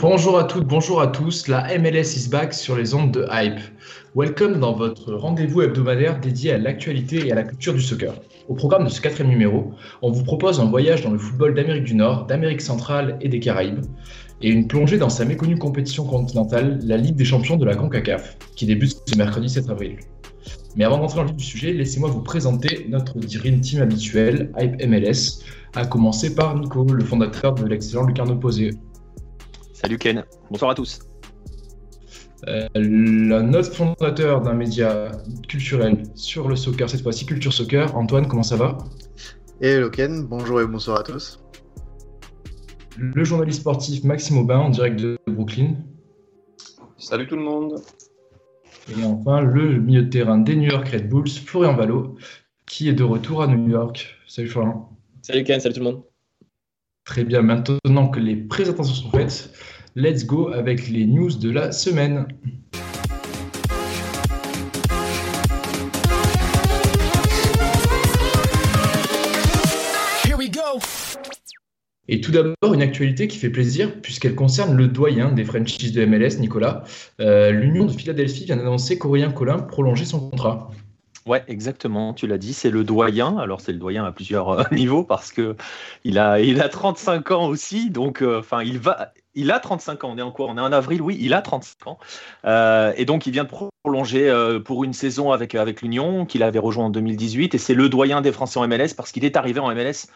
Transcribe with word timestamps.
Bonjour 0.00 0.38
à 0.38 0.44
toutes, 0.44 0.64
bonjour 0.64 1.00
à 1.00 1.08
tous, 1.08 1.48
la 1.48 1.76
MLS 1.76 2.14
is 2.16 2.28
back 2.28 2.54
sur 2.54 2.76
les 2.76 2.94
ondes 2.94 3.10
de 3.10 3.26
Hype. 3.32 3.58
Welcome 4.14 4.60
dans 4.60 4.72
votre 4.72 5.12
rendez-vous 5.12 5.62
hebdomadaire 5.62 6.20
dédié 6.20 6.52
à 6.52 6.58
l'actualité 6.58 7.26
et 7.26 7.32
à 7.32 7.34
la 7.34 7.42
culture 7.42 7.74
du 7.74 7.80
soccer. 7.80 8.14
Au 8.46 8.54
programme 8.54 8.84
de 8.84 8.90
ce 8.90 9.00
quatrième 9.00 9.28
numéro, 9.28 9.72
on 10.00 10.12
vous 10.12 10.22
propose 10.22 10.60
un 10.60 10.66
voyage 10.66 11.02
dans 11.02 11.10
le 11.10 11.18
football 11.18 11.52
d'Amérique 11.52 11.82
du 11.82 11.96
Nord, 11.96 12.26
d'Amérique 12.26 12.60
centrale 12.60 13.18
et 13.20 13.28
des 13.28 13.40
Caraïbes, 13.40 13.84
et 14.40 14.50
une 14.50 14.68
plongée 14.68 14.98
dans 14.98 15.08
sa 15.08 15.24
méconnue 15.24 15.58
compétition 15.58 16.04
continentale, 16.04 16.78
la 16.84 16.96
Ligue 16.96 17.16
des 17.16 17.24
champions 17.24 17.56
de 17.56 17.64
la 17.64 17.74
CONCACAF, 17.74 18.38
qui 18.54 18.66
débute 18.66 19.02
ce 19.04 19.16
mercredi 19.16 19.48
7 19.48 19.68
avril. 19.68 19.96
Mais 20.76 20.84
avant 20.84 20.98
d'entrer 20.98 21.16
dans 21.16 21.24
le 21.24 21.32
du 21.32 21.42
sujet, 21.42 21.72
laissez-moi 21.72 22.08
vous 22.08 22.22
présenter 22.22 22.86
notre 22.88 23.18
Dream 23.18 23.60
Team 23.60 23.82
habituel, 23.82 24.52
Hype 24.60 24.80
MLS, 24.86 25.42
à 25.74 25.84
commencer 25.84 26.36
par 26.36 26.56
Nico, 26.56 26.84
le 26.84 27.02
fondateur 27.02 27.56
de 27.56 27.66
l'excellent 27.66 28.04
Lucarno 28.04 28.36
Posé. 28.36 28.70
Salut 29.80 29.98
Ken, 29.98 30.24
bonsoir 30.50 30.70
à 30.72 30.74
tous. 30.74 30.98
Euh, 32.46 32.66
le- 32.74 33.42
notre 33.42 33.72
fondateur 33.74 34.40
d'un 34.42 34.54
média 34.54 35.10
culturel 35.48 36.02
sur 36.14 36.48
le 36.48 36.56
soccer, 36.56 36.88
cette 36.88 37.02
fois-ci 37.02 37.26
Culture 37.26 37.52
Soccer, 37.52 37.96
Antoine, 37.96 38.26
comment 38.26 38.42
ça 38.42 38.56
va? 38.56 38.78
Hello 39.60 39.90
Ken, 39.90 40.24
bonjour 40.26 40.60
et 40.60 40.66
bonsoir 40.66 41.00
à 41.00 41.02
tous. 41.02 41.40
Le 42.96 43.22
journaliste 43.24 43.60
sportif 43.60 44.02
Maxime 44.04 44.38
Aubin 44.38 44.58
en 44.58 44.70
direct 44.70 44.98
de 44.98 45.18
Brooklyn. 45.28 45.74
Salut 46.96 47.26
tout 47.28 47.36
le 47.36 47.42
monde. 47.42 47.80
Et 48.90 49.04
enfin, 49.04 49.40
le 49.42 49.78
milieu 49.78 50.02
de 50.02 50.08
terrain 50.10 50.38
des 50.38 50.56
New 50.56 50.70
York 50.70 50.88
Red 50.88 51.08
Bulls, 51.08 51.28
Florian 51.28 51.76
Valo, 51.76 52.16
qui 52.66 52.88
est 52.88 52.92
de 52.94 53.04
retour 53.04 53.42
à 53.42 53.46
New 53.46 53.68
York. 53.68 54.16
Salut 54.26 54.48
Florian. 54.48 54.88
Salut 55.22 55.44
Ken, 55.44 55.60
salut 55.60 55.74
tout 55.74 55.80
le 55.80 55.84
monde. 55.92 56.02
Très 57.08 57.24
bien, 57.24 57.40
maintenant 57.40 58.08
que 58.08 58.20
les 58.20 58.36
présentations 58.36 58.94
sont 58.94 59.10
faites, 59.10 59.50
let's 59.96 60.26
go 60.26 60.52
avec 60.52 60.90
les 60.90 61.06
news 61.06 61.30
de 61.30 61.50
la 61.50 61.72
semaine. 61.72 62.26
Et 72.10 72.20
tout 72.20 72.30
d'abord, 72.30 72.74
une 72.74 72.82
actualité 72.82 73.26
qui 73.26 73.38
fait 73.38 73.48
plaisir 73.48 74.02
puisqu'elle 74.02 74.34
concerne 74.34 74.76
le 74.76 74.88
doyen 74.88 75.32
des 75.32 75.44
franchises 75.44 75.92
de 75.92 76.04
MLS, 76.04 76.38
Nicolas. 76.40 76.84
Euh, 77.20 77.50
L'Union 77.52 77.86
de 77.86 77.92
Philadelphie 77.92 78.44
vient 78.44 78.56
d'annoncer 78.56 78.98
qu'Aurélien 78.98 79.32
Collin 79.32 79.60
prolongeait 79.60 80.04
son 80.04 80.28
contrat. 80.28 80.70
Ouais, 81.26 81.44
exactement, 81.48 82.14
tu 82.14 82.26
l'as 82.26 82.38
dit, 82.38 82.54
c'est 82.54 82.70
le 82.70 82.84
doyen. 82.84 83.36
Alors 83.38 83.60
c'est 83.60 83.72
le 83.72 83.78
doyen 83.78 84.04
à 84.04 84.12
plusieurs 84.12 84.48
euh, 84.50 84.62
niveaux 84.72 85.04
parce 85.04 85.32
que 85.32 85.56
il 86.04 86.18
a, 86.18 86.40
il 86.40 86.60
a 86.62 86.68
35 86.68 87.30
ans 87.32 87.46
aussi, 87.48 87.90
donc 87.90 88.22
euh, 88.22 88.38
enfin 88.38 88.62
il 88.62 88.78
va, 88.78 89.12
il 89.34 89.50
a 89.50 89.60
35 89.60 90.04
ans. 90.04 90.10
On 90.12 90.18
est 90.18 90.22
en 90.22 90.30
quoi? 90.32 90.46
On 90.48 90.56
est 90.56 90.60
en 90.60 90.72
avril, 90.72 91.02
oui, 91.02 91.18
il 91.20 91.34
a 91.34 91.42
35 91.42 91.86
ans, 91.86 91.98
Euh, 92.44 92.92
et 92.96 93.04
donc 93.04 93.26
il 93.26 93.32
vient 93.32 93.44
de 93.44 93.50
prolonger 93.84 94.32
pour 94.64 94.84
une 94.84 94.92
saison 94.94 95.32
avec 95.32 95.54
avec 95.54 95.82
l'Union 95.82 96.24
qu'il 96.24 96.42
avait 96.42 96.58
rejoint 96.58 96.86
en 96.86 96.90
2018, 96.90 97.54
et 97.54 97.58
c'est 97.58 97.74
le 97.74 97.88
doyen 97.88 98.20
des 98.22 98.32
Français 98.32 98.58
en 98.58 98.66
MLS 98.66 98.94
parce 98.96 99.12
qu'il 99.12 99.24
est 99.24 99.36
arrivé 99.36 99.60
en 99.60 99.74
MLS 99.74 100.08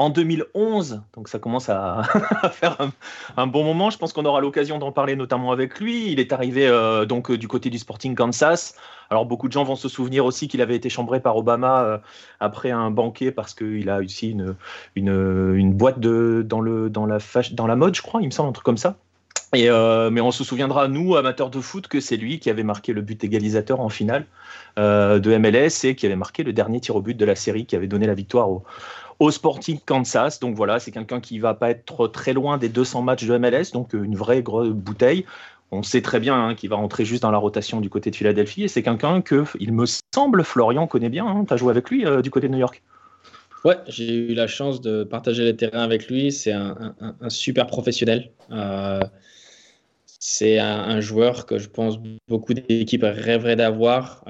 en 0.00 0.08
2011, 0.08 1.02
donc 1.14 1.28
ça 1.28 1.38
commence 1.38 1.68
à, 1.68 2.00
faire 2.52 2.78
un, 3.36 3.46
bon 3.46 3.64
moment. 3.64 3.90
Je 3.90 3.98
pense 3.98 4.14
qu'on 4.14 4.24
aura 4.24 4.40
l'occasion 4.40 4.78
d'en 4.78 4.92
parler 4.92 5.14
notamment 5.14 5.52
avec 5.52 5.78
lui. 5.78 6.10
Il 6.10 6.20
est 6.20 6.32
arrivé 6.32 6.66
euh, 6.66 7.04
donc 7.04 7.30
euh, 7.30 7.36
du 7.36 7.48
côté 7.48 7.68
du 7.68 7.78
Sporting 7.78 8.14
Kansas. 8.14 8.76
Alors 9.10 9.26
beaucoup 9.26 9.46
de 9.46 9.52
gens 9.52 9.62
vont 9.62 9.76
se 9.76 9.90
souvenir 9.90 10.24
aussi 10.24 10.48
qu'il 10.48 10.62
avait 10.62 10.74
été 10.74 10.88
chambré 10.88 11.20
par 11.20 11.36
Obama 11.36 11.82
euh, 11.82 11.98
après 12.38 12.70
un 12.70 12.90
banquet 12.90 13.30
parce 13.30 13.52
qu'il 13.52 13.90
a 13.90 13.98
aussi 13.98 14.30
une, 14.30 14.56
une, 14.94 15.74
boîte 15.74 16.00
de, 16.00 16.46
dans, 16.48 16.62
le, 16.62 16.88
dans, 16.88 17.04
la 17.04 17.18
dans 17.52 17.66
la 17.66 17.76
mode, 17.76 17.94
je 17.94 18.00
crois, 18.00 18.22
il 18.22 18.26
me 18.26 18.30
semble, 18.30 18.48
un 18.48 18.52
truc 18.52 18.64
comme 18.64 18.78
ça. 18.78 18.96
Et 19.52 19.68
mais 19.68 20.20
on 20.20 20.30
se 20.30 20.44
souviendra, 20.44 20.86
nous, 20.86 21.16
amateurs 21.16 21.50
de 21.50 21.60
foot, 21.60 21.88
que 21.88 21.98
c'est 21.98 22.16
lui 22.16 22.38
qui 22.38 22.50
avait 22.50 22.62
marqué 22.62 22.92
le 22.92 23.02
but 23.02 23.22
égalisateur 23.24 23.80
en 23.80 23.88
finale 23.88 24.26
de 24.76 25.36
MLS 25.38 25.84
et 25.88 25.96
qui 25.96 26.06
avait 26.06 26.14
marqué 26.14 26.44
le 26.44 26.52
dernier 26.52 26.78
tir 26.78 26.94
au 26.94 27.02
but 27.02 27.16
de 27.16 27.24
la 27.24 27.34
série 27.34 27.66
qui 27.66 27.74
avait 27.74 27.88
donné 27.88 28.06
la 28.06 28.14
victoire 28.14 28.48
au, 28.48 28.62
au 29.20 29.30
Sporting 29.30 29.78
Kansas. 29.84 30.40
Donc 30.40 30.56
voilà, 30.56 30.80
c'est 30.80 30.90
quelqu'un 30.90 31.20
qui 31.20 31.38
va 31.38 31.54
pas 31.54 31.70
être 31.70 32.08
très 32.08 32.32
loin 32.32 32.58
des 32.58 32.68
200 32.68 33.02
matchs 33.02 33.26
de 33.26 33.38
MLS, 33.38 33.70
donc 33.72 33.94
euh, 33.94 34.02
une 34.02 34.16
vraie 34.16 34.42
grosse 34.42 34.70
bouteille. 34.70 35.24
On 35.70 35.84
sait 35.84 36.02
très 36.02 36.18
bien 36.18 36.34
hein, 36.34 36.54
qu'il 36.56 36.68
va 36.68 36.76
rentrer 36.76 37.04
juste 37.04 37.22
dans 37.22 37.30
la 37.30 37.38
rotation 37.38 37.80
du 37.80 37.88
côté 37.88 38.10
de 38.10 38.16
Philadelphie 38.16 38.64
et 38.64 38.68
c'est 38.68 38.82
quelqu'un 38.82 39.20
que, 39.20 39.44
il 39.60 39.72
me 39.72 39.84
semble, 40.12 40.42
Florian 40.42 40.88
connaît 40.88 41.10
bien. 41.10 41.44
tu 41.46 41.54
as 41.54 41.56
joué 41.56 41.70
avec 41.70 41.90
lui 41.90 42.04
euh, 42.04 42.22
du 42.22 42.30
côté 42.30 42.48
de 42.48 42.52
New 42.52 42.58
York? 42.58 42.82
Ouais, 43.64 43.76
j'ai 43.86 44.12
eu 44.14 44.34
la 44.34 44.46
chance 44.46 44.80
de 44.80 45.04
partager 45.04 45.44
les 45.44 45.54
terrains 45.54 45.82
avec 45.82 46.08
lui. 46.08 46.32
C'est 46.32 46.52
un, 46.52 46.94
super 47.28 47.66
professionnel. 47.66 48.30
Euh, 48.50 49.00
c'est 50.06 50.58
un, 50.58 51.00
joueur 51.00 51.44
que 51.44 51.58
je 51.58 51.68
pense 51.68 52.00
beaucoup 52.26 52.54
d'équipes 52.54 53.04
rêveraient 53.04 53.56
d'avoir 53.56 54.24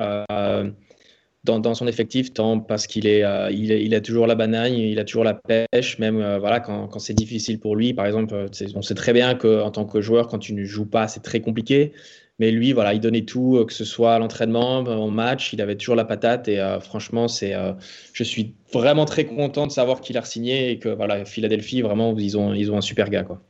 dans, 1.44 1.58
dans 1.58 1.74
son 1.74 1.86
effectif, 1.86 2.32
tant 2.32 2.60
parce 2.60 2.86
qu'il 2.86 3.06
est, 3.06 3.24
euh, 3.24 3.50
il 3.50 3.72
est- 3.72 3.82
il 3.84 3.94
a 3.94 4.00
toujours 4.00 4.26
la 4.26 4.34
banane, 4.34 4.74
il 4.74 4.98
a 4.98 5.04
toujours 5.04 5.24
la 5.24 5.34
pêche, 5.34 5.98
même 5.98 6.20
euh, 6.20 6.38
voilà, 6.38 6.60
quand, 6.60 6.86
quand 6.88 6.98
c'est 6.98 7.14
difficile 7.14 7.58
pour 7.58 7.76
lui. 7.76 7.94
Par 7.94 8.06
exemple, 8.06 8.34
euh, 8.34 8.48
on 8.74 8.82
sait 8.82 8.94
très 8.94 9.12
bien 9.12 9.34
qu'en 9.34 9.70
tant 9.70 9.84
que 9.86 10.00
joueur, 10.00 10.28
quand 10.28 10.38
tu 10.38 10.52
ne 10.52 10.64
joues 10.64 10.86
pas, 10.86 11.08
c'est 11.08 11.20
très 11.20 11.40
compliqué. 11.40 11.92
Mais 12.38 12.50
lui, 12.50 12.72
voilà, 12.72 12.94
il 12.94 13.00
donnait 13.00 13.26
tout, 13.26 13.62
que 13.66 13.72
ce 13.74 13.84
soit 13.84 14.14
à 14.14 14.18
l'entraînement, 14.18 14.78
en 14.78 15.10
match, 15.10 15.52
il 15.52 15.60
avait 15.60 15.76
toujours 15.76 15.94
la 15.94 16.06
patate. 16.06 16.48
Et 16.48 16.58
euh, 16.58 16.80
franchement, 16.80 17.28
c'est, 17.28 17.54
euh, 17.54 17.72
je 18.14 18.24
suis 18.24 18.54
vraiment 18.72 19.04
très 19.04 19.26
content 19.26 19.66
de 19.66 19.72
savoir 19.72 20.00
qu'il 20.00 20.16
a 20.16 20.24
signé 20.24 20.70
et 20.70 20.78
que 20.78 20.88
voilà, 20.88 21.26
Philadelphie, 21.26 21.82
vraiment, 21.82 22.14
ils 22.16 22.38
ont, 22.38 22.54
ils 22.54 22.72
ont 22.72 22.78
un 22.78 22.80
super 22.80 23.10
gars. 23.10 23.24
Quoi. 23.24 23.42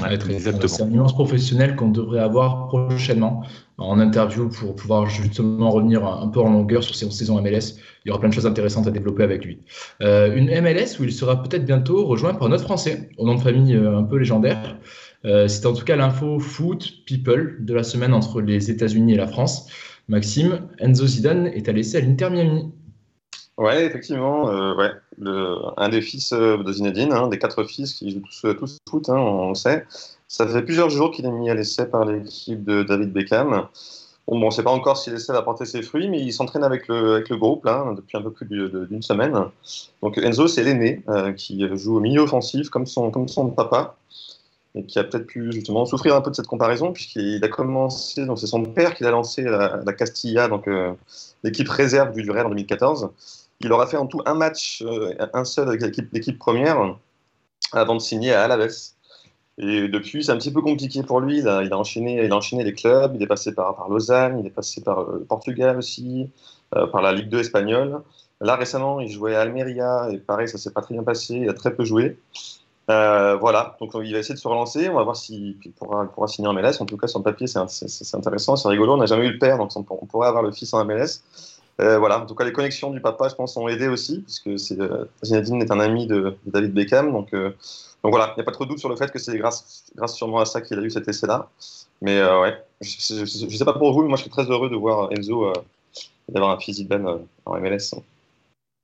Ouais. 0.00 0.16
C'est 0.68 0.82
un 0.82 0.90
immense 0.90 1.12
professionnel 1.12 1.74
qu'on 1.76 1.90
devrait 1.90 2.20
avoir 2.20 2.68
prochainement 2.68 3.42
en 3.78 3.98
interview 3.98 4.48
pour 4.48 4.76
pouvoir 4.76 5.06
justement 5.06 5.70
revenir 5.70 6.04
un 6.04 6.24
un 6.24 6.28
peu 6.28 6.40
en 6.40 6.50
longueur 6.50 6.82
sur 6.82 6.94
ses 6.94 7.10
saisons 7.10 7.40
MLS. 7.40 7.76
Il 8.04 8.08
y 8.08 8.10
aura 8.10 8.20
plein 8.20 8.28
de 8.28 8.34
choses 8.34 8.46
intéressantes 8.46 8.86
à 8.86 8.90
développer 8.90 9.22
avec 9.22 9.44
lui. 9.44 9.60
Euh, 10.02 10.34
une 10.34 10.46
MLS 10.60 10.98
où 11.00 11.04
il 11.04 11.12
sera 11.12 11.42
peut-être 11.42 11.64
bientôt 11.64 12.04
rejoint 12.06 12.34
par 12.34 12.48
notre 12.48 12.64
Français, 12.64 13.10
au 13.18 13.26
nom 13.26 13.34
de 13.34 13.40
famille 13.40 13.74
euh, 13.74 13.98
un 13.98 14.04
peu 14.04 14.16
légendaire. 14.16 14.78
Euh, 15.24 15.48
C'est 15.48 15.66
en 15.66 15.72
tout 15.72 15.84
cas 15.84 15.96
l'info 15.96 16.38
foot 16.38 17.04
people 17.06 17.56
de 17.60 17.74
la 17.74 17.82
semaine 17.82 18.14
entre 18.14 18.40
les 18.40 18.70
États-Unis 18.70 19.14
et 19.14 19.16
la 19.16 19.26
France. 19.26 19.68
Maxime, 20.08 20.68
Enzo 20.78 21.06
Zidane 21.06 21.46
est 21.46 21.68
à 21.68 21.72
l'essai 21.72 21.98
à 21.98 22.00
l'Inter 22.00 22.30
Miami. 22.30 22.72
Ouais, 23.56 23.86
effectivement, 23.86 24.50
euh, 24.50 24.74
ouais, 24.74 24.90
un 25.76 25.88
des 25.88 26.02
fils 26.02 26.32
de 26.32 26.72
Zinedine, 26.72 27.12
hein, 27.12 27.28
des 27.28 27.38
quatre 27.38 27.62
fils 27.64 27.94
qui 27.94 28.10
jouent 28.10 28.20
tous, 28.20 28.56
tous 28.58 28.78
foot, 28.90 29.08
hein, 29.08 29.16
on 29.16 29.50
le 29.50 29.54
sait. 29.54 29.86
Ça 30.36 30.48
fait 30.48 30.62
plusieurs 30.62 30.90
jours 30.90 31.12
qu'il 31.12 31.26
est 31.26 31.30
mis 31.30 31.48
à 31.48 31.54
l'essai 31.54 31.86
par 31.86 32.04
l'équipe 32.04 32.64
de 32.64 32.82
David 32.82 33.12
Beckham. 33.12 33.68
Bon, 34.26 34.42
on 34.42 34.46
ne 34.46 34.50
sait 34.50 34.64
pas 34.64 34.72
encore 34.72 34.96
si 34.98 35.08
l'essai 35.10 35.32
va 35.32 35.42
porter 35.42 35.64
ses 35.64 35.80
fruits, 35.80 36.08
mais 36.08 36.20
il 36.20 36.32
s'entraîne 36.32 36.64
avec 36.64 36.88
le, 36.88 37.22
groupe 37.36 37.64
là, 37.64 37.94
depuis 37.96 38.18
un 38.18 38.22
peu 38.22 38.32
plus 38.32 38.44
d'une 38.44 39.00
semaine. 39.00 39.44
Donc 40.02 40.18
Enzo, 40.18 40.48
c'est 40.48 40.64
l'aîné 40.64 41.04
euh, 41.08 41.32
qui 41.34 41.64
joue 41.76 41.98
au 41.98 42.00
milieu 42.00 42.22
offensif 42.22 42.68
comme 42.68 42.84
son, 42.84 43.12
papa 43.56 43.96
et 44.74 44.84
qui 44.84 44.98
a 44.98 45.04
peut-être 45.04 45.28
pu 45.28 45.52
justement 45.52 45.86
souffrir 45.86 46.16
un 46.16 46.20
peu 46.20 46.32
de 46.32 46.34
cette 46.34 46.48
comparaison 46.48 46.92
puisqu'il 46.92 47.44
a 47.44 47.48
commencé, 47.48 48.26
donc 48.26 48.40
c'est 48.40 48.48
son 48.48 48.64
père 48.64 48.96
qui 48.96 49.04
l'a 49.04 49.12
lancé 49.12 49.42
la, 49.42 49.82
la 49.86 49.92
Castilla, 49.92 50.48
donc 50.48 50.66
euh, 50.66 50.94
l'équipe 51.44 51.68
réserve 51.68 52.10
du 52.10 52.28
Real 52.28 52.46
en 52.46 52.48
2014. 52.48 53.08
Il 53.60 53.72
aura 53.72 53.86
fait 53.86 53.98
en 53.98 54.06
tout 54.06 54.20
un 54.26 54.34
match, 54.34 54.82
euh, 54.84 55.14
un 55.32 55.44
seul 55.44 55.68
avec 55.68 55.80
l'équipe, 55.80 56.12
l'équipe 56.12 56.40
première, 56.40 56.96
avant 57.72 57.94
de 57.94 58.00
signer 58.00 58.32
à 58.32 58.42
Alaves. 58.42 58.93
Et 59.58 59.88
depuis, 59.88 60.24
c'est 60.24 60.32
un 60.32 60.36
petit 60.36 60.52
peu 60.52 60.60
compliqué 60.62 61.02
pour 61.02 61.20
lui. 61.20 61.38
Il 61.38 61.48
a, 61.48 61.78
enchaîné, 61.78 62.24
il 62.24 62.32
a 62.32 62.36
enchaîné 62.36 62.64
les 62.64 62.74
clubs. 62.74 63.12
Il 63.14 63.22
est 63.22 63.26
passé 63.26 63.54
par, 63.54 63.76
par 63.76 63.88
Lausanne, 63.88 64.40
il 64.40 64.46
est 64.46 64.50
passé 64.50 64.82
par 64.82 65.04
le 65.04 65.20
Portugal 65.20 65.78
aussi, 65.78 66.28
euh, 66.74 66.86
par 66.86 67.02
la 67.02 67.12
Ligue 67.12 67.28
2 67.28 67.40
espagnole. 67.40 68.02
Là, 68.40 68.56
récemment, 68.56 69.00
il 69.00 69.08
jouait 69.08 69.36
à 69.36 69.42
Almeria 69.42 70.08
et 70.10 70.18
pareil, 70.18 70.48
ça 70.48 70.58
s'est 70.58 70.72
pas 70.72 70.82
très 70.82 70.94
bien 70.94 71.04
passé. 71.04 71.36
Il 71.36 71.48
a 71.48 71.54
très 71.54 71.74
peu 71.74 71.84
joué. 71.84 72.18
Euh, 72.90 73.36
voilà, 73.36 73.76
donc 73.80 73.92
il 73.94 74.12
va 74.12 74.18
essayer 74.18 74.34
de 74.34 74.40
se 74.40 74.48
relancer. 74.48 74.88
On 74.88 74.94
va 74.94 75.04
voir 75.04 75.16
s'il 75.16 75.56
pourra, 75.76 76.04
pourra, 76.06 76.26
signer 76.26 76.48
en 76.48 76.52
MLS. 76.52 76.80
En 76.80 76.86
tout 76.86 76.96
cas, 76.96 77.06
son 77.06 77.22
papier, 77.22 77.46
c'est 77.46 77.58
intéressant, 78.14 78.56
c'est 78.56 78.68
rigolo. 78.68 78.94
On 78.94 78.96
n'a 78.98 79.06
jamais 79.06 79.26
eu 79.26 79.32
le 79.32 79.38
père, 79.38 79.56
donc 79.56 79.70
on, 79.76 79.86
on 79.88 80.06
pourrait 80.06 80.28
avoir 80.28 80.42
le 80.42 80.52
fils 80.52 80.74
en 80.74 80.84
MLS. 80.84 81.22
Euh, 81.80 81.98
voilà, 81.98 82.20
en 82.20 82.26
tout 82.26 82.34
cas, 82.34 82.44
les 82.44 82.52
connexions 82.52 82.90
du 82.90 83.00
papa, 83.00 83.28
je 83.28 83.34
pense, 83.34 83.56
ont 83.56 83.68
aidé 83.68 83.88
aussi, 83.88 84.20
puisque 84.20 84.70
euh, 84.80 85.04
Zinedine 85.22 85.60
est 85.60 85.70
un 85.70 85.80
ami 85.80 86.06
de, 86.06 86.36
David 86.46 86.72
Beckham. 86.72 87.12
Donc, 87.12 87.34
euh, 87.34 87.50
donc 88.02 88.12
voilà, 88.12 88.32
il 88.32 88.34
n'y 88.36 88.42
a 88.42 88.44
pas 88.44 88.52
trop 88.52 88.64
de 88.64 88.70
doute 88.70 88.78
sur 88.78 88.88
le 88.88 88.96
fait 88.96 89.10
que 89.10 89.18
c'est 89.18 89.36
grâce, 89.38 89.84
grâce 89.96 90.14
sûrement 90.14 90.38
à 90.38 90.44
ça 90.44 90.60
qu'il 90.60 90.78
a 90.78 90.82
eu 90.82 90.90
cet 90.90 91.08
essai-là. 91.08 91.48
Mais 92.00 92.18
euh, 92.18 92.40
ouais, 92.40 92.56
je 92.80 93.22
ne 93.44 93.50
sais 93.50 93.64
pas 93.64 93.72
pour 93.72 93.92
vous, 93.92 94.02
mais 94.02 94.08
moi 94.08 94.16
je 94.16 94.22
suis 94.22 94.30
très 94.30 94.44
heureux 94.44 94.68
de 94.68 94.76
voir 94.76 95.10
Enzo 95.12 95.52
d'avoir 96.28 96.50
un 96.52 96.58
physique 96.58 96.88
Ben 96.88 97.20
en 97.46 97.60
MLS. 97.60 97.94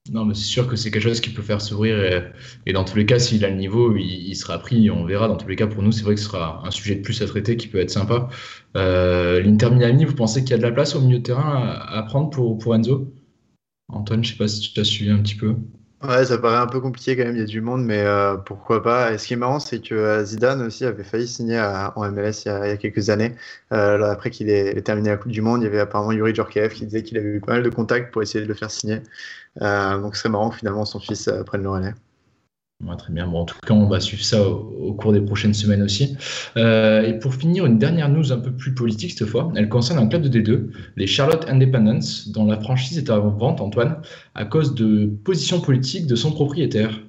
Non, 0.08 0.24
mais 0.24 0.34
c'est 0.34 0.44
sûr 0.44 0.66
que 0.66 0.76
c'est 0.76 0.90
quelque 0.90 1.02
chose 1.02 1.20
qui 1.20 1.30
peut 1.30 1.42
faire 1.42 1.60
sourire. 1.60 2.02
Et, 2.02 2.32
et 2.66 2.72
dans 2.72 2.84
tous 2.84 2.96
les 2.96 3.06
cas, 3.06 3.18
s'il 3.18 3.44
a 3.44 3.50
le 3.50 3.56
niveau, 3.56 3.94
il, 3.96 4.02
il, 4.28 4.34
sera 4.34 4.58
pris. 4.58 4.90
On 4.90 5.04
verra. 5.04 5.28
Dans 5.28 5.36
tous 5.36 5.46
les 5.48 5.56
cas, 5.56 5.66
pour 5.66 5.82
nous, 5.82 5.92
c'est 5.92 6.02
vrai 6.02 6.14
que 6.14 6.20
ce 6.20 6.26
sera 6.26 6.66
un 6.66 6.70
sujet 6.70 6.96
de 6.96 7.02
plus 7.02 7.20
à 7.22 7.26
traiter 7.26 7.56
qui 7.56 7.68
peut 7.68 7.78
être 7.78 7.90
sympa. 7.90 8.28
Euh, 8.76 9.40
L'Inter 9.40 9.70
Miami, 9.70 10.04
vous 10.06 10.14
pensez 10.14 10.40
qu'il 10.42 10.50
y 10.52 10.54
a 10.54 10.58
de 10.58 10.62
la 10.62 10.72
place 10.72 10.96
au 10.96 11.00
milieu 11.00 11.18
de 11.18 11.22
terrain 11.22 11.54
à, 11.54 11.98
à 11.98 12.02
prendre 12.02 12.30
pour, 12.30 12.58
pour 12.58 12.74
Enzo? 12.74 13.12
Antoine, 13.88 14.24
je 14.24 14.32
sais 14.32 14.38
pas 14.38 14.48
si 14.48 14.72
tu 14.72 14.80
as 14.80 14.84
suivi 14.84 15.10
un 15.10 15.22
petit 15.22 15.36
peu. 15.36 15.56
Ouais, 16.02 16.24
ça 16.24 16.38
paraît 16.38 16.56
un 16.56 16.66
peu 16.66 16.80
compliqué 16.80 17.14
quand 17.14 17.24
même, 17.24 17.36
il 17.36 17.40
y 17.40 17.42
a 17.42 17.44
du 17.44 17.60
monde, 17.60 17.84
mais 17.84 17.98
euh, 18.00 18.36
pourquoi 18.38 18.82
pas. 18.82 19.12
Et 19.12 19.18
ce 19.18 19.26
qui 19.26 19.34
est 19.34 19.36
marrant, 19.36 19.60
c'est 19.60 19.82
que 19.82 19.94
euh, 19.94 20.24
Zidane 20.24 20.62
aussi 20.62 20.86
avait 20.86 21.04
failli 21.04 21.28
signer 21.28 21.60
en 21.94 22.10
MLS 22.10 22.44
il 22.46 22.48
y, 22.48 22.50
a, 22.50 22.76
quelques 22.78 23.10
années. 23.10 23.34
Euh, 23.72 24.02
après 24.10 24.30
qu'il 24.30 24.48
ait, 24.48 24.80
terminé 24.80 25.10
la 25.10 25.18
Coupe 25.18 25.30
du 25.30 25.42
Monde, 25.42 25.60
il 25.60 25.64
y 25.64 25.66
avait 25.68 25.80
apparemment 25.80 26.12
Yuri 26.12 26.34
Djorkaeff 26.34 26.72
qui 26.72 26.86
disait 26.86 27.02
qu'il 27.02 27.18
avait 27.18 27.28
eu 27.28 27.40
pas 27.40 27.52
mal 27.52 27.62
de 27.62 27.68
contacts 27.68 28.12
pour 28.12 28.22
essayer 28.22 28.42
de 28.42 28.48
le 28.48 28.54
faire 28.54 28.70
signer. 28.70 29.02
Euh, 29.60 29.98
donc 29.98 30.16
ce 30.16 30.22
serait 30.22 30.30
marrant 30.30 30.48
que 30.50 30.56
finalement 30.56 30.86
son 30.86 31.00
fils 31.00 31.30
prenne 31.46 31.62
le 31.62 31.70
relais. 31.70 31.94
Très 32.98 33.12
bien. 33.12 33.26
Bon, 33.26 33.40
en 33.40 33.44
tout 33.44 33.56
cas, 33.64 33.74
on 33.74 33.86
va 33.86 34.00
suivre 34.00 34.24
ça 34.24 34.42
au, 34.42 34.94
cours 34.94 35.12
des 35.12 35.20
prochaines 35.20 35.54
semaines 35.54 35.82
aussi. 35.82 36.16
Euh, 36.56 37.02
et 37.02 37.18
pour 37.18 37.34
finir, 37.34 37.66
une 37.66 37.78
dernière 37.78 38.08
news 38.08 38.32
un 38.32 38.38
peu 38.38 38.52
plus 38.52 38.74
politique 38.74 39.12
cette 39.16 39.28
fois. 39.28 39.52
Elle 39.54 39.68
concerne 39.68 39.98
un 39.98 40.06
club 40.06 40.22
de 40.22 40.40
D2, 40.40 40.70
les 40.96 41.06
Charlotte 41.06 41.46
Independence, 41.48 42.28
dont 42.28 42.46
la 42.46 42.58
franchise 42.58 42.98
est 42.98 43.10
en 43.10 43.28
vente, 43.28 43.60
Antoine, 43.60 43.96
à 44.34 44.44
cause 44.44 44.74
de 44.74 45.06
positions 45.24 45.60
politiques 45.60 46.06
de 46.06 46.16
son 46.16 46.32
propriétaire. 46.32 47.00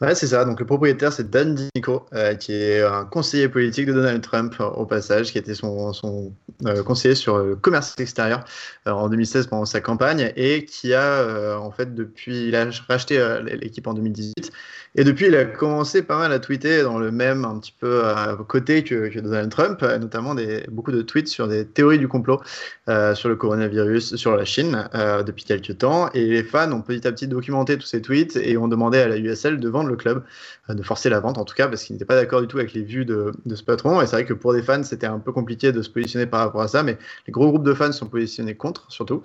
Ouais, 0.00 0.14
c'est 0.14 0.28
ça. 0.28 0.44
Donc 0.44 0.60
le 0.60 0.66
propriétaire, 0.66 1.12
c'est 1.12 1.28
Dan 1.28 1.56
Dinico, 1.56 2.06
euh, 2.12 2.34
qui 2.36 2.52
est 2.52 2.82
un 2.82 3.04
conseiller 3.04 3.48
politique 3.48 3.86
de 3.86 3.92
Donald 3.92 4.22
Trump 4.22 4.54
au 4.60 4.86
passage, 4.86 5.32
qui 5.32 5.38
était 5.38 5.56
son, 5.56 5.92
son 5.92 6.32
euh, 6.66 6.84
conseiller 6.84 7.16
sur 7.16 7.38
le 7.38 7.56
commerce 7.56 7.96
extérieur 7.98 8.44
euh, 8.86 8.92
en 8.92 9.08
2016 9.08 9.48
pendant 9.48 9.64
sa 9.64 9.80
campagne 9.80 10.32
et 10.36 10.64
qui 10.66 10.94
a 10.94 11.58
en 11.58 11.72
fait 11.72 11.94
depuis, 11.96 12.46
il 12.46 12.54
a 12.54 12.68
racheté 12.86 13.18
l'équipe 13.60 13.86
en 13.88 13.94
2018 13.94 14.52
et 14.98 15.04
depuis, 15.04 15.26
il 15.26 15.36
a 15.36 15.44
commencé 15.44 16.02
pas 16.02 16.18
mal 16.18 16.32
à 16.32 16.40
tweeter 16.40 16.82
dans 16.82 16.98
le 16.98 17.12
même 17.12 17.44
un 17.44 17.60
petit 17.60 17.70
peu 17.70 18.04
à 18.04 18.36
côté 18.48 18.82
que, 18.82 19.16
Donald 19.20 19.48
Trump, 19.48 19.80
notamment 19.80 20.34
des, 20.34 20.64
beaucoup 20.72 20.90
de 20.90 21.02
tweets 21.02 21.28
sur 21.28 21.46
des 21.46 21.64
théories 21.64 22.00
du 22.00 22.08
complot 22.08 22.40
euh, 22.88 23.14
sur 23.14 23.28
le 23.28 23.36
coronavirus, 23.36 24.16
sur 24.16 24.34
la 24.34 24.44
Chine 24.44 24.88
euh, 24.96 25.22
depuis 25.22 25.44
quelques 25.44 25.78
temps. 25.78 26.10
Et 26.14 26.26
les 26.26 26.42
fans 26.42 26.72
ont 26.72 26.82
petit 26.82 27.06
à 27.06 27.12
petit 27.12 27.28
documenté 27.28 27.78
tous 27.78 27.86
ces 27.86 28.02
tweets 28.02 28.34
et 28.34 28.56
ont 28.56 28.66
demandé 28.66 28.98
à 28.98 29.06
la 29.06 29.18
USL 29.18 29.60
de 29.60 29.68
vendre 29.68 29.88
le 29.88 29.94
club, 29.94 30.24
euh, 30.68 30.74
de 30.74 30.82
forcer 30.82 31.08
la 31.10 31.20
vente 31.20 31.38
en 31.38 31.44
tout 31.44 31.54
cas, 31.54 31.68
parce 31.68 31.84
qu'ils 31.84 31.94
n'étaient 31.94 32.04
pas 32.04 32.16
d'accord 32.16 32.40
du 32.40 32.48
tout 32.48 32.58
avec 32.58 32.72
les 32.72 32.82
vues 32.82 33.04
de, 33.04 33.30
de 33.46 33.54
ce 33.54 33.62
patron. 33.62 34.02
Et 34.02 34.06
c'est 34.06 34.16
vrai 34.16 34.24
que 34.24 34.34
pour 34.34 34.52
des 34.52 34.64
fans, 34.64 34.82
c'était 34.82 35.06
un 35.06 35.20
peu 35.20 35.30
compliqué 35.30 35.70
de 35.70 35.80
se 35.80 35.90
positionner 35.90 36.26
par 36.26 36.40
rapport 36.40 36.62
à 36.62 36.66
ça, 36.66 36.82
mais 36.82 36.98
les 37.28 37.30
gros 37.30 37.46
groupes 37.46 37.62
de 37.62 37.74
fans 37.74 37.92
sont 37.92 38.08
positionnés 38.08 38.56
contre 38.56 38.90
surtout. 38.90 39.22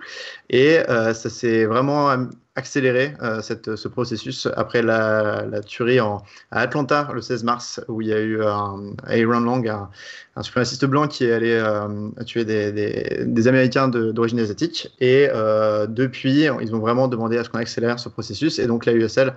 Et 0.51 0.87
euh, 0.87 1.15
ça 1.15 1.31
s'est 1.31 1.65
vraiment 1.65 2.15
accélérer 2.55 3.13
euh, 3.21 3.41
cette, 3.41 3.75
ce 3.75 3.87
processus 3.87 4.47
après 4.55 4.83
la, 4.83 5.45
la 5.49 5.61
tuerie 5.61 5.99
en, 5.99 6.23
à 6.51 6.61
Atlanta 6.61 7.09
le 7.13 7.21
16 7.21 7.43
mars 7.43 7.81
où 7.87 8.01
il 8.01 8.09
y 8.09 8.13
a 8.13 8.19
eu 8.19 8.43
un 8.43 8.93
Aaron 9.07 9.39
Long, 9.39 9.63
un, 9.67 9.89
un 10.35 10.43
suprémaciste 10.43 10.85
blanc 10.85 11.07
qui 11.07 11.25
est 11.25 11.33
allé 11.33 11.51
euh, 11.51 12.09
tuer 12.25 12.45
des, 12.45 12.71
des, 12.71 13.23
des 13.25 13.47
Américains 13.47 13.87
d'origine 13.87 14.39
asiatique. 14.39 14.93
Et 14.99 15.29
euh, 15.33 15.87
depuis 15.87 16.47
ils 16.61 16.75
ont 16.75 16.79
vraiment 16.79 17.07
demandé 17.07 17.37
à 17.37 17.43
ce 17.43 17.49
qu'on 17.49 17.57
accélère 17.59 17.99
ce 17.99 18.09
processus. 18.09 18.59
Et 18.59 18.67
donc 18.67 18.85
la 18.85 18.93
USL 18.93 19.33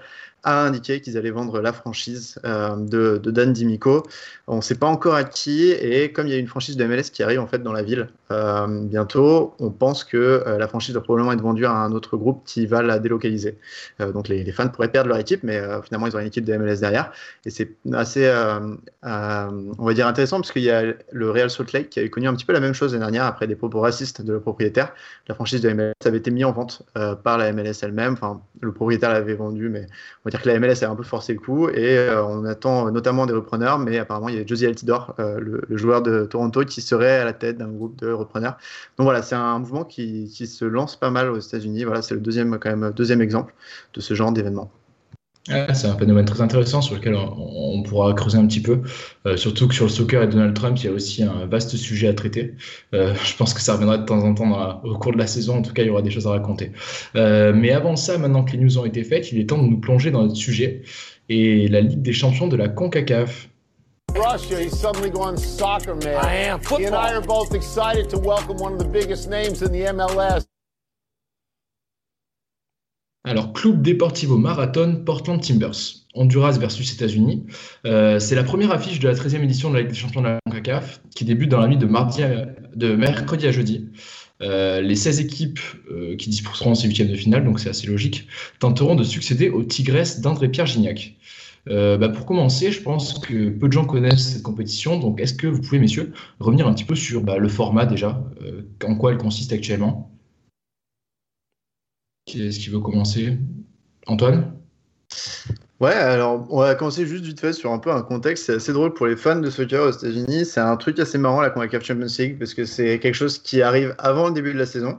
a 0.46 0.64
indiqué 0.64 1.00
qu'ils 1.00 1.19
allaient 1.19 1.31
vendre 1.31 1.60
la 1.60 1.72
franchise 1.72 2.38
euh, 2.44 2.76
de, 2.76 3.19
Dan 3.19 3.52
Dimico. 3.52 4.04
On 4.46 4.56
ne 4.56 4.60
sait 4.60 4.76
pas 4.76 4.87
encore 4.87 5.16
à 5.16 5.25
qui, 5.25 5.70
et 5.72 6.12
comme 6.12 6.28
il 6.28 6.32
y 6.32 6.37
a 6.37 6.38
une 6.38 6.46
franchise 6.46 6.76
de 6.76 6.84
MLS 6.84 7.10
qui 7.12 7.25
arrive 7.25 7.40
en 7.40 7.48
fait 7.48 7.58
dans 7.58 7.72
la 7.72 7.82
ville 7.82 8.08
euh, 8.31 8.66
bientôt, 8.69 9.54
on 9.58 9.70
pense 9.70 10.04
que 10.04 10.16
euh, 10.16 10.56
la 10.56 10.69
franchise 10.69 10.94
doit 10.94 11.02
probablement 11.02 11.32
être 11.32 11.43
vendue 11.43 11.66
à 11.66 11.72
un 11.72 11.90
autre 11.90 12.16
groupe 12.16 12.43
qui 12.46 12.66
va 12.66 12.81
la 12.82 13.00
délocaliser. 13.00 13.58
Donc 13.98 14.28
les, 14.28 14.44
les, 14.44 14.52
fans 14.52 14.69
pourraient 14.69 14.90
perdre 14.90 15.08
leur 15.08 15.19
équipe, 15.19 15.43
mais 15.43 15.60
finalement 15.82 16.06
ils 16.06 16.14
auraient 16.14 16.22
une 16.22 16.28
équipe 16.28 16.44
de 16.44 16.56
MLS 16.56 16.76
derrière. 16.76 17.10
Et 17.44 17.50
c'est 17.50 17.72
assez, 17.92 18.32
on 19.02 19.84
va 19.84 19.94
dire 19.94 20.06
intéressant, 20.06 20.37
parce 20.37 20.52
qu'il 20.52 20.62
y 20.62 20.70
a 20.70 20.94
le 21.10 21.31
Real 21.31 21.50
Salt 21.50 21.72
Lake 21.72 21.90
qui 21.90 21.99
avait 21.99 22.10
connu 22.10 22.28
un 22.28 22.34
petit 22.34 22.44
peu 22.44 22.52
la 22.52 22.60
même 22.60 22.75
chose 22.75 22.92
l'année 22.92 23.04
dernière 23.04 23.25
après 23.25 23.49
des 23.49 23.56
propos 23.56 23.81
racistes 23.81 24.22
de 24.22 24.32
le 24.32 24.40
propriétaire. 24.40 24.92
La 25.26 25.34
franchise 25.34 25.60
de 25.60 25.70
MLS 25.70 25.92
avait 26.04 26.19
été 26.19 26.31
mise 26.31 26.44
en 26.44 26.52
vente 26.52 26.82
par 27.25 27.37
la 27.37 27.52
MLS 27.52 27.82
elle-même. 27.82 28.12
Enfin, 28.12 28.40
le 28.60 28.72
propriétaire 28.72 29.12
l'avait 29.12 29.34
vendu, 29.34 29.69
mais 29.69 29.87
on 30.25 30.28
va 30.28 30.31
dire 30.31 30.36
que 30.41 30.49
la 30.49 30.59
MLS 30.59 30.83
a 30.83 30.91
un 30.91 30.97
peu 30.97 31.03
forcé 31.03 31.33
le 31.35 31.41
coup 31.41 31.69
et 31.69 31.99
euh, 31.99 32.25
on 32.25 32.44
attend 32.44 32.91
notamment 32.91 33.27
des 33.27 33.33
repreneurs, 33.33 33.79
mais 33.79 33.99
apparemment 33.99 34.29
il 34.29 34.37
y 34.37 34.38
a 34.38 34.47
Josie 34.47 34.67
Altidore, 34.67 35.15
euh, 35.19 35.38
le, 35.38 35.62
le, 35.69 35.77
joueur 35.77 36.03
de 36.03 36.25
Toronto, 36.25 36.65
qui 36.65 36.81
serait 36.81 37.19
à 37.19 37.25
la 37.25 37.33
tête 37.33 37.59
d'un 37.59 37.69
groupe 37.69 37.97
de 37.97 38.11
repreneurs. 38.11 38.56
Donc 38.99 39.05
voilà, 39.05 39.23
c'est 39.23 39.35
un 39.35 39.59
mouvement 39.59 39.85
qui, 39.85 40.31
qui, 40.35 40.47
se 40.47 40.65
lance 40.65 40.97
pas 40.97 41.11
mal 41.11 41.31
aux 41.31 41.38
États-Unis. 41.38 41.85
Voilà, 41.85 42.03
c'est 42.03 42.15
le 42.15 42.21
deuxième 42.21 42.59
quand 42.59 42.75
même 42.75 42.93
deuxième 42.93 43.21
exemple 43.21 43.55
de 43.94 44.00
ce 44.00 44.15
genre 44.15 44.33
d'événement. 44.33 44.71
Ah, 45.48 45.75
c'est 45.75 45.87
un 45.87 45.96
phénomène 45.96 46.25
très 46.25 46.40
intéressant 46.40 46.81
sur 46.81 46.96
lequel 46.96 47.14
on, 47.14 47.76
on 47.76 47.82
pourra 47.82 48.12
creuser 48.14 48.38
un 48.38 48.46
petit 48.46 48.60
peu. 48.60 48.82
Euh, 49.26 49.37
surtout 49.37 49.69
que 49.69 49.75
sur 49.75 49.84
le 49.84 49.90
soccer 49.90 50.22
et 50.22 50.26
Donald 50.26 50.54
Trump, 50.54 50.76
il 50.78 50.87
y 50.87 50.88
a 50.88 50.93
aussi 50.93 51.22
un 51.22 51.46
vaste 51.46 51.76
sujet 51.76 52.08
à 52.08 52.14
traiter. 52.14 52.54
Euh, 52.94 53.14
je 53.25 53.37
pense 53.37 53.54
que 53.54 53.60
ça 53.60 53.75
reviendra 53.75 53.98
de 53.98 54.04
temps 54.04 54.22
en 54.22 54.34
temps 54.34 54.48
la, 54.48 54.81
au 54.84 54.98
cours 54.98 55.12
de 55.12 55.19
la 55.19 55.26
saison. 55.26 55.58
En 55.58 55.62
tout 55.62 55.72
cas, 55.72 55.82
il 55.82 55.87
y 55.87 55.90
aura 55.90 56.02
des 56.02 56.10
choses 56.10 56.26
à 56.26 56.31
raconter. 56.31 56.72
Euh, 57.14 57.52
mais 57.54 57.70
avant 57.70 57.96
ça, 57.96 58.19
maintenant 58.19 58.44
que 58.44 58.52
les 58.52 58.58
news 58.58 58.78
ont 58.78 58.84
été 58.84 59.04
faites, 59.04 59.31
il 59.32 59.38
est 59.38 59.46
temps 59.46 59.58
de 59.58 59.69
nous 59.69 59.81
plonger 59.81 60.10
dans 60.10 60.22
notre 60.22 60.37
sujet 60.37 60.82
et 61.28 61.69
la 61.69 61.81
Ligue 61.81 62.02
des 62.02 62.12
champions 62.12 62.49
de 62.49 62.56
la 62.56 62.69
CONCACAF. 62.69 63.49
Russia, 64.14 64.58
he's 64.58 64.78
suddenly 64.78 65.10
gone 65.10 65.37
soccer 65.37 65.94
man. 65.94 66.25
I 66.25 66.49
am. 66.49 66.60
Football. 66.60 66.78
He 66.78 66.84
and 66.87 66.94
I 66.94 67.12
are 67.12 67.20
both 67.20 67.54
excited 67.54 68.08
to 68.10 68.19
welcome 68.19 68.56
one 68.56 68.72
of 68.72 68.78
the 68.78 68.88
biggest 68.88 69.28
names 69.28 69.62
in 69.62 69.72
the 69.72 69.82
MLS. 69.92 70.46
Alors, 73.26 73.52
Club 73.52 73.83
Deportivo 73.83 74.38
Marathon, 74.38 75.02
Portland 75.04 75.40
Timbers, 75.40 75.75
Honduras 76.14 76.59
versus 76.61 76.95
États-Unis. 76.95 77.45
Euh, 77.85 78.21
c'est 78.21 78.37
la 78.37 78.45
première 78.45 78.71
affiche 78.71 79.00
de 79.00 79.09
la 79.09 79.14
13e 79.14 79.42
édition 79.42 79.68
de 79.68 79.75
la 79.75 79.80
Ligue 79.80 79.90
des 79.90 79.97
Champions 79.97 80.21
de 80.21 80.28
la 80.28 80.38
CONCACAF 80.47 81.00
qui 81.12 81.25
débute 81.25 81.50
dans 81.50 81.59
la 81.59 81.66
nuit 81.66 81.76
de, 81.76 82.95
mercredi 82.95 83.49
à 83.49 83.50
jeudi. 83.50 83.88
Euh, 84.42 84.80
les 84.80 84.95
16 84.95 85.18
équipes 85.18 85.59
euh, 85.90 86.14
qui 86.14 86.30
disputeront 86.30 86.76
ces 86.76 86.87
huitièmes 86.87 87.09
de 87.09 87.16
finale, 87.16 87.45
donc 87.45 87.59
c'est 87.59 87.68
assez 87.68 87.88
logique, 87.88 88.28
tenteront 88.61 88.95
de 88.95 89.02
succéder 89.02 89.50
aux 89.50 89.64
Tigresses 89.64 90.21
d'André-Pierre 90.21 90.66
Gignac. 90.66 91.16
Euh, 91.68 91.99
bah 91.99 92.09
pour 92.09 92.26
commencer, 92.26 92.71
je 92.71 92.80
pense 92.80 93.18
que 93.18 93.49
peu 93.49 93.66
de 93.66 93.73
gens 93.73 93.87
connaissent 93.87 94.35
cette 94.35 94.45
compétition, 94.45 95.00
donc 95.00 95.21
est-ce 95.21 95.35
que 95.35 95.49
vous 95.49 95.61
pouvez, 95.61 95.80
messieurs, 95.80 96.12
revenir 96.38 96.68
un 96.68 96.75
petit 96.75 96.85
peu 96.85 96.95
sur 96.95 97.23
bah, 97.23 97.38
le 97.38 97.49
format 97.49 97.87
déjà, 97.87 98.23
en 98.85 98.95
quoi 98.95 99.11
elle 99.11 99.18
consiste 99.18 99.52
actuellement? 99.52 100.15
Qui 102.26 102.47
est-ce 102.47 102.59
qui 102.59 102.68
veut 102.68 102.80
commencer? 102.80 103.38
Antoine? 104.06 104.52
Ouais, 105.80 105.92
alors 105.92 106.47
on 106.50 106.61
va 106.61 106.75
commencer 106.75 107.06
juste 107.06 107.25
vite 107.25 107.40
fait 107.40 107.52
sur 107.52 107.73
un 107.73 107.78
peu 107.78 107.90
un 107.92 108.02
contexte. 108.02 108.47
C'est 108.47 108.54
assez 108.54 108.73
drôle 108.73 108.92
pour 108.92 109.06
les 109.06 109.16
fans 109.16 109.37
de 109.37 109.49
soccer 109.49 109.83
aux 109.83 109.92
États-Unis. 109.92 110.45
C'est 110.45 110.61
un 110.61 110.76
truc 110.76 110.99
assez 110.99 111.18
marrant 111.18 111.40
la 111.40 111.50
CONCACAF 111.50 111.85
Champions 111.85 112.06
League 112.18 112.38
parce 112.38 112.54
que 112.54 112.64
c'est 112.64 112.99
quelque 112.99 113.14
chose 113.14 113.38
qui 113.38 113.62
arrive 113.62 113.95
avant 113.99 114.28
le 114.28 114.35
début 114.35 114.52
de 114.52 114.59
la 114.59 114.66
saison. 114.66 114.99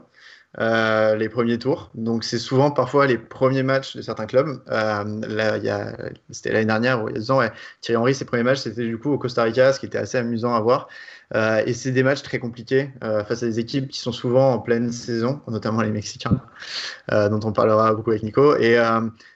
Euh, 0.58 1.14
les 1.14 1.28
premiers 1.28 1.58
tours. 1.58 1.90
Donc 1.94 2.24
c'est 2.24 2.38
souvent 2.38 2.70
parfois 2.70 3.06
les 3.06 3.18
premiers 3.18 3.62
matchs 3.62 3.94
de 3.96 4.00
certains 4.00 4.24
clubs. 4.24 4.62
Euh, 4.70 6.10
c'était 6.30 6.52
l'année 6.52 6.64
dernière, 6.64 7.04
il 7.06 7.12
y 7.12 7.16
a 7.16 7.18
deux 7.18 7.30
ans, 7.30 7.38
ouais, 7.38 7.52
Thierry 7.82 7.96
Henry, 7.96 8.14
ses 8.14 8.24
premiers 8.24 8.44
matchs, 8.44 8.60
c'était 8.60 8.86
du 8.86 8.98
coup 8.98 9.12
au 9.12 9.18
Costa 9.18 9.42
Rica, 9.42 9.74
ce 9.74 9.78
qui 9.78 9.86
était 9.86 9.98
assez 9.98 10.16
amusant 10.16 10.54
à 10.54 10.60
voir. 10.60 10.88
Euh, 11.34 11.62
et 11.66 11.74
c'est 11.74 11.90
des 11.90 12.02
matchs 12.02 12.22
très 12.22 12.38
compliqués 12.38 12.90
euh, 13.04 13.22
face 13.24 13.42
à 13.42 13.46
des 13.46 13.60
équipes 13.60 13.88
qui 13.88 13.98
sont 13.98 14.12
souvent 14.12 14.52
en 14.52 14.58
pleine 14.60 14.90
saison, 14.92 15.40
notamment 15.46 15.82
les 15.82 15.90
Mexicains, 15.90 16.40
euh, 17.12 17.28
dont 17.28 17.40
on 17.46 17.52
parlera 17.52 17.92
beaucoup 17.94 18.10
avec 18.10 18.22
Nico. 18.22 18.56
Et 18.56 18.78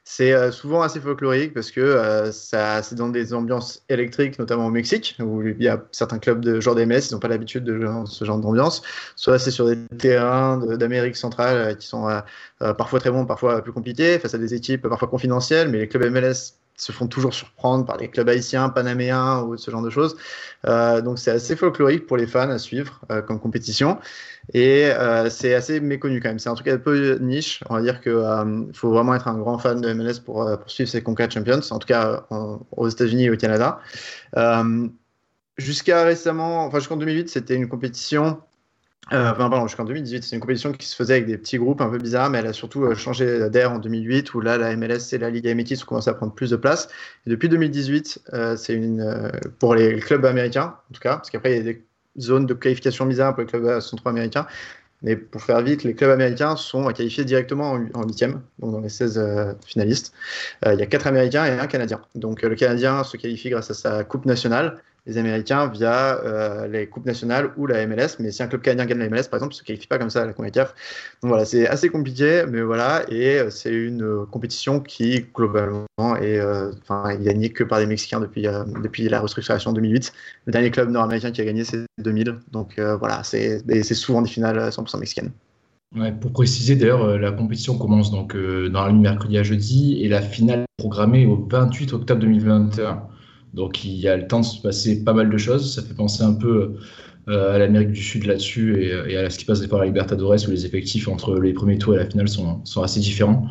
c'est 0.04 0.50
souvent 0.52 0.82
assez 0.82 1.00
folklorique 1.00 1.54
parce 1.54 1.70
que 1.70 2.30
ça, 2.32 2.82
c'est 2.82 2.96
dans 2.96 3.08
des 3.08 3.34
ambiances 3.34 3.84
électriques, 3.88 4.38
notamment 4.38 4.66
au 4.66 4.70
Mexique, 4.70 5.16
où 5.20 5.42
il 5.42 5.62
y 5.62 5.68
a 5.68 5.82
certains 5.92 6.18
clubs 6.18 6.40
de 6.40 6.61
genre 6.61 6.75
des 6.75 6.87
MS, 6.87 7.08
ils 7.11 7.12
n'ont 7.12 7.20
pas 7.20 7.28
l'habitude 7.28 7.64
de 7.64 7.76
jouer 7.76 7.88
ce 8.06 8.25
genre 8.25 8.38
d'ambiance. 8.38 8.82
Soit 9.16 9.38
c'est 9.38 9.50
sur 9.50 9.66
des 9.66 9.76
terrains 9.99 10.58
d'Amérique 10.58 11.16
centrale 11.16 11.76
qui 11.76 11.87
sont 11.87 12.08
parfois 12.58 13.00
très 13.00 13.11
bons, 13.11 13.26
parfois 13.26 13.62
plus 13.62 13.72
compliqués, 13.72 14.18
face 14.18 14.34
à 14.34 14.38
des 14.38 14.54
équipes 14.54 14.88
parfois 14.88 15.08
confidentielles, 15.08 15.68
mais 15.68 15.78
les 15.78 15.88
clubs 15.88 16.04
MLS 16.11 16.54
se 16.82 16.92
font 16.92 17.06
toujours 17.06 17.32
surprendre 17.32 17.86
par 17.86 17.96
les 17.96 18.08
clubs 18.08 18.28
haïtiens, 18.28 18.68
panaméens 18.68 19.42
ou 19.42 19.56
ce 19.56 19.70
genre 19.70 19.82
de 19.82 19.90
choses. 19.90 20.16
donc 20.64 21.18
c'est 21.18 21.30
assez 21.30 21.56
folklorique 21.56 22.06
pour 22.06 22.16
les 22.16 22.26
fans 22.26 22.50
à 22.50 22.58
suivre 22.58 23.00
comme 23.26 23.38
compétition. 23.38 23.98
Et 24.54 24.90
c'est 25.30 25.54
assez 25.54 25.80
méconnu 25.80 26.20
quand 26.20 26.28
même. 26.30 26.38
C'est 26.38 26.48
un 26.48 26.54
truc 26.54 26.68
un 26.68 26.78
peu 26.78 27.18
niche. 27.20 27.62
On 27.70 27.76
va 27.76 27.82
dire 27.82 28.00
qu'il 28.00 28.70
faut 28.74 28.90
vraiment 28.90 29.14
être 29.14 29.28
un 29.28 29.38
grand 29.38 29.58
fan 29.58 29.80
de 29.80 29.92
MLS 29.92 30.20
pour, 30.24 30.44
pour 30.58 30.70
suivre 30.70 30.90
ces 30.90 31.02
Conca 31.02 31.30
Champions, 31.30 31.60
en 31.70 31.78
tout 31.78 31.86
cas 31.86 32.26
aux 32.72 32.88
États-Unis 32.88 33.26
et 33.26 33.30
au 33.30 33.36
Canada. 33.36 33.80
Jusqu'à 35.58 36.02
récemment, 36.02 36.64
enfin 36.64 36.78
jusqu'en 36.78 36.96
2008, 36.96 37.28
c'était 37.28 37.54
une 37.54 37.68
compétition 37.68 38.40
euh, 39.11 39.32
pardon, 39.32 39.66
jusqu'en 39.66 39.85
2018, 39.85 40.23
c'est 40.23 40.37
une 40.37 40.40
compétition 40.40 40.73
qui 40.73 40.87
se 40.87 40.94
faisait 40.94 41.14
avec 41.14 41.26
des 41.26 41.37
petits 41.37 41.59
groupes 41.59 41.80
un 41.80 41.88
peu 41.88 41.99
bizarres, 41.99 42.30
mais 42.30 42.38
elle 42.38 42.47
a 42.47 42.52
surtout 42.52 42.85
euh, 42.85 42.94
changé 42.94 43.50
d'air 43.50 43.73
en 43.73 43.78
2008, 43.78 44.32
où 44.35 44.40
là, 44.40 44.56
la 44.56 44.76
MLS 44.76 45.12
et 45.12 45.18
la 45.18 45.28
Liga 45.28 45.54
MX 45.54 45.82
ont 45.82 45.87
commencé 45.87 46.09
à 46.09 46.14
prendre 46.14 46.32
plus 46.32 46.50
de 46.50 46.56
place. 46.56 46.88
Depuis 47.26 47.49
2018, 47.49 48.23
euh, 48.32 48.56
c'est 48.56 48.75
une 48.75 49.32
pour 49.59 49.75
les 49.75 49.99
clubs 49.99 50.25
américains, 50.25 50.76
en 50.90 50.94
tout 50.94 51.00
cas, 51.00 51.16
parce 51.16 51.30
qu'après, 51.30 51.52
il 51.52 51.56
y 51.56 51.61
a 51.61 51.73
des 51.73 51.85
zones 52.21 52.47
de 52.47 52.54
qualification 52.54 53.04
bizarres 53.04 53.35
pour 53.35 53.42
les 53.42 53.49
clubs 53.49 53.80
centro-américains. 53.80 54.47
Mais 55.02 55.16
pour 55.16 55.42
faire 55.42 55.61
vite, 55.62 55.82
les 55.82 55.94
clubs 55.94 56.11
américains 56.11 56.54
sont 56.54 56.87
qualifiés 56.92 57.25
directement 57.25 57.73
en 57.94 58.04
huitième, 58.04 58.40
donc 58.61 58.71
dans 58.71 58.80
les 58.80 58.88
16 58.88 59.21
finalistes. 59.66 60.14
il 60.64 60.78
y 60.78 60.82
a 60.82 60.87
quatre 60.87 61.09
Américains 61.09 61.44
et 61.44 61.59
un 61.59 61.66
Canadien. 61.66 62.00
Donc 62.14 62.42
le 62.42 62.54
Canadien 62.54 63.02
se 63.02 63.16
qualifie 63.16 63.50
grâce 63.50 63.68
à 63.73 63.75
sa 63.75 64.04
Coupe 64.04 64.26
nationale 64.26 64.80
les 65.06 65.18
Américains 65.18 65.66
via 65.66 66.18
euh, 66.25 66.68
les 66.68 66.87
coupes 66.87 67.06
nationales 67.06 67.52
ou 67.56 67.66
la 67.66 67.87
MLS. 67.87 68.16
Mais 68.21 68.30
si 68.30 68.42
un 68.42 68.47
club 68.47 68.62
canadien 68.62 68.87
gagne 68.87 68.99
la 68.99 69.09
MLS, 69.09 69.28
par 69.28 69.38
exemple, 69.38 69.54
il 69.54 69.59
se 69.59 69.64
qualifie 69.64 69.87
pas 69.88 69.99
comme 69.99 70.11
ça 70.11 70.23
à 70.23 70.26
la 70.26 70.32
CONCACAF. 70.32 70.75
Donc 71.23 71.30
voilà, 71.30 71.44
c'est 71.44 71.66
assez 71.66 71.88
compliqué, 71.88 72.44
mais 72.49 72.62
voilà, 72.62 73.02
et 73.09 73.38
euh, 73.38 73.50
c'est 73.50 73.73
une 73.73 74.02
euh, 74.02 74.26
compétition 74.30 74.80
qui 74.80 75.26
globalement 75.35 75.87
est, 76.21 76.40
gagnée 77.21 77.50
que 77.50 77.64
par 77.64 77.78
des 77.78 77.87
Mexicains 77.87 78.21
depuis 78.21 78.47
depuis 78.82 79.09
la 79.09 79.21
restructuration 79.21 79.71
en 79.71 79.75
2008. 79.75 80.12
Le 80.47 80.52
dernier 80.52 80.71
club 80.71 80.90
nord-américain 80.90 81.30
qui 81.30 81.40
a 81.40 81.44
gagné, 81.44 81.64
c'est 81.64 81.85
2000. 81.99 82.37
Donc 82.50 82.78
voilà, 82.78 83.23
c'est 83.25 83.94
souvent 83.94 84.23
des 84.23 84.28
finales 84.28 84.59
100% 84.59 84.99
mexicaines. 84.99 85.30
Pour 86.21 86.32
préciser 86.32 86.76
d'ailleurs, 86.76 87.18
la 87.18 87.32
compétition 87.32 87.76
commence 87.76 88.11
donc 88.11 88.37
dans 88.37 88.87
la 88.87 88.92
nuit 88.92 89.00
mercredi 89.00 89.38
à 89.38 89.42
jeudi 89.42 90.02
et 90.02 90.09
la 90.09 90.23
finale 90.23 90.64
programmée 90.78 91.26
au 91.26 91.47
28 91.50 91.92
octobre 91.92 92.21
2021. 92.21 93.02
Donc 93.54 93.85
il 93.85 93.92
y 93.92 94.09
a 94.09 94.16
le 94.16 94.26
temps 94.26 94.40
de 94.40 94.44
se 94.44 94.61
passer 94.61 95.04
pas 95.04 95.12
mal 95.12 95.30
de 95.30 95.38
choses. 95.38 95.75
Ça 95.75 95.82
fait 95.82 95.94
penser 95.94 96.23
un 96.23 96.35
peu 96.35 96.76
euh, 97.28 97.54
à 97.54 97.59
l'Amérique 97.59 97.92
du 97.92 98.02
Sud 98.02 98.25
là-dessus 98.25 98.82
et, 98.85 99.16
à 99.16 99.30
ce 99.30 99.38
qui 99.38 99.44
passe 99.44 99.64
par 99.68 99.78
la 99.78 99.87
Libertadores 99.87 100.44
où 100.49 100.50
les 100.50 100.66
effectifs 100.66 101.06
entre 101.06 101.38
les 101.38 101.52
premiers 101.52 101.78
tours 101.78 101.94
et 101.94 101.99
la 101.99 102.06
finale 102.06 102.28
sont, 102.28 102.64
sont 102.64 102.82
assez 102.82 102.99
différents. 102.99 103.47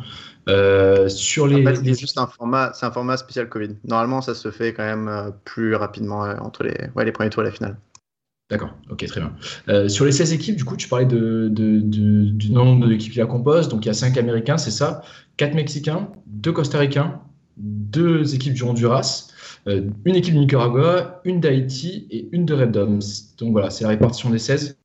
Euh, 0.48 1.08
sur 1.08 1.46
les, 1.46 1.64
c'est 1.76 1.98
juste 1.98 2.18
un 2.18 2.26
format, 2.26 2.72
c'est 2.74 2.84
un 2.84 2.90
format 2.90 3.16
spécial 3.16 3.48
Covid. 3.48 3.70
Normalement, 3.88 4.20
ça 4.20 4.34
se 4.34 4.50
fait 4.50 4.74
quand 4.74 4.84
même 4.84 5.08
euh, 5.08 5.30
plus 5.44 5.74
rapidement 5.74 6.20
entre 6.40 6.64
les, 6.64 6.74
ouais, 6.96 7.04
les 7.04 7.12
premiers 7.12 7.30
tours 7.30 7.44
et 7.44 7.46
la 7.46 7.52
finale. 7.52 7.78
D'accord, 8.50 8.74
ok, 8.90 9.06
très 9.06 9.22
bien. 9.22 9.88
sur 9.88 10.04
les 10.04 10.12
16 10.12 10.34
équipes, 10.34 10.56
du 10.56 10.64
coup, 10.64 10.76
tu 10.76 10.86
parlais 10.86 11.06
de, 11.06 11.48
de, 11.50 11.78
du 11.78 12.52
nombre 12.52 12.86
d'équipes 12.86 13.12
qui 13.12 13.18
la 13.18 13.24
composent. 13.24 13.70
Donc, 13.70 13.86
il 13.86 13.88
y 13.88 13.90
a 13.90 13.94
5 13.94 14.18
Américains, 14.18 14.58
c'est 14.58 14.70
ça, 14.70 15.00
4 15.38 15.54
Mexicains, 15.54 16.10
2 16.26 16.52
Costa-Ricains, 16.52 17.22
2 17.56 18.34
équipes 18.34 18.54
du 18.54 18.62
Honduras, 18.62 19.28
euh, 19.68 19.88
une 20.04 20.16
équipe 20.16 20.34
de 20.34 20.40
Nicaragua, 20.40 21.20
une 21.24 21.40
d'Haïti 21.40 22.06
et 22.10 22.28
une 22.32 22.44
de 22.44 22.54
Red 22.54 22.72
Doms. 22.72 23.00
Donc 23.38 23.52
voilà, 23.52 23.70
c'est 23.70 23.84
la 23.84 23.90
répartition 23.90 24.30
des 24.30 24.38
16. 24.38 24.78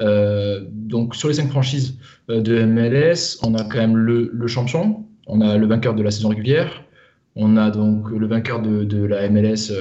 Euh, 0.00 0.64
donc 0.70 1.16
sur 1.16 1.28
les 1.28 1.34
5 1.34 1.48
franchises 1.48 1.98
euh, 2.30 2.40
de 2.40 2.62
MLS, 2.64 3.38
on 3.42 3.54
a 3.54 3.64
quand 3.64 3.78
même 3.78 3.96
le, 3.96 4.46
champion, 4.46 5.04
on 5.26 5.40
a 5.40 5.56
le 5.56 5.66
vainqueur 5.66 5.94
de 5.94 6.02
la 6.02 6.10
saison 6.10 6.28
régulière, 6.28 6.84
on 7.38 7.56
a 7.56 7.70
donc 7.70 8.10
le 8.10 8.26
vainqueur 8.26 8.60
de, 8.60 9.04
la 9.04 9.28
MLS 9.30 9.72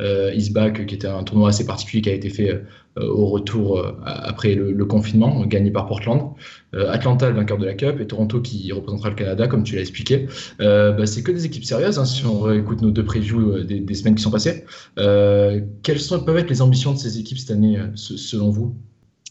euh, 0.00 0.34
Isback, 0.34 0.84
qui 0.86 0.96
était 0.96 1.06
un 1.06 1.22
tournoi 1.22 1.50
assez 1.50 1.64
particulier 1.64 2.02
qui 2.02 2.10
a 2.10 2.12
été 2.12 2.28
fait 2.28 2.50
euh, 2.50 3.06
au 3.06 3.26
retour 3.26 3.78
euh, 3.78 3.92
après 4.04 4.56
le, 4.56 4.84
confinement, 4.84 5.46
gagné 5.46 5.70
par 5.70 5.86
Portland. 5.86 6.32
Atlanta, 6.74 7.30
le 7.30 7.36
vainqueur 7.36 7.56
de 7.56 7.64
la 7.64 7.74
Cup, 7.74 8.00
et 8.00 8.06
Toronto 8.06 8.40
qui 8.40 8.70
représentera 8.72 9.10
le 9.10 9.14
Canada, 9.14 9.46
comme 9.46 9.62
tu 9.62 9.76
l'as 9.76 9.80
expliqué. 9.80 10.26
Bah, 10.58 11.06
c'est 11.06 11.22
que 11.22 11.30
des 11.30 11.46
équipes 11.46 11.64
sérieuses, 11.64 11.98
hein, 11.98 12.04
si 12.04 12.26
on 12.26 12.52
écoute 12.52 12.82
nos 12.82 12.90
deux 12.90 13.04
previews 13.04 13.62
des, 13.62 13.94
semaines 13.94 14.16
qui 14.16 14.22
sont 14.22 14.30
passées. 14.30 14.64
quelles 14.96 16.00
sont, 16.00 16.20
peuvent 16.24 16.36
être 16.36 16.50
les 16.50 16.60
ambitions 16.60 16.92
de 16.92 16.98
ces 16.98 17.18
équipes 17.18 17.38
cette 17.38 17.52
année, 17.52 17.78
selon 17.94 18.50
vous? 18.50 18.74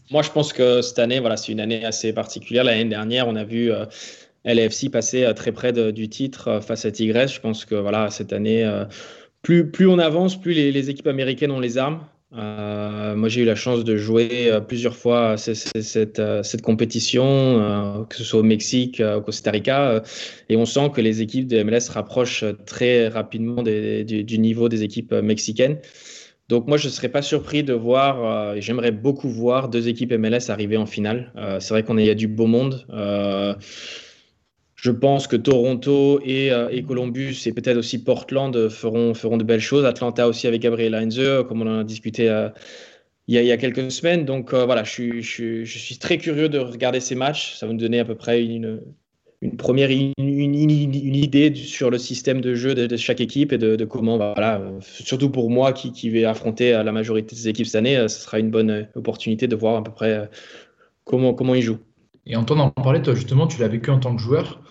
Moi, 0.09 0.21
je 0.21 0.31
pense 0.31 0.53
que 0.53 0.81
cette 0.81 1.00
année, 1.00 1.19
voilà, 1.19 1.36
c'est 1.36 1.51
une 1.51 1.59
année 1.59 1.83
assez 1.83 2.13
particulière. 2.13 2.63
L'année 2.63 2.86
dernière, 2.86 3.27
on 3.27 3.36
a 3.36 3.43
vu 3.43 3.71
LFC 4.46 4.89
passer 4.89 5.29
très 5.36 5.51
près 5.51 5.74
du 5.91 6.10
titre 6.10 6.60
face 6.62 6.86
à 6.86 6.91
Tigres. 6.91 7.27
Je 7.27 7.39
pense 7.39 7.65
que 7.65 7.75
voilà, 7.75 8.10
cette 8.10 8.34
année, 8.34 8.65
plus, 9.41 9.72
plus 9.72 9.88
on 9.88 10.00
avance, 10.00 10.39
plus 10.39 10.53
les, 10.53 10.89
équipes 10.89 11.08
américaines 11.08 11.51
ont 11.51 11.60
les 11.60 11.77
armes. 11.77 12.01
Euh, 12.34 13.15
moi, 13.15 13.29
j'ai 13.29 13.44
eu 13.44 13.46
la 13.46 13.56
chance 13.56 13.86
de 13.86 13.96
jouer 13.96 14.51
euh, 14.51 14.60
plusieurs 14.60 14.98
fois 14.98 15.38
cette, 15.38 16.20
euh, 16.20 16.44
cette, 16.44 16.62
compétition, 16.62 18.06
que 18.10 18.17
ce 18.17 18.25
soit 18.25 18.41
au 18.41 18.44
Mexique, 18.44 19.01
au 19.01 19.22
Costa 19.22 19.51
Rica, 19.51 20.03
et 20.50 20.58
on 20.58 20.65
sent 20.65 20.91
que 20.94 21.00
les 21.00 21.22
équipes 21.22 21.48
de 21.48 21.63
MLS 21.63 21.89
rapprochent 21.89 22.44
très 22.65 23.08
rapidement 23.08 23.63
du, 23.63 24.38
niveau 24.38 24.67
des 24.67 24.84
équipes 24.84 25.13
mexicaines. 25.13 25.77
Donc 26.50 26.67
moi, 26.67 26.77
je 26.77 26.88
ne 26.88 26.91
serais 26.91 27.10
pas 27.10 27.22
surpris 27.22 27.63
de 27.63 27.74
voir, 27.74 28.60
j'aimerais 28.60 28.91
beaucoup 28.91 29.29
voir 29.29 29.70
deux 29.70 29.88
équipes 29.88 30.12
MLS 30.13 30.50
arriver 30.50 30.77
en 30.77 30.86
finale. 30.86 31.32
c'est 31.60 31.74
vrai 31.74 31.84
qu'on 31.84 31.98
y 31.98 32.10
a 32.10 32.15
du 32.15 32.27
beau 32.27 32.48
monde. 32.48 32.86
Je 34.77 34.91
pense 34.91 35.25
que 35.25 35.36
Toronto 35.36 36.22
et, 36.24 36.51
euh, 36.51 36.69
et 36.69 36.84
Columbus 36.84 37.36
et 37.48 37.51
peut-être 37.51 37.77
aussi 37.77 38.03
Portland 38.03 38.69
feront, 38.69 39.15
feront 39.15 39.38
de 39.38 39.43
belles 39.43 39.60
choses. 39.60 39.86
Atlanta 39.86 40.27
aussi 40.27 40.46
avec 40.46 40.62
Gabriel 40.62 40.93
Heinze, 40.93 41.43
comme 41.48 41.63
on 41.63 41.67
en 41.67 41.79
a 41.79 41.84
discuté 41.84 42.29
euh, 42.29 42.50
il, 43.27 43.34
y 43.34 43.38
a, 43.39 43.41
il, 43.41 43.48
y 43.48 43.51
a, 43.51 43.57
quelques 43.57 43.91
semaines. 43.91 44.24
Donc 44.24 44.53
euh, 44.53 44.65
voilà, 44.65 44.84
je 44.84 44.91
suis, 44.91 45.24
je, 45.24 45.79
suis, 45.79 45.98
très 45.98 46.19
curieux 46.19 46.48
de 46.48 46.60
regarder 46.60 47.00
ces 47.00 47.15
matchs. 47.15 47.55
Ça 47.55 47.65
va 47.65 47.74
me 47.74 47.79
donner 47.79 48.00
à 48.00 48.05
peu 48.05 48.13
près 48.13 48.46
une, 48.46 48.84
une 49.41 49.57
première 49.57 49.89
une, 49.89 50.13
une, 50.19 50.62
idée 50.62 51.55
sur 51.55 51.89
le 51.89 51.98
système 51.98 52.39
de 52.39 52.53
jeu 52.53 52.75
de, 52.75 52.98
chaque 52.98 53.19
équipe 53.19 53.53
et 53.53 53.57
de, 53.57 53.84
comment, 53.84 54.17
voilà, 54.17 54.62
surtout 54.81 55.31
pour 55.31 55.50
moi 55.50 55.74
qui, 55.74 55.91
qui 55.91 56.12
vais 56.12 56.25
affronter 56.25 56.72
la 56.72 56.91
majorité 56.91 57.36
des 57.36 57.48
équipes 57.48 57.65
cette 57.65 57.77
année, 57.77 57.96
ce 58.07 58.22
sera 58.22 58.38
une 58.38 58.51
bonne 58.51 58.88
opportunité 58.93 59.48
de 59.48 59.55
voir 59.55 59.77
à 59.77 59.84
peu 59.84 59.91
près 59.91 60.29
comment, 61.03 61.34
comment 61.34 61.55
ils 61.55 61.63
jouent. 61.63 61.79
Et 62.27 62.36
Antoine 62.36 62.62
en 62.62 62.69
parlait, 62.69 63.01
toi 63.01 63.15
justement, 63.15 63.48
tu 63.48 63.60
l'as 63.60 63.69
vécu 63.69 63.89
en 63.89 64.00
tant 64.00 64.15
que 64.15 64.22
joueur. 64.22 64.62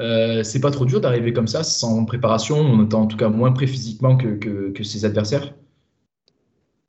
Euh, 0.00 0.42
c'est 0.42 0.60
pas 0.60 0.70
trop 0.70 0.84
dur 0.84 1.00
d'arriver 1.00 1.32
comme 1.32 1.48
ça, 1.48 1.62
sans 1.64 2.04
préparation, 2.04 2.58
en 2.58 2.84
étant 2.84 3.02
en 3.02 3.06
tout 3.06 3.16
cas 3.16 3.28
moins 3.28 3.52
prêt 3.52 3.66
physiquement 3.66 4.16
que, 4.16 4.34
que, 4.70 4.84
ses 4.84 5.04
adversaires 5.04 5.54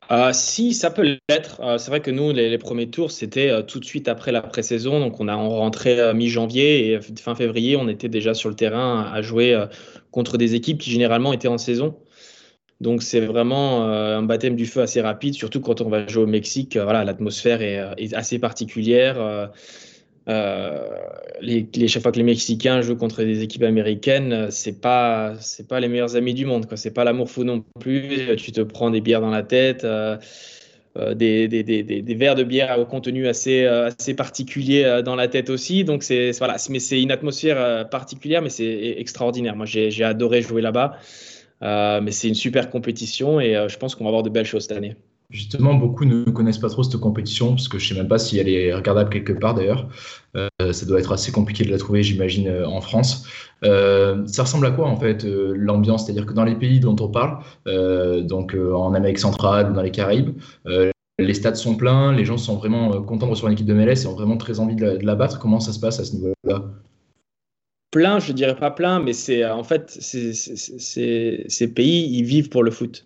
euh, 0.10 0.32
si, 0.32 0.74
ça 0.74 0.90
peut 0.90 1.18
l'être. 1.28 1.60
Euh, 1.60 1.78
c'est 1.78 1.92
vrai 1.92 2.00
que 2.00 2.12
nous, 2.12 2.32
les, 2.32 2.58
premiers 2.58 2.90
tours, 2.90 3.12
c'était 3.12 3.52
tout 3.66 3.82
de 3.82 3.86
suite 3.86 4.08
après 4.08 4.32
la 4.32 4.42
pré-saison. 4.42 5.02
Donc, 5.02 5.20
on 5.20 5.28
a 5.28 5.36
rentré 5.36 6.14
mi-janvier 6.14 6.94
et 6.94 7.00
fin 7.20 7.36
février, 7.36 7.76
on 7.76 7.90
était 7.90 8.08
déjà 8.08 8.34
sur 8.34 8.48
le 8.48 8.56
terrain 8.56 9.02
à 9.14 9.22
jouer 9.22 9.66
contre 10.12 10.38
des 10.38 10.56
équipes 10.56 10.78
qui 10.78 10.92
généralement 10.92 11.34
étaient 11.34 11.50
en 11.50 11.58
saison. 11.58 11.98
Donc, 12.80 13.04
c'est 13.04 13.20
vraiment 13.20 13.84
un 13.84 14.24
baptême 14.24 14.56
du 14.56 14.66
feu 14.66 14.82
assez 14.82 15.02
rapide, 15.02 15.34
surtout 15.34 15.60
quand 15.60 15.82
on 15.82 15.90
va 15.90 16.08
jouer 16.08 16.24
au 16.24 16.28
Mexique. 16.28 16.78
voilà, 16.78 17.04
l'atmosphère 17.04 17.62
est, 17.62 18.14
assez 18.14 18.40
particulière. 18.40 19.52
Euh, 20.28 20.90
les, 21.42 21.88
chaque 21.88 22.04
fois 22.04 22.12
que 22.12 22.18
les 22.18 22.24
Mexicains 22.24 22.82
jouent 22.82 22.98
contre 22.98 23.24
des 23.24 23.44
équipes 23.44 23.64
américaines, 23.64 24.48
c'est 24.52 24.82
pas 24.82 25.36
c'est 25.40 25.68
pas 25.68 25.80
les 25.80 25.88
meilleurs 25.88 26.16
amis 26.16 26.34
du 26.34 26.46
monde. 26.46 26.66
C'est 26.76 26.94
pas 26.94 27.04
l'amour 27.04 27.30
fou 27.30 27.44
non 27.44 27.64
plus. 27.80 28.36
Tu 28.38 28.52
te 28.52 28.62
prends 28.62 28.90
des 28.90 29.02
bières 29.02 29.22
dans 29.22 29.30
la 29.30 29.44
tête. 29.44 29.84
Euh, 29.84 30.18
euh, 30.98 31.14
des, 31.14 31.48
des, 31.48 31.62
des, 31.62 31.84
des, 31.84 32.16
verres 32.16 32.34
de 32.34 32.44
bière 32.44 32.80
au 32.80 32.86
contenu 32.86 33.28
assez, 33.28 33.66
assez 33.66 34.16
particulier 34.16 35.02
dans 35.06 35.16
la 35.16 35.28
tête 35.28 35.52
aussi. 35.52 35.84
Donc, 35.84 36.02
c'est, 36.02 36.32
voilà, 36.40 36.58
mais 36.72 36.80
c'est 36.80 37.00
une 37.00 37.12
atmosphère 37.12 37.88
particulière, 37.90 38.42
mais 38.42 38.50
c'est 38.50 38.96
extraordinaire. 38.98 39.56
Moi, 39.56 39.68
j'ai, 39.68 39.92
j'ai 39.92 40.04
adoré 40.04 40.42
jouer 40.42 40.64
là-bas. 40.64 40.98
mais 41.62 42.12
c'est 42.12 42.28
une 42.30 42.36
super 42.36 42.72
compétition 42.72 43.40
et 43.40 43.54
je 43.68 43.78
pense 43.78 43.94
qu'on 43.94 44.06
va 44.06 44.10
avoir 44.10 44.24
de 44.24 44.32
belles 44.32 44.46
choses 44.46 44.64
cette 44.64 44.78
année. 44.78 44.96
Justement, 45.30 45.74
beaucoup 45.74 46.06
ne 46.06 46.24
connaissent 46.24 46.58
pas 46.58 46.70
trop 46.70 46.84
cette 46.84 47.02
compétition, 47.02 47.50
parce 47.50 47.68
que 47.68 47.78
je 47.78 47.84
ne 47.84 47.96
sais 47.96 48.02
même 48.02 48.08
pas 48.08 48.18
si 48.18 48.38
elle 48.38 48.48
est 48.48 48.74
regardable 48.74 49.10
quelque 49.10 49.34
part 49.34 49.56
d'ailleurs. 49.56 49.90
Euh, 50.38 50.48
ça 50.72 50.86
doit 50.86 51.00
être 51.00 51.12
assez 51.12 51.34
compliqué 51.34 51.66
de 51.66 51.70
la 51.72 51.78
trouver, 51.78 52.02
j'imagine, 52.02 52.48
euh, 52.48 52.66
en 52.66 52.80
France. 52.80 53.28
Euh, 53.66 54.26
ça 54.26 54.44
ressemble 54.44 54.68
à 54.68 54.72
quoi 54.72 54.88
en 54.88 54.96
fait 54.96 55.26
l'ambiance? 55.26 56.06
C'est-à-dire 56.06 56.26
que 56.26 56.32
dans 56.32 56.46
les 56.46 56.56
pays 56.56 56.80
dont 56.80 56.96
on 57.02 57.10
parle, 57.10 57.40
donc 58.26 58.56
en 58.56 58.94
Amérique 58.94 59.20
centrale 59.20 59.72
ou 59.72 59.74
dans 59.74 59.82
les 59.82 59.92
Caraïbes, 59.92 60.38
les 61.20 61.34
stades 61.34 61.58
sont 61.58 61.76
pleins, 61.76 62.14
les 62.14 62.24
gens 62.24 62.38
sont 62.38 62.56
vraiment 62.56 63.02
contents 63.02 63.26
de 63.26 63.32
recevoir 63.32 63.52
une 63.52 63.56
équipe 63.56 63.68
de 63.68 63.74
MLS 63.74 64.04
et 64.04 64.08
ont 64.08 64.14
vraiment 64.14 64.38
très 64.38 64.62
envie 64.62 64.76
de 64.76 65.00
la, 65.02 65.16
battre. 65.16 65.40
Comment 65.40 65.60
ça 65.60 65.74
se 65.74 65.80
passe 65.80 66.00
à 66.00 66.06
ce 66.06 66.14
niveau-là? 66.14 66.64
Plein, 67.92 68.20
je 68.20 68.32
dirais 68.32 68.56
pas 68.56 68.72
plein, 68.72 69.02
mais 69.02 69.12
c'est 69.14 69.44
en 69.46 69.64
fait 69.64 69.90
ces 69.90 71.74
pays, 71.76 72.18
ils 72.18 72.24
vivent 72.24 72.50
pour 72.50 72.64
le 72.64 72.72
foot. 72.72 73.06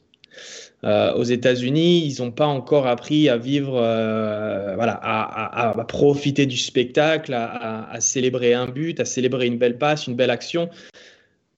Euh, 0.83 1.13
aux 1.13 1.23
États-Unis, 1.23 2.05
ils 2.05 2.23
n'ont 2.23 2.31
pas 2.31 2.47
encore 2.47 2.87
appris 2.87 3.29
à 3.29 3.37
vivre, 3.37 3.75
euh, 3.75 4.73
voilà, 4.75 4.99
à, 5.03 5.69
à, 5.69 5.83
profiter 5.85 6.47
du 6.47 6.57
spectacle, 6.57 7.33
à, 7.33 7.99
célébrer 7.99 8.53
un 8.53 8.65
but, 8.65 8.99
à 8.99 9.05
célébrer 9.05 9.45
une 9.45 9.57
belle 9.57 9.77
passe, 9.77 10.07
une 10.07 10.15
belle 10.15 10.31
action. 10.31 10.69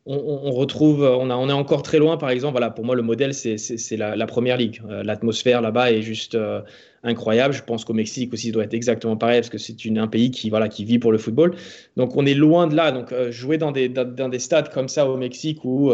On, 0.06 0.52
retrouve, 0.52 1.04
on, 1.04 1.30
a, 1.30 1.36
on 1.36 1.48
est 1.48 1.54
encore 1.54 1.82
très 1.82 1.98
loin, 1.98 2.18
par 2.18 2.30
exemple. 2.30 2.54
Voilà, 2.54 2.70
pour 2.70 2.84
moi, 2.84 2.96
le 2.96 3.02
modèle, 3.02 3.34
c'est 3.34 3.98
la, 3.98 4.28
première 4.28 4.58
ligue. 4.58 4.82
Euh, 4.90 5.02
l'atmosphère 5.02 5.62
là-bas 5.62 5.94
est 5.94 6.02
juste 6.02 6.36
euh, 6.36 6.62
incroyable. 7.04 7.54
Je 7.54 7.64
pense 7.64 7.86
qu'au 7.86 7.94
Mexique 7.94 8.34
aussi, 8.34 8.48
ça 8.48 8.54
doit 8.54 8.66
être 8.66 8.74
exactement 8.74 9.16
pareil 9.16 9.40
parce 9.40 9.50
que 9.50 9.58
c'est 9.58 9.76
un 9.98 10.08
pays 10.08 10.30
qui, 10.30 10.50
voilà, 10.50 10.68
qui 10.68 10.84
vit 10.84 11.00
pour 11.00 11.14
le 11.14 11.18
football. 11.18 11.56
Donc, 11.96 12.18
on 12.18 12.26
est 12.26 12.34
loin 12.34 12.68
de 12.68 12.76
là. 12.76 12.92
Donc, 12.92 13.14
euh, 13.14 13.32
jouer 13.32 13.58
dans 13.58 13.72
des, 13.72 13.88
dans, 13.88 14.28
des 14.28 14.40
stades 14.40 14.74
comme 14.74 14.90
ça 14.90 15.08
au 15.08 15.16
Mexique 15.16 15.64
où 15.64 15.94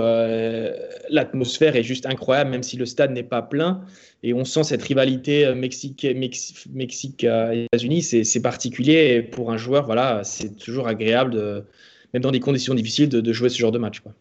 l'atmosphère 1.10 1.76
est 1.76 1.84
juste 1.84 2.08
incroyable, 2.08 2.50
même 2.50 2.64
si 2.64 2.78
le 2.78 2.88
stade 2.88 3.12
n'est 3.12 3.22
pas 3.22 3.44
plein. 3.44 3.82
Et 4.24 4.34
on 4.34 4.44
sent 4.44 4.64
cette 4.64 4.82
rivalité 4.82 5.54
Mexique, 5.54 6.06
Mexique, 6.16 6.68
Mexique 6.74 7.24
États-Unis, 7.24 8.02
c'est 8.02 8.42
particulier. 8.42 9.18
Et 9.18 9.22
pour 9.22 9.52
un 9.52 9.58
joueur, 9.58 9.86
voilà, 9.86 10.24
c'est 10.24 10.58
toujours 10.58 10.88
agréable 10.88 11.32
de 11.32 11.64
même 12.14 12.24
dans 12.24 12.32
des 12.32 12.40
conditions 12.40 12.74
difficiles, 12.74 13.10
de, 13.10 13.34
jouer 13.34 13.50
ce 13.50 13.58
genre 13.58 13.72
de 13.72 13.80
match. 13.80 14.00
Quoi. 14.00 14.14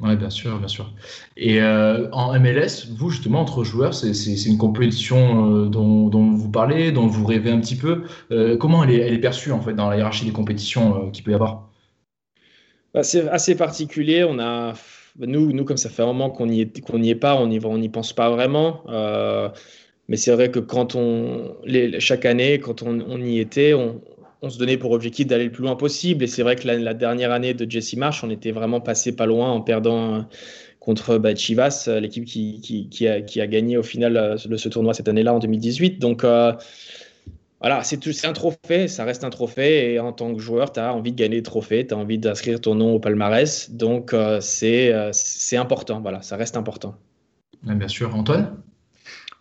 Oui, 0.00 0.14
bien 0.16 0.30
sûr, 0.30 0.58
bien 0.58 0.68
sûr. 0.68 0.92
Et 1.36 1.60
euh, 1.60 2.08
en 2.12 2.38
MLS, 2.38 2.86
vous, 2.96 3.10
justement, 3.10 3.40
entre 3.40 3.64
joueurs, 3.64 3.94
c'est 3.94 4.12
une 4.46 4.58
compétition 4.58 5.64
euh, 5.64 5.66
dont, 5.66 6.08
vous 6.08 6.50
parlez, 6.50 6.92
dont 6.92 7.06
vous 7.06 7.26
rêvez 7.26 7.50
un 7.50 7.60
petit 7.60 7.74
peu. 7.74 8.04
Euh, 8.30 8.56
comment 8.56 8.84
elle 8.84 8.90
est, 8.90 9.00
elle 9.00 9.14
est, 9.14 9.20
perçue, 9.20 9.50
en 9.50 9.60
fait, 9.60 9.74
dans 9.74 9.90
la 9.90 9.96
hiérarchie 9.96 10.24
des 10.24 10.32
compétitions 10.32 11.10
qu'il 11.10 11.24
peut 11.24 11.32
y 11.32 11.34
avoir? 11.34 11.68
Bah, 12.94 13.02
C'est 13.02 13.28
assez 13.28 13.56
particulier. 13.56 14.24
On 14.24 14.38
a, 14.38 14.74
nous, 15.18 15.52
nous, 15.52 15.64
comme 15.64 15.76
ça 15.76 15.88
fait 15.88 16.02
un 16.02 16.06
moment 16.06 16.30
qu'on 16.30 16.46
n'y 16.46 16.60
est, 16.60 16.80
qu'on 16.80 17.02
est 17.02 17.16
pas, 17.16 17.34
on 17.36 17.48
n'y 17.48 17.58
on 17.64 17.88
pense 17.88 18.12
pas 18.12 18.30
vraiment. 18.30 18.84
mais 20.08 20.16
c'est 20.16 20.32
vrai 20.32 20.52
que 20.52 20.60
quand 20.60 20.94
on, 20.94 21.56
les, 21.64 21.98
chaque 21.98 22.24
année, 22.24 22.60
quand 22.60 22.82
on, 22.82 23.00
on 23.00 23.20
y 23.20 23.40
était, 23.40 23.74
on, 23.74 24.00
on 24.42 24.50
se 24.50 24.58
donnait 24.58 24.76
pour 24.76 24.92
objectif 24.92 25.26
d'aller 25.26 25.44
le 25.44 25.52
plus 25.52 25.62
loin 25.62 25.76
possible. 25.76 26.24
Et 26.24 26.26
c'est 26.26 26.42
vrai 26.42 26.56
que 26.56 26.66
la, 26.66 26.94
dernière 26.94 27.32
année 27.32 27.54
de 27.54 27.70
Jesse 27.70 27.96
Marsh, 27.96 28.22
on 28.22 28.30
était 28.30 28.52
vraiment 28.52 28.80
passé 28.80 29.14
pas 29.14 29.26
loin 29.26 29.50
en 29.50 29.60
perdant 29.60 30.14
euh, 30.14 30.20
contre 30.80 31.18
bah, 31.18 31.34
Chivas, 31.34 31.86
euh, 31.88 32.00
l'équipe 32.00 32.24
qui, 32.24 33.08
a, 33.08 33.46
gagné 33.46 33.76
au 33.76 33.82
final 33.82 34.16
euh, 34.16 34.36
ce 34.36 34.68
tournoi 34.68 34.94
cette 34.94 35.08
année-là 35.08 35.34
en 35.34 35.38
2018. 35.38 35.98
Donc 35.98 36.24
voilà, 37.60 37.82
c'est 37.82 38.24
un 38.24 38.32
trophée, 38.32 38.86
ça 38.86 39.04
reste 39.04 39.24
un 39.24 39.30
trophée. 39.30 39.92
Et 39.92 39.98
en 39.98 40.12
tant 40.12 40.32
que 40.32 40.40
joueur, 40.40 40.72
tu 40.72 40.78
as 40.78 40.94
envie 40.94 41.10
de 41.10 41.16
gagner 41.16 41.36
le 41.36 41.42
trophée, 41.42 41.86
tu 41.86 41.94
as 41.94 41.96
envie 41.96 42.18
d'inscrire 42.18 42.60
ton 42.60 42.76
nom 42.76 42.94
au 42.94 43.00
palmarès. 43.00 43.72
Donc 43.72 44.14
c'est 44.40 44.92
important, 45.56 46.00
voilà, 46.00 46.22
ça 46.22 46.36
reste 46.36 46.56
important. 46.56 46.94
Bien 47.64 47.88
sûr, 47.88 48.14
Antoine? 48.14 48.56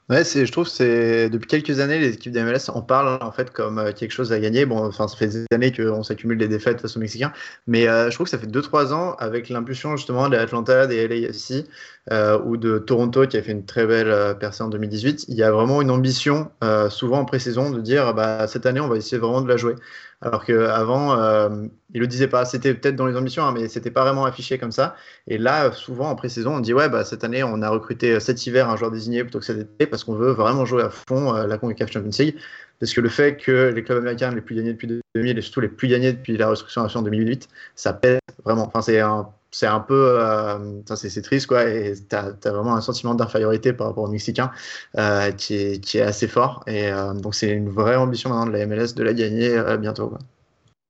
Ouais, 0.09 0.23
je 0.23 0.49
trouve 0.49 0.69
c'est 0.69 1.29
depuis 1.29 1.47
quelques 1.47 1.81
années 1.81 1.99
les 1.99 2.13
équipes 2.13 2.31
d'MLS 2.31 2.69
en 2.69 2.81
parlent 2.81 3.21
en 3.21 3.31
fait 3.33 3.51
comme 3.51 3.77
euh, 3.77 3.91
quelque 3.91 4.11
chose 4.11 4.31
à 4.31 4.39
gagner. 4.39 4.65
Bon, 4.65 4.85
enfin 4.85 5.05
ça 5.09 5.17
fait 5.17 5.27
des 5.27 5.45
années 5.51 5.73
qu'on 5.73 6.01
s'accumule 6.01 6.37
des 6.37 6.47
défaites 6.47 6.79
face 6.79 6.95
aux 6.95 7.01
Mexicains, 7.01 7.33
mais 7.67 7.89
euh, 7.89 8.09
je 8.09 8.15
trouve 8.15 8.23
que 8.23 8.29
ça 8.29 8.37
fait 8.37 8.47
2-3 8.47 8.93
ans 8.93 9.15
avec 9.19 9.49
l'impulsion 9.49 9.97
justement 9.97 10.29
de 10.29 10.37
l'Atlanta, 10.37 10.87
des 10.87 11.05
LAFC 11.09 11.65
euh, 12.13 12.39
ou 12.45 12.55
de 12.55 12.77
Toronto 12.77 13.27
qui 13.27 13.35
a 13.35 13.41
fait 13.43 13.51
une 13.51 13.65
très 13.65 13.85
belle 13.85 14.37
percée 14.39 14.63
en 14.63 14.69
2018. 14.69 15.25
Il 15.27 15.35
y 15.35 15.43
a 15.43 15.51
vraiment 15.51 15.81
une 15.81 15.91
ambition 15.91 16.51
souvent 16.89 17.19
en 17.19 17.25
pré-saison 17.25 17.69
de 17.69 17.81
dire 17.81 18.13
bah 18.13 18.47
cette 18.47 18.65
année 18.65 18.79
on 18.79 18.87
va 18.87 18.95
essayer 18.95 19.17
vraiment 19.17 19.41
de 19.41 19.49
la 19.49 19.57
jouer. 19.57 19.75
Alors 20.21 20.45
qu'avant, 20.45 21.19
euh, 21.19 21.67
il 21.93 22.01
le 22.01 22.07
disait 22.07 22.27
pas. 22.27 22.43
C'était 22.45 22.73
peut-être 22.73 22.95
dans 22.95 23.05
les 23.05 23.15
ambitions, 23.15 23.43
hein, 23.43 23.51
mais 23.53 23.67
c'était 23.67 23.91
pas 23.91 24.03
vraiment 24.03 24.25
affiché 24.25 24.57
comme 24.57 24.71
ça. 24.71 24.95
Et 25.27 25.37
là, 25.37 25.71
souvent 25.71 26.09
en 26.09 26.15
pré-saison, 26.15 26.55
on 26.55 26.59
dit 26.59 26.73
ouais, 26.73 26.89
bah 26.89 27.03
cette 27.05 27.23
année, 27.23 27.43
on 27.43 27.61
a 27.61 27.69
recruté 27.69 28.19
cet 28.19 28.45
hiver 28.47 28.69
un 28.69 28.77
joueur 28.77 28.89
désigné 28.91 29.23
plutôt 29.23 29.39
que 29.39 29.45
cet 29.45 29.59
été 29.59 29.85
parce 29.85 30.03
qu'on 30.03 30.15
veut 30.15 30.31
vraiment 30.31 30.65
jouer 30.65 30.83
à 30.83 30.89
fond 30.89 31.35
euh, 31.35 31.45
la 31.45 31.57
Concacaf 31.59 31.91
Champions 31.91 32.09
League. 32.17 32.35
Parce 32.79 32.93
que 32.93 33.01
le 33.01 33.09
fait 33.09 33.37
que 33.37 33.71
les 33.73 33.83
clubs 33.83 33.97
américains 33.99 34.31
les 34.31 34.41
plus 34.41 34.55
gagnés 34.55 34.73
depuis 34.73 34.87
2000 35.15 35.37
et 35.37 35.41
surtout 35.41 35.61
les 35.61 35.67
plus 35.67 35.87
gagnés 35.87 36.13
depuis 36.13 36.37
la 36.37 36.49
restructuration 36.49 36.99
en 36.99 37.03
2008, 37.03 37.47
ça 37.75 37.93
pèse 37.93 38.19
vraiment. 38.43 38.67
Enfin, 38.67 38.81
c'est 38.81 38.99
un 38.99 39.29
c'est 39.57 39.65
un 39.65 39.79
peu 39.79 40.19
euh, 40.19 40.81
c'est 40.95 41.21
triste 41.23 41.47
quoi 41.47 41.67
et 41.67 41.93
tu 42.07 42.15
as, 42.15 42.35
vraiment 42.45 42.75
un 42.75 42.81
sentiment 42.81 43.15
d'infériorité 43.15 43.73
par 43.73 43.87
rapport 43.87 44.03
aux 44.03 44.11
Mexicains 44.11 44.51
euh, 44.97 45.31
qui, 45.31 45.55
est, 45.55 46.01
assez 46.01 46.27
fort 46.27 46.63
et 46.67 46.91
euh, 46.91 47.13
donc 47.13 47.33
c'est 47.33 47.49
une 47.49 47.69
vraie 47.69 47.95
ambition 47.95 48.29
maintenant 48.29 48.45
de 48.45 48.51
la 48.51 48.67
MLS 48.67 48.93
de 48.93 49.03
la 49.03 49.13
gagner 49.13 49.49
bientôt. 49.79 50.13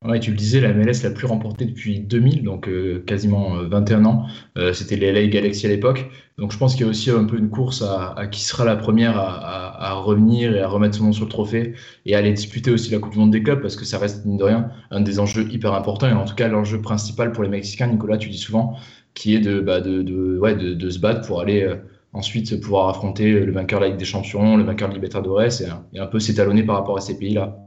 Ouais, 0.06 0.20
tu 0.20 0.30
le 0.30 0.38
disais, 0.38 0.60
la 0.62 0.74
MLS 0.74 1.02
la 1.04 1.10
plus 1.10 1.26
remportée 1.26 1.66
depuis 1.66 2.00
2000, 2.00 2.44
donc 2.44 2.68
euh, 2.68 3.04
quasiment 3.08 3.56
21 3.64 4.06
euh, 4.06 4.08
ans. 4.08 4.28
Euh, 4.56 4.72
c'était 4.72 4.96
les 4.96 5.12
LA 5.12 5.26
Galaxy 5.28 5.66
à 5.66 5.70
l'époque. 5.70 6.06
Donc 6.38 6.52
je 6.52 6.58
pense 6.60 6.76
qu'il 6.76 6.86
y 6.86 6.88
a 6.88 6.90
aussi 6.90 7.10
un 7.10 7.24
peu 7.24 7.38
une 7.38 7.50
course 7.50 7.82
à, 7.82 8.28
qui 8.28 8.42
sera 8.42 8.64
la 8.64 8.76
première 8.76 9.18
à, 9.18 9.94
revenir 9.96 10.56
et 10.56 10.62
à 10.62 10.68
remettre 10.68 10.96
son 10.98 11.06
nom 11.06 11.14
sur 11.14 11.26
le 11.26 11.32
trophée 11.32 11.74
et 12.06 12.14
à 12.14 12.20
aller 12.20 12.32
disputer 12.32 12.70
aussi 12.70 12.92
la 12.92 13.00
Coupe 13.00 13.14
du 13.14 13.18
Monde 13.18 13.32
des 13.32 13.42
clubs 13.42 13.60
parce 13.60 13.76
que 13.76 13.86
ça 13.86 13.98
reste, 13.98 14.24
mine 14.26 14.38
de 14.38 14.44
rien, 14.44 14.70
un 14.92 15.02
des 15.02 15.20
enjeux 15.20 15.52
hyper 15.52 15.74
importants 15.74 16.08
et 16.08 16.14
en 16.14 16.26
tout 16.26 16.36
cas 16.36 16.48
l'enjeu 16.48 16.80
principal 16.80 17.32
pour 17.32 17.42
les 17.44 17.50
Mexicains, 17.50 17.88
Nicolas, 17.88 18.20
tu 18.20 18.30
dis 18.30 18.38
souvent, 18.38 18.78
qui 19.16 19.34
est 19.34 19.40
de, 19.40 19.60
bah, 19.62 19.82
de, 19.82 20.04
de, 20.04 20.38
ouais, 20.38 20.56
de, 20.56 20.90
se 20.92 21.00
battre 21.00 21.26
pour 21.26 21.42
aller 21.42 21.68
ensuite 22.14 22.62
pouvoir 22.62 22.90
affronter 22.90 23.40
le 23.40 23.52
vainqueur 23.52 23.80
la 23.80 23.88
Ligue 23.88 23.98
des 23.98 24.06
Champions, 24.06 24.58
le 24.58 24.64
vainqueur 24.64 24.90
de 24.90 24.94
Libertadores 24.94 25.42
et, 25.42 25.66
et 25.94 26.00
un 26.00 26.08
peu 26.08 26.20
s'étalonner 26.20 26.62
par 26.62 26.76
rapport 26.76 26.98
à 26.98 27.02
ces 27.02 27.18
pays-là. 27.18 27.67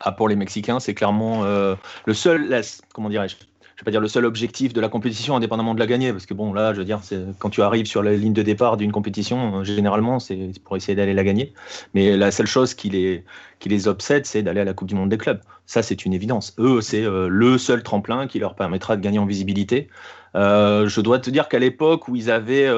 Ah, 0.00 0.12
pour 0.12 0.28
les 0.28 0.36
Mexicains, 0.36 0.78
c'est 0.78 0.94
clairement 0.94 1.44
euh, 1.44 1.74
le 2.06 2.14
seul, 2.14 2.62
comment 2.94 3.08
dirais-je, 3.08 3.34
je 3.34 3.82
vais 3.82 3.84
pas 3.84 3.90
dire 3.90 4.00
le 4.00 4.08
seul 4.08 4.24
objectif 4.24 4.72
de 4.72 4.80
la 4.80 4.88
compétition, 4.88 5.34
indépendamment 5.34 5.74
de 5.74 5.80
la 5.80 5.86
gagner, 5.86 6.12
parce 6.12 6.24
que 6.24 6.34
bon, 6.34 6.52
là, 6.52 6.72
je 6.72 6.78
veux 6.78 6.84
dire, 6.84 7.00
quand 7.38 7.50
tu 7.50 7.62
arrives 7.62 7.86
sur 7.86 8.02
la 8.02 8.12
ligne 8.14 8.32
de 8.32 8.42
départ 8.42 8.76
d'une 8.76 8.92
compétition, 8.92 9.60
euh, 9.60 9.64
généralement, 9.64 10.20
c'est 10.20 10.52
pour 10.64 10.76
essayer 10.76 10.94
d'aller 10.94 11.14
la 11.14 11.24
gagner. 11.24 11.52
Mais 11.94 12.16
la 12.16 12.30
seule 12.30 12.46
chose 12.46 12.74
qui 12.74 12.90
les, 12.90 13.24
qui 13.58 13.68
les 13.68 13.88
obsède, 13.88 14.24
c'est 14.24 14.42
d'aller 14.42 14.60
à 14.60 14.64
la 14.64 14.72
Coupe 14.72 14.88
du 14.88 14.94
Monde 14.94 15.08
des 15.08 15.18
clubs. 15.18 15.40
Ça, 15.66 15.82
c'est 15.82 16.04
une 16.04 16.12
évidence. 16.12 16.54
Eux, 16.58 16.80
c'est 16.80 17.04
euh, 17.04 17.26
le 17.28 17.58
seul 17.58 17.82
tremplin 17.82 18.28
qui 18.28 18.38
leur 18.38 18.54
permettra 18.54 18.96
de 18.96 19.00
gagner 19.00 19.18
en 19.18 19.26
visibilité. 19.26 19.88
je 20.34 21.00
dois 21.00 21.18
te 21.18 21.30
dire 21.30 21.48
qu'à 21.48 21.58
l'époque 21.58 22.06
où 22.06 22.14
ils 22.14 22.30
avaient, 22.30 22.68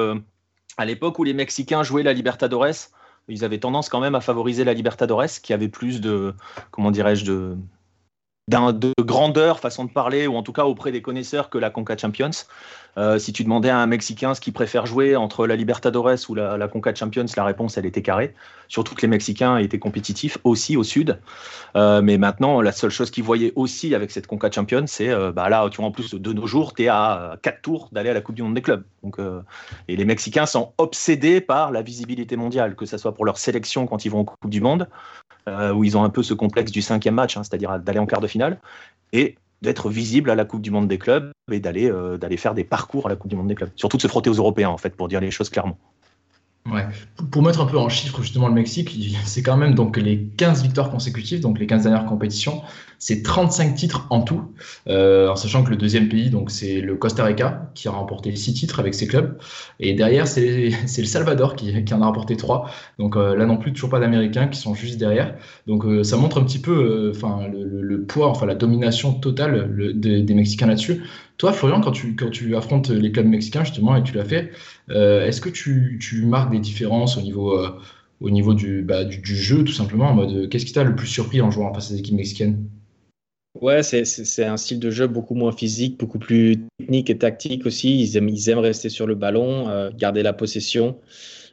à 0.77 0.85
l'époque 0.85 1.19
où 1.19 1.23
les 1.23 1.33
Mexicains 1.33 1.83
jouaient 1.83 2.03
la 2.03 2.13
Libertadores, 2.13 2.89
ils 3.31 3.45
avaient 3.45 3.59
tendance 3.59 3.89
quand 3.89 3.99
même 3.99 4.15
à 4.15 4.21
favoriser 4.21 4.63
la 4.63 4.73
Libertadores, 4.73 5.41
qui 5.41 5.53
avait 5.53 5.69
plus 5.69 6.01
de, 6.01 6.33
comment 6.71 6.91
dirais-je, 6.91 7.25
de, 7.25 7.57
de 8.47 8.93
grandeur, 9.01 9.59
façon 9.59 9.85
de 9.85 9.91
parler, 9.91 10.27
ou 10.27 10.35
en 10.35 10.43
tout 10.43 10.53
cas 10.53 10.65
auprès 10.65 10.91
des 10.91 11.01
connaisseurs 11.01 11.49
que 11.49 11.57
la 11.57 11.69
Conca 11.69 11.97
Champions. 11.97 12.31
Euh, 12.97 13.19
si 13.19 13.31
tu 13.31 13.43
demandais 13.43 13.69
à 13.69 13.77
un 13.77 13.87
Mexicain 13.87 14.33
ce 14.33 14.41
qu'il 14.41 14.53
préfère 14.53 14.85
jouer 14.85 15.15
entre 15.15 15.47
la 15.47 15.55
Libertadores 15.55 16.29
ou 16.29 16.35
la, 16.35 16.67
Conca 16.67 16.93
Champions, 16.93 17.25
la 17.35 17.45
réponse, 17.45 17.77
elle 17.77 17.85
était 17.85 18.01
carrée. 18.01 18.33
Surtout 18.67 18.95
que 18.95 19.01
les 19.01 19.07
Mexicains 19.07 19.57
étaient 19.57 19.79
compétitifs 19.79 20.37
aussi 20.43 20.77
au 20.77 20.83
sud. 20.83 21.19
Euh, 21.75 22.01
mais 22.01 22.17
maintenant, 22.17 22.61
la 22.61 22.71
seule 22.71 22.89
chose 22.89 23.11
qu'ils 23.11 23.23
voyaient 23.23 23.53
aussi 23.55 23.95
avec 23.95 24.11
cette 24.11 24.27
Conca 24.27 24.51
Champions, 24.51 24.85
c'est 24.87 25.09
euh, 25.09 25.31
bah 25.31 25.49
là, 25.49 25.67
tu 25.69 25.77
vois, 25.77 25.87
en 25.87 25.91
plus 25.91 26.13
de 26.13 26.33
nos 26.33 26.47
jours, 26.47 26.73
tu 26.73 26.83
es 26.83 26.87
à 26.87 27.37
4 27.41 27.61
tours 27.61 27.89
d'aller 27.91 28.09
à 28.09 28.13
la 28.13 28.21
Coupe 28.21 28.35
du 28.35 28.43
Monde 28.43 28.55
des 28.55 28.61
clubs. 28.61 28.83
Et 29.87 29.95
les 29.95 30.05
Mexicains 30.05 30.45
sont 30.45 30.73
obsédés 30.77 31.41
par 31.41 31.71
la 31.71 31.81
visibilité 31.81 32.35
mondiale, 32.35 32.75
que 32.75 32.85
ce 32.85 32.97
soit 32.97 33.13
pour 33.13 33.25
leur 33.25 33.37
sélection 33.37 33.87
quand 33.87 34.05
ils 34.05 34.09
vont 34.09 34.21
aux 34.21 34.25
Coupe 34.25 34.49
du 34.49 34.61
Monde, 34.61 34.87
où 35.47 35.83
ils 35.83 35.97
ont 35.97 36.03
un 36.03 36.09
peu 36.09 36.23
ce 36.23 36.33
complexe 36.33 36.71
du 36.71 36.81
cinquième 36.81 37.15
match, 37.15 37.35
hein, 37.35 37.43
c'est-à-dire 37.43 37.79
d'aller 37.79 37.99
en 37.99 38.05
quart 38.05 38.21
de 38.21 38.27
finale, 38.27 38.59
et 39.11 39.35
d'être 39.61 39.89
visible 39.89 40.29
à 40.29 40.35
la 40.35 40.45
Coupe 40.45 40.61
du 40.61 40.71
Monde 40.71 40.87
des 40.87 40.97
clubs 40.97 41.31
et 41.51 41.59
d'aller 41.59 41.89
euh, 41.89 42.17
d'aller 42.17 42.37
faire 42.37 42.53
des 42.53 42.63
parcours 42.63 43.05
à 43.05 43.09
la 43.09 43.15
Coupe 43.15 43.29
du 43.29 43.35
Monde 43.35 43.47
des 43.47 43.55
clubs. 43.55 43.71
Surtout 43.75 43.97
de 43.97 44.01
se 44.01 44.07
frotter 44.07 44.29
aux 44.29 44.35
Européens, 44.35 44.69
en 44.69 44.77
fait, 44.77 44.95
pour 44.95 45.07
dire 45.07 45.19
les 45.19 45.31
choses 45.31 45.49
clairement. 45.49 45.77
Ouais. 46.69 46.85
Pour 47.31 47.41
mettre 47.41 47.59
un 47.59 47.65
peu 47.65 47.77
en 47.77 47.89
chiffres 47.89 48.21
justement 48.21 48.47
le 48.47 48.53
Mexique, 48.53 49.17
c'est 49.25 49.41
quand 49.41 49.57
même 49.57 49.73
donc 49.73 49.97
les 49.97 50.27
15 50.37 50.61
victoires 50.61 50.91
consécutives, 50.91 51.39
donc 51.39 51.57
les 51.57 51.65
15 51.65 51.83
dernières 51.83 52.05
compétitions, 52.05 52.61
c'est 52.99 53.23
35 53.23 53.73
titres 53.73 54.05
en 54.11 54.21
tout, 54.21 54.53
euh, 54.87 55.27
en 55.27 55.35
sachant 55.35 55.63
que 55.63 55.71
le 55.71 55.75
deuxième 55.75 56.07
pays, 56.07 56.29
donc 56.29 56.51
c'est 56.51 56.79
le 56.79 56.95
Costa 56.95 57.23
Rica 57.23 57.71
qui 57.73 57.87
a 57.87 57.91
remporté 57.91 58.35
6 58.35 58.53
titres 58.53 58.79
avec 58.79 58.93
ses 58.93 59.07
clubs, 59.07 59.39
et 59.79 59.95
derrière 59.95 60.27
c'est 60.27 60.69
le 60.69 61.05
Salvador 61.05 61.55
qui, 61.55 61.83
qui, 61.83 61.93
en 61.95 62.01
a 62.03 62.05
remporté 62.05 62.37
3. 62.37 62.69
Donc 62.99 63.17
euh, 63.17 63.35
là 63.35 63.47
non 63.47 63.57
plus 63.57 63.73
toujours 63.73 63.89
pas 63.89 63.99
d'Américains 63.99 64.47
qui 64.47 64.59
sont 64.59 64.75
juste 64.75 64.99
derrière. 64.99 65.33
Donc 65.65 65.83
euh, 65.83 66.03
ça 66.03 66.15
montre 66.15 66.39
un 66.39 66.43
petit 66.43 66.59
peu, 66.59 67.11
enfin 67.15 67.47
le, 67.51 67.81
le, 67.81 68.03
poids, 68.03 68.29
enfin 68.29 68.45
la 68.45 68.55
domination 68.55 69.13
totale 69.15 69.95
des 69.95 70.33
Mexicains 70.35 70.67
là-dessus. 70.67 71.01
Toi, 71.41 71.51
Florian, 71.53 71.81
quand 71.81 71.91
tu, 71.91 72.15
quand 72.15 72.29
tu 72.29 72.55
affrontes 72.55 72.89
les 72.89 73.11
clubs 73.11 73.25
mexicains, 73.25 73.63
justement, 73.63 73.95
et 73.95 74.03
tu 74.03 74.13
l'as 74.13 74.25
fait, 74.25 74.51
euh, 74.91 75.25
est-ce 75.25 75.41
que 75.41 75.49
tu, 75.49 75.97
tu, 75.99 76.27
marques 76.27 76.51
des 76.51 76.59
différences 76.59 77.17
au 77.17 77.21
niveau, 77.21 77.57
euh, 77.57 77.79
au 78.19 78.29
niveau 78.29 78.53
du, 78.53 78.83
bah, 78.83 79.05
du, 79.05 79.35
jeu, 79.35 79.63
tout 79.63 79.71
simplement, 79.71 80.09
en 80.09 80.13
mode 80.13 80.49
qu'est-ce 80.49 80.67
qui 80.67 80.73
t'a 80.73 80.83
le 80.83 80.95
plus 80.95 81.07
surpris 81.07 81.41
en 81.41 81.49
jouant 81.49 81.73
face 81.73 81.85
à 81.85 81.95
ces 81.95 81.97
équipes 81.97 82.13
mexicaines? 82.13 82.63
Ouais, 83.59 83.81
c'est 83.81 84.45
un 84.45 84.55
style 84.55 84.79
de 84.79 84.91
jeu 84.91 85.07
beaucoup 85.07 85.33
moins 85.33 85.51
physique, 85.51 85.97
beaucoup 85.97 86.19
plus 86.19 86.57
technique 86.77 87.09
et 87.09 87.17
tactique 87.17 87.65
aussi. 87.65 87.99
Ils 87.99 88.17
aiment, 88.17 88.29
ils 88.29 88.49
aiment 88.51 88.59
rester 88.59 88.89
sur 88.89 89.07
le 89.07 89.15
ballon, 89.15 89.67
euh, 89.67 89.89
garder 89.97 90.21
la 90.21 90.33
possession, 90.33 90.99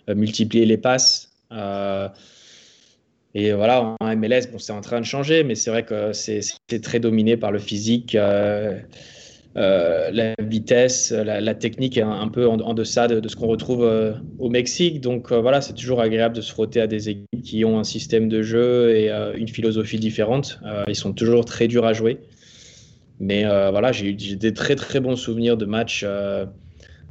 multiplier 0.06 0.66
les 0.66 0.76
passes. 0.76 1.30
et 1.50 1.56
voilà, 3.52 3.96
en 4.00 4.16
MLS, 4.16 4.48
bon, 4.52 4.58
c'est 4.58 4.74
en 4.74 4.82
train 4.82 5.00
de 5.00 5.06
changer, 5.06 5.44
mais 5.44 5.54
c'est 5.54 5.70
vrai 5.70 5.86
que 5.86 6.12
c'est 6.12 6.42
très 6.82 7.00
dominé 7.00 7.38
par 7.38 7.52
le 7.52 7.58
physique. 7.58 8.14
Euh, 9.58 10.10
la 10.12 10.34
vitesse, 10.40 11.10
la, 11.10 11.54
technique 11.54 11.98
est 11.98 12.02
un, 12.02 12.28
peu 12.28 12.46
en, 12.46 12.74
deçà 12.74 13.08
de, 13.08 13.26
ce 13.28 13.34
qu'on 13.34 13.48
retrouve 13.48 13.82
euh, 13.82 14.12
au 14.38 14.48
Mexique. 14.50 15.00
Donc 15.00 15.32
euh, 15.32 15.40
voilà, 15.40 15.60
c'est 15.60 15.72
toujours 15.72 16.00
agréable 16.00 16.36
de 16.36 16.40
se 16.40 16.52
frotter 16.52 16.80
à 16.80 16.86
des 16.86 17.08
équipes 17.08 17.42
qui 17.42 17.64
ont 17.64 17.78
un 17.78 17.84
système 17.84 18.28
de 18.28 18.42
jeu 18.42 18.94
et 18.94 19.10
une 19.36 19.48
philosophie 19.48 19.98
différente. 19.98 20.60
ils 20.86 20.94
sont 20.94 21.12
toujours 21.12 21.44
très 21.44 21.66
durs 21.66 21.86
à 21.86 21.92
jouer. 21.92 22.18
Mais 23.20 23.44
voilà, 23.44 23.90
j'ai 23.90 24.06
eu 24.06 24.14
des 24.14 24.52
très 24.52 24.76
très 24.76 25.00
bons 25.00 25.16
souvenirs 25.16 25.56
de 25.56 25.64
matchs 25.64 26.06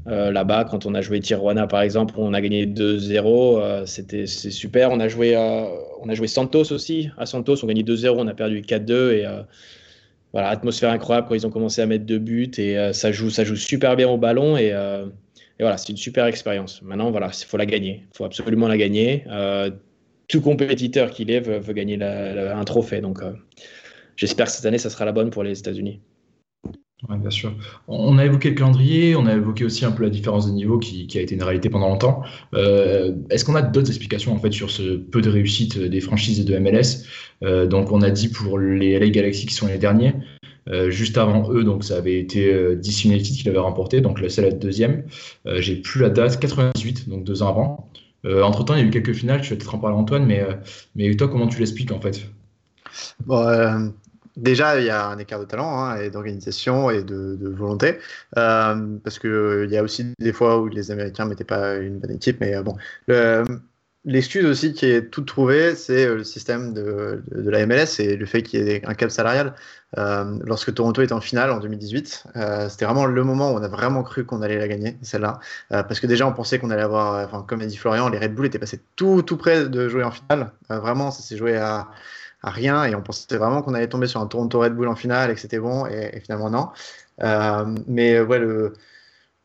là-bas. 0.05 0.65
Quand 0.69 0.85
on 0.85 0.95
a 0.95 1.01
joué 1.01 1.19
Tijuana, 1.19 1.67
par 1.67 1.81
exemple, 1.81 2.13
on 2.17 2.33
a 2.33 2.39
gagné 2.39 2.65
2-0. 2.65 3.85
C'était 3.85 4.25
super. 4.25 4.91
On 4.91 5.01
a, 5.01 5.09
joué, 5.09 5.35
on 5.35 6.07
a 6.07 6.13
joué 6.13 6.27
Santos 6.27 6.71
aussi. 6.71 7.09
À 7.17 7.25
Santos, 7.25 7.55
on 7.63 7.65
a 7.65 7.73
gagné 7.73 7.83
2-0. 7.83 8.15
On 8.17 8.27
a 8.27 8.33
perdu 8.33 8.61
4-2. 8.61 9.11
Et 9.11 9.25
voilà, 10.37 10.49
atmosphère 10.49 10.91
incroyable 10.91 11.27
quand 11.27 11.33
ils 11.33 11.47
ont 11.47 11.49
commencé 11.49 11.81
à 11.81 11.87
mettre 11.87 12.05
deux 12.05 12.19
buts. 12.19 12.51
Et 12.59 12.77
ça, 12.93 13.11
joue, 13.11 13.31
ça 13.31 13.43
joue 13.43 13.55
super 13.55 13.95
bien 13.95 14.07
au 14.07 14.19
ballon. 14.19 14.55
Et, 14.55 14.67
et 14.67 15.63
voilà, 15.63 15.77
c'est 15.77 15.89
une 15.89 15.97
super 15.97 16.27
expérience. 16.27 16.83
Maintenant, 16.83 17.09
voilà, 17.09 17.31
il 17.33 17.45
faut 17.45 17.57
la 17.57 17.65
gagner. 17.65 18.03
Il 18.13 18.17
faut 18.17 18.23
absolument 18.23 18.67
la 18.67 18.77
gagner. 18.77 19.23
tout 20.27 20.41
compétiteur 20.41 21.09
qu'il 21.09 21.31
est 21.31 21.39
veut, 21.39 21.73
gagner 21.73 21.99
un 22.03 22.63
trophée. 22.65 23.01
Donc, 23.01 23.17
j'espère 24.15 24.45
que 24.45 24.51
cette 24.51 24.67
année, 24.67 24.77
ça 24.77 24.91
sera 24.91 25.05
la 25.05 25.11
bonne 25.11 25.31
pour 25.31 25.41
les 25.41 25.57
États-Unis. 25.57 26.01
Bien 27.03 27.29
sûr. 27.29 27.53
On 27.87 28.17
a 28.17 28.25
évoqué 28.25 28.49
le 28.49 28.55
calendrier, 28.55 29.15
on 29.15 29.27
a 29.27 29.35
évoqué 29.35 29.63
aussi 29.63 29.85
un 29.85 29.91
peu 29.91 30.01
la 30.01 30.09
différence 30.09 30.47
de 30.47 30.51
niveau 30.51 30.79
qui, 30.79 31.07
a 31.15 31.21
été 31.21 31.35
une 31.35 31.43
réalité 31.43 31.69
pendant 31.69 31.89
longtemps. 31.89 32.23
Euh, 32.55 33.13
est-ce 33.29 33.45
qu'on 33.45 33.53
a 33.53 33.61
d'autres 33.61 33.89
explications 33.89 34.33
en 34.33 34.39
fait 34.39 34.51
sur 34.51 34.71
ce 34.71 34.97
peu 34.97 35.21
de 35.21 35.29
réussite 35.29 35.77
des 35.77 36.01
franchises 36.01 36.43
de 36.43 36.57
MLS 36.57 37.05
euh, 37.43 37.67
Donc 37.67 37.91
on 37.91 38.01
a 38.01 38.09
dit 38.09 38.29
pour 38.29 38.57
les 38.57 38.97
LA 38.97 39.09
Galaxy 39.09 39.45
qui 39.45 39.53
sont 39.53 39.67
les 39.67 39.77
derniers, 39.77 40.15
euh, 40.69 40.89
juste 40.89 41.19
avant 41.19 41.51
eux, 41.51 41.63
donc 41.63 41.83
ça 41.83 41.97
avait 41.97 42.19
été 42.19 42.51
DC 42.77 43.05
United 43.05 43.35
qui 43.35 43.43
l'avait 43.43 43.59
remporté, 43.59 44.01
donc 44.01 44.19
la 44.19 44.29
seule 44.29 44.57
deuxième. 44.57 45.03
J'ai 45.45 45.75
plus 45.75 46.01
la 46.01 46.09
date, 46.09 46.39
98, 46.39 47.09
donc 47.09 47.23
deux 47.23 47.43
ans 47.43 47.49
avant. 47.49 47.91
entre 48.43 48.65
temps, 48.65 48.73
il 48.73 48.79
y 48.79 48.83
a 48.83 48.87
eu 48.87 48.89
quelques 48.89 49.13
finales, 49.13 49.41
tu 49.41 49.51
vas 49.51 49.55
peut-être 49.57 49.75
en 49.75 49.79
parler 49.79 49.95
Antoine, 49.95 50.25
mais, 50.25 50.43
mais 50.95 51.15
toi, 51.15 51.27
comment 51.27 51.45
tu 51.45 51.59
l'expliques 51.59 51.91
en 51.91 52.01
fait? 52.01 52.27
Déjà, 54.37 54.79
il 54.79 54.85
y 54.85 54.91
a 54.91 55.07
un 55.07 55.17
écart 55.17 55.39
de 55.39 55.45
talent 55.45 55.79
hein, 55.79 55.95
et 55.97 56.11
d'organisation 56.11 56.91
et 56.91 57.03
de, 57.03 57.49
volonté, 57.49 57.97
euh, 58.37 58.97
parce 59.03 59.17
qu'il 59.17 59.31
euh, 59.31 59.65
y 59.65 59.77
a 59.77 59.83
aussi 59.83 60.13
des 60.19 60.31
fois 60.31 60.59
où 60.59 60.67
les 60.67 60.91
Américains 60.91 61.25
ne 61.25 61.31
mettaient 61.31 61.43
pas 61.43 61.75
une 61.77 61.97
bonne 61.97 62.11
équipe, 62.11 62.39
mais 62.39 62.55
euh, 62.55 62.61
bon. 62.61 62.77
L'excuse 64.05 64.45
aussi 64.45 64.73
qui 64.73 64.85
est 64.85 65.09
toute 65.09 65.27
trouvée, 65.27 65.75
c'est 65.75 66.07
le 66.07 66.23
système 66.23 66.73
de, 66.73 67.23
la 67.31 67.65
MLS 67.65 67.99
et 67.99 68.15
le 68.15 68.25
fait 68.25 68.41
qu'il 68.41 68.63
y 68.63 68.69
ait 68.69 68.85
un 68.85 68.93
cap 68.93 69.11
salarial. 69.11 69.53
lorsque 69.97 70.73
Toronto 70.73 71.01
était 71.01 71.13
en 71.13 71.19
finale 71.19 71.51
en 71.51 71.59
2018, 71.59 72.27
c'était 72.69 72.85
vraiment 72.85 73.05
le 73.05 73.23
moment 73.25 73.51
où 73.51 73.55
on 73.55 73.63
a 73.63 73.67
vraiment 73.67 74.03
cru 74.03 74.23
qu'on 74.23 74.41
allait 74.41 74.59
la 74.59 74.69
gagner, 74.69 74.97
celle-là. 75.01 75.39
parce 75.69 75.99
que 75.99 76.07
déjà, 76.07 76.25
on 76.25 76.31
pensait 76.31 76.57
qu'on 76.57 76.69
allait 76.69 76.83
avoir, 76.83 77.25
enfin, 77.25 77.43
comme 77.45 77.59
a 77.59 77.65
dit 77.65 77.75
Florian, 77.75 78.07
les 78.07 78.17
Red 78.17 78.33
Bull 78.33 78.45
étaient 78.45 78.59
passés 78.59 78.79
tout, 78.95 79.23
tout 79.23 79.35
près 79.35 79.67
de 79.67 79.89
jouer 79.89 80.05
en 80.05 80.11
finale. 80.11 80.53
vraiment, 80.69 81.11
ça 81.11 81.21
s'est 81.21 81.35
joué 81.35 81.57
à 81.57 81.89
rien 82.49 82.85
et 82.85 82.95
on 82.95 83.01
pensait 83.01 83.37
vraiment 83.37 83.61
qu'on 83.61 83.73
allait 83.73 83.87
tomber 83.89 84.07
sur 84.07 84.21
un 84.21 84.27
Toronto 84.27 84.59
Red 84.59 84.73
Bull 84.73 84.87
en 84.87 84.95
finale 84.95 85.31
et 85.31 85.35
que 85.35 85.39
c'était 85.39 85.59
bon 85.59 85.85
et, 85.85 86.19
finalement 86.21 86.49
non. 86.49 86.69
Euh, 87.23 87.75
mais 87.87 88.19
ouais, 88.21 88.39
le, 88.39 88.73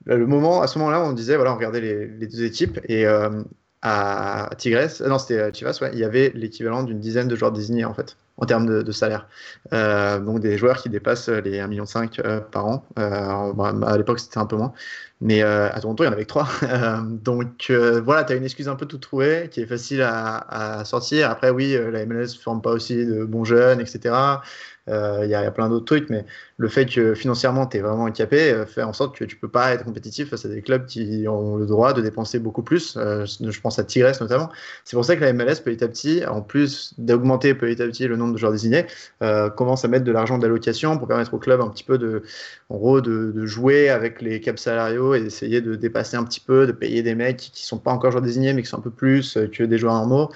le, 0.05 0.27
moment, 0.27 0.62
à 0.62 0.67
ce 0.67 0.79
moment-là, 0.79 1.03
on 1.03 1.12
disait 1.12 1.37
voilà, 1.37 1.53
on 1.53 1.57
regardait 1.57 1.81
les, 1.81 2.27
deux 2.27 2.45
équipes 2.45 2.81
et 2.88 3.07
euh, 3.07 3.43
à 3.83 4.51
Tigres, 4.59 5.01
euh, 5.01 5.09
non 5.09 5.19
c'était 5.19 5.53
Chivas, 5.53 5.79
il 5.93 5.99
y 5.99 6.05
avait 6.05 6.33
l'équivalent 6.35 6.83
d'une 6.85 7.01
dizaine 7.01 7.29
de 7.29 7.37
joueurs 7.37 7.53
désignés 7.53 7.85
en 7.85 7.95
fait 7.95 8.17
en 8.38 8.47
termes 8.47 8.66
de, 8.66 8.92
salaire. 8.92 9.29
donc 9.71 10.40
des 10.40 10.59
joueurs 10.59 10.79
qui 10.79 10.88
dépassent 10.88 11.29
les 11.29 11.59
1,5 11.59 11.68
million 11.68 11.85
par 12.51 12.66
an. 12.66 12.87
à 12.97 13.97
l'époque 13.97 14.21
c'était 14.21 14.38
un 14.38 14.47
peu 14.47 14.57
moins. 14.57 14.73
Mais 15.23 15.40
euh, 15.45 15.71
à 15.73 15.81
Toronto, 15.81 16.03
il 16.03 16.07
y 16.07 16.11
en 16.11 16.12
avait 16.12 16.25
que 16.25 16.29
trois. 16.29 16.49
Euh, 16.73 17.01
donc 17.03 17.66
euh, 17.71 18.01
voilà, 18.01 18.25
tu 18.25 18.33
as 18.33 18.37
une 18.37 18.45
excuse 18.45 18.68
un 18.68 18.77
peu 18.77 18.87
tout 18.87 18.99
trouvée 18.99 19.49
qui 19.51 19.61
est 19.61 19.66
facile 19.66 20.03
à, 20.03 20.83
sortir. 20.85 21.31
Après, 21.31 21.51
oui, 21.51 21.77
la 21.92 22.07
MLS 22.07 22.35
ne 22.35 22.40
forme 22.42 22.62
pas 22.62 22.71
aussi 22.71 23.05
de 23.05 23.25
bons 23.25 23.45
jeunes, 23.45 23.81
etc. 23.81 24.14
Euh, 24.88 25.21
il 25.23 25.31
y, 25.31 25.35
a 25.35 25.49
plein 25.53 25.68
d'autres 25.68 25.85
trucs, 25.85 26.11
mais 26.11 26.25
le 26.57 26.66
fait 26.66 26.87
que 26.87 27.14
financièrement 27.14 27.68
tu 27.68 27.77
es 27.77 27.81
vraiment 27.81 28.03
handicapé 28.03 28.51
euh, 28.51 28.66
fait 28.66 28.83
en 28.83 28.92
sorte 28.92 29.16
que 29.16 29.25
tu 29.25 29.37
peux 29.37 29.49
pas 29.49 29.73
être 29.73 29.85
compétitif 29.85 30.31
face 30.31 30.45
à 30.45 30.49
des 30.49 30.61
clubs 30.61 30.87
qui 30.87 31.25
ont 31.29 31.55
le 31.55 31.66
droit 31.66 31.92
de 31.92 32.03
dépenser 32.03 32.40
beaucoup 32.40 32.64
plus. 32.64 32.97
Euh, 32.97 33.25
je 33.25 33.61
pense 33.61 33.79
à 33.79 33.85
Tigres 33.85 34.11
notamment. 34.21 34.51
C'est 34.85 34.97
pour 34.97 35.05
ça 35.05 35.14
que 35.14 35.21
la 35.21 35.33
MLS 35.33 35.62
petit 35.64 35.85
à 35.85 35.88
petit, 35.88 36.27
en 36.27 36.42
plus 36.42 36.95
d'augmenter 36.99 37.55
petit 37.55 37.81
à 37.81 37.87
petit 37.87 38.09
le 38.09 38.16
nombre 38.16 38.33
de 38.33 38.38
joueurs 38.38 38.51
désignés, 38.51 38.87
commence 39.57 39.85
à 39.85 39.88
mettre 39.88 40.05
de 40.05 40.12
l'argent 40.12 40.38
d'allocation 40.38 40.99
pour 40.99 41.07
permettre 41.07 41.33
aux 41.35 41.38
clubs 41.38 41.61
un 41.61 41.68
petit 41.68 41.85
peu 41.85 41.97
de, 41.97 42.25
en 42.68 42.77
gros, 42.77 43.01
de, 43.01 43.47
jouer 43.47 43.88
avec 43.88 44.21
les 44.21 44.40
caps 44.40 44.61
salariaux 44.61 45.14
et 45.14 45.21
d'essayer 45.21 45.61
de 45.61 45.77
dépasser 45.77 46.16
un 46.16 46.25
petit 46.25 46.40
peu, 46.40 46.66
de 46.66 46.73
payer 46.73 47.03
des 47.03 47.14
mecs 47.14 47.37
qui 47.37 47.64
sont 47.64 47.79
pas 47.79 47.92
encore 47.92 48.11
joueurs 48.11 48.23
désignés 48.23 48.53
mais 48.53 48.62
qui 48.62 48.68
sont 48.68 48.79
un 48.79 48.83
peu 48.83 48.90
plus 48.90 49.38
que 49.53 49.62
des 49.62 49.79
joueurs 49.79 49.95
normaux. 49.95 50.31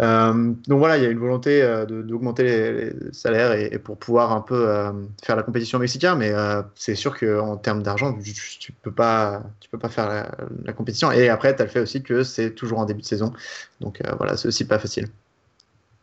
Euh, 0.00 0.52
donc 0.68 0.78
voilà, 0.78 0.98
il 0.98 1.02
y 1.02 1.06
a 1.06 1.10
une 1.10 1.18
volonté 1.18 1.62
euh, 1.62 1.86
d'augmenter 1.86 2.42
les, 2.42 3.12
salaires 3.12 3.52
et, 3.52 3.78
pour 3.78 3.96
pouvoir 3.96 4.32
un 4.32 4.42
peu 4.42 4.68
euh, 4.68 4.92
faire 5.24 5.36
la 5.36 5.42
compétition 5.42 5.78
mexicaine, 5.78 6.16
mais 6.18 6.32
c'est 6.74 6.94
sûr 6.94 7.18
qu'en 7.18 7.56
termes 7.56 7.82
d'argent, 7.82 8.12
tu, 8.12 8.72
ne 8.72 8.76
peux 8.82 8.92
pas, 8.92 9.42
tu 9.60 9.70
peux 9.70 9.78
pas 9.78 9.88
faire 9.88 10.26
la, 10.64 10.72
compétition. 10.72 11.10
Et 11.12 11.28
après, 11.28 11.54
tu 11.56 11.62
as 11.62 11.64
le 11.64 11.70
fait 11.70 11.80
aussi 11.80 12.02
que 12.02 12.22
c'est 12.22 12.52
toujours 12.52 12.78
en 12.78 12.84
début 12.84 13.00
de 13.00 13.06
saison, 13.06 13.32
donc 13.80 14.02
voilà, 14.18 14.36
c'est 14.36 14.48
aussi 14.48 14.66
pas 14.66 14.78
facile. 14.78 15.06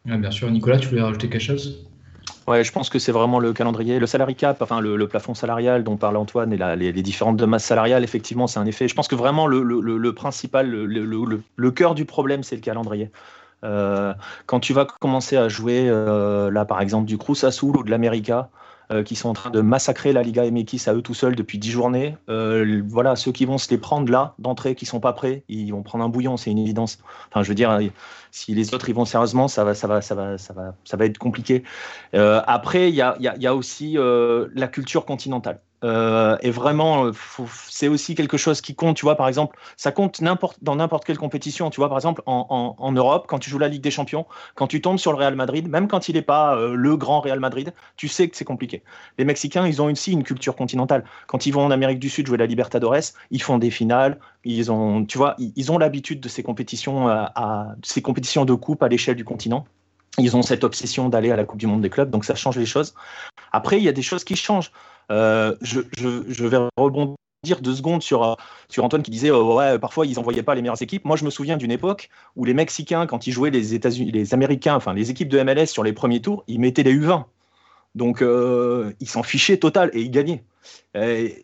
bien 0.06 0.32
sûr, 0.32 0.50
Nicolas, 0.50 0.78
tu 0.78 0.88
voulais 0.88 1.02
rajouter 1.02 1.30
quelque 1.30 1.42
chose? 1.42 1.86
Ouais, 2.48 2.64
je 2.64 2.72
pense 2.74 2.90
que 2.90 3.00
c'est 3.00 3.14
vraiment 3.14 3.40
le 3.40 3.54
calendrier, 3.54 4.00
le 4.00 4.08
salary 4.08 4.36
cap, 4.36 4.62
enfin 4.62 4.82
le, 4.82 5.08
plafond 5.08 5.34
salarial 5.34 5.84
dont 5.84 5.96
parle 5.96 6.18
Antoine 6.18 6.52
et 6.52 6.76
les, 6.76 6.92
différentes 7.04 7.42
masses 7.42 7.64
salariales, 7.64 8.04
effectivement, 8.04 8.48
c'est 8.48 8.60
un 8.60 8.66
effet. 8.66 8.88
Je 8.88 8.96
pense 8.96 9.08
que 9.08 9.16
vraiment 9.16 9.48
le, 9.48 9.62
le 9.62 10.14
principal, 10.14 10.70
le, 10.70 11.72
cœur 11.72 11.96
du 11.96 12.06
problème, 12.06 12.44
c'est 12.44 12.56
le 12.56 12.62
calendrier. 12.62 13.12
Euh, 13.64 14.14
quand 14.46 14.60
tu 14.60 14.74
vas 14.74 14.86
commencer 14.86 15.38
à 15.38 15.48
jouer, 15.50 15.88
euh, 15.88 16.52
là 16.52 16.66
par 16.66 16.82
exemple, 16.82 17.06
du 17.06 17.18
Cruz 17.18 17.38
ou 17.62 17.84
de 17.84 17.90
l'América, 17.90 18.50
euh, 18.92 19.02
qui 19.02 19.16
sont 19.16 19.30
en 19.30 19.34
train 19.34 19.50
de 19.50 19.62
massacrer 19.62 20.12
la 20.12 20.24
Liga 20.24 20.44
MX 20.50 20.88
à 20.88 20.94
eux 20.94 21.02
tout 21.02 21.14
seuls 21.14 21.36
depuis 21.36 21.58
10 21.58 21.72
journées. 21.72 22.18
voilà, 22.28 23.16
ceux 23.16 23.32
qui 23.32 23.46
vont 23.46 23.58
se 23.58 23.70
les 23.70 23.78
prendre 23.78 24.12
là, 24.12 24.36
d'entrée, 24.40 24.76
qui 24.76 24.86
sont 24.86 25.00
pas 25.00 25.14
prêts, 25.14 25.44
ils 25.48 25.72
vont 25.72 25.84
prendre 25.84 26.04
un 26.04 26.10
bouillon, 26.10 26.38
c'est 26.38 26.52
une 26.52 26.60
évidence. 26.60 27.00
Enfin, 27.30 27.44
je 27.44 27.50
veux 27.50 27.56
dire, 27.56 27.80
si 28.32 28.54
les 28.54 28.74
autres 28.74 28.90
ils 28.90 28.96
vont 28.96 29.06
sérieusement, 29.06 29.48
ça 29.48 29.64
va, 29.64 29.74
ça 29.74 29.88
va, 29.88 30.02
ça 30.02 30.16
va, 30.16 30.38
ça 30.38 30.54
va, 30.54 30.76
ça 30.84 30.98
va 30.98 31.06
être 31.06 31.18
compliqué. 31.18 31.64
après, 32.14 32.90
il 32.90 32.96
y 32.96 32.98
y 32.98 33.48
a, 33.48 33.56
aussi 33.56 33.98
la 33.98 34.68
culture 34.68 35.06
continentale. 35.06 35.60
Euh, 35.84 36.38
et 36.42 36.52
vraiment, 36.52 37.06
euh, 37.06 37.12
c'est 37.68 37.88
aussi 37.88 38.16
quelque 38.16 38.38
chose 38.38 38.62
qui 38.62 38.76
compte. 38.76 38.96
Tu 38.96 39.06
vois, 39.06 39.16
par 39.16 39.28
exemple, 39.28 39.58
ça 39.76 39.92
compte 39.92 40.22
dans 40.62 40.76
n'importe 40.76 41.06
quelle 41.06 41.18
compétition. 41.18 41.70
Tu 41.70 41.82
vois, 41.82 41.90
par 41.90 41.98
exemple, 41.98 42.22
en, 42.26 42.92
Europe, 42.92 43.26
quand 43.28 43.40
tu 43.40 43.50
joues 43.50 43.60
la 43.60 43.68
Ligue 43.68 43.82
des 43.82 43.92
Champions, 43.92 44.26
quand 44.56 44.68
tu 44.68 44.82
tombes 44.82 44.98
sur 44.98 45.12
le 45.12 45.18
Real 45.18 45.36
Madrid, 45.36 45.68
même 45.68 45.88
quand 45.88 46.08
il 46.08 46.16
n'est 46.16 46.22
pas 46.22 46.56
euh, 46.56 46.76
le 46.76 46.96
grand 46.96 47.20
Real 47.20 47.40
Madrid, 47.40 47.74
tu 47.98 48.08
sais 48.08 48.30
que 48.30 48.38
c'est 48.38 48.46
compliqué. 48.46 48.84
Les 49.18 49.26
Mexicains, 49.26 49.68
ils 49.68 49.82
ont 49.82 49.92
aussi 49.92 50.12
une 50.12 50.24
culture 50.24 50.56
continentale. 50.56 51.04
Quand 51.28 51.46
ils 51.46 51.52
vont 51.52 51.66
en 51.66 51.72
Amérique 51.72 52.00
du 52.00 52.10
Sud 52.10 52.28
jouer 52.28 52.38
la 52.38 52.46
Libertadores, 52.46 53.14
ils 53.32 53.42
font 53.42 53.58
des 53.58 53.72
finales. 53.72 54.20
Ils 54.46 54.72
ont, 54.72 55.06
tu 55.06 55.18
vois, 55.18 55.36
ils 55.38 55.72
ont 55.72 55.78
l'habitude 55.78 56.20
de 56.20 56.30
ces 56.30 56.44
compétitions, 56.44 57.08
ces 57.82 58.02
compétitions 58.02 58.46
de 58.46 58.54
coupe 58.54 58.84
à 58.84 58.90
l'échelle 58.90 59.16
du 59.16 59.24
continent. 59.24 59.66
Ils 60.20 60.36
ont 60.36 60.44
cette 60.44 60.64
obsession 60.64 61.10
d'aller 61.10 61.32
à 61.32 61.36
la 61.36 61.44
Coupe 61.44 61.60
du 61.60 61.66
Monde 61.66 61.82
des 61.82 61.90
clubs, 61.90 62.10
donc 62.10 62.24
ça 62.24 62.36
change 62.36 62.58
les 62.58 62.68
choses. 62.68 62.94
Après, 63.52 63.78
il 63.78 63.84
y 63.84 63.90
a 63.90 63.92
des 63.92 64.04
choses 64.04 64.24
qui 64.24 64.36
changent. 64.36 64.72
Euh, 65.12 65.56
je, 65.62 65.80
vais 66.46 66.58
rebondir 66.78 67.16
deux 67.62 67.76
secondes 67.76 68.02
sur, 68.02 68.24
euh, 68.24 68.36
sur 68.70 68.84
Antoine 68.84 69.04
qui 69.04 69.12
disait 69.12 69.32
oh, 69.32 69.58
ouais, 69.58 69.78
parfois 69.80 70.06
ils 70.06 70.16
n'envoyaient 70.16 70.44
pas 70.44 70.56
les 70.56 70.62
meilleures 70.62 70.82
équipes. 70.82 71.06
Moi, 71.06 71.18
je 71.18 71.26
me 71.26 71.30
souviens 71.30 71.58
d'une 71.58 71.72
époque 71.72 72.10
où 72.36 72.46
les 72.46 72.54
Mexicains, 72.54 73.06
quand 73.06 73.28
ils 73.28 73.32
jouaient 73.32 73.52
les 73.52 73.74
États-Unis, 73.74 74.12
les 74.12 74.34
Américains, 74.34 74.76
enfin 74.76 74.94
les 74.94 75.12
équipes 75.12 75.30
de 75.30 75.42
MLS 75.42 75.68
sur 75.68 75.84
les 75.84 75.94
premiers 75.94 76.22
tours, 76.22 76.44
ils 76.48 76.60
mettaient 76.60 76.84
les 76.84 76.96
U20. 76.96 77.26
Donc, 77.96 78.22
euh, 78.22 78.94
ils 79.00 79.10
s'en 79.10 79.24
fichaient 79.24 79.58
total 79.58 79.90
et 79.94 80.02
ils 80.02 80.12
gagnaient. 80.12 80.44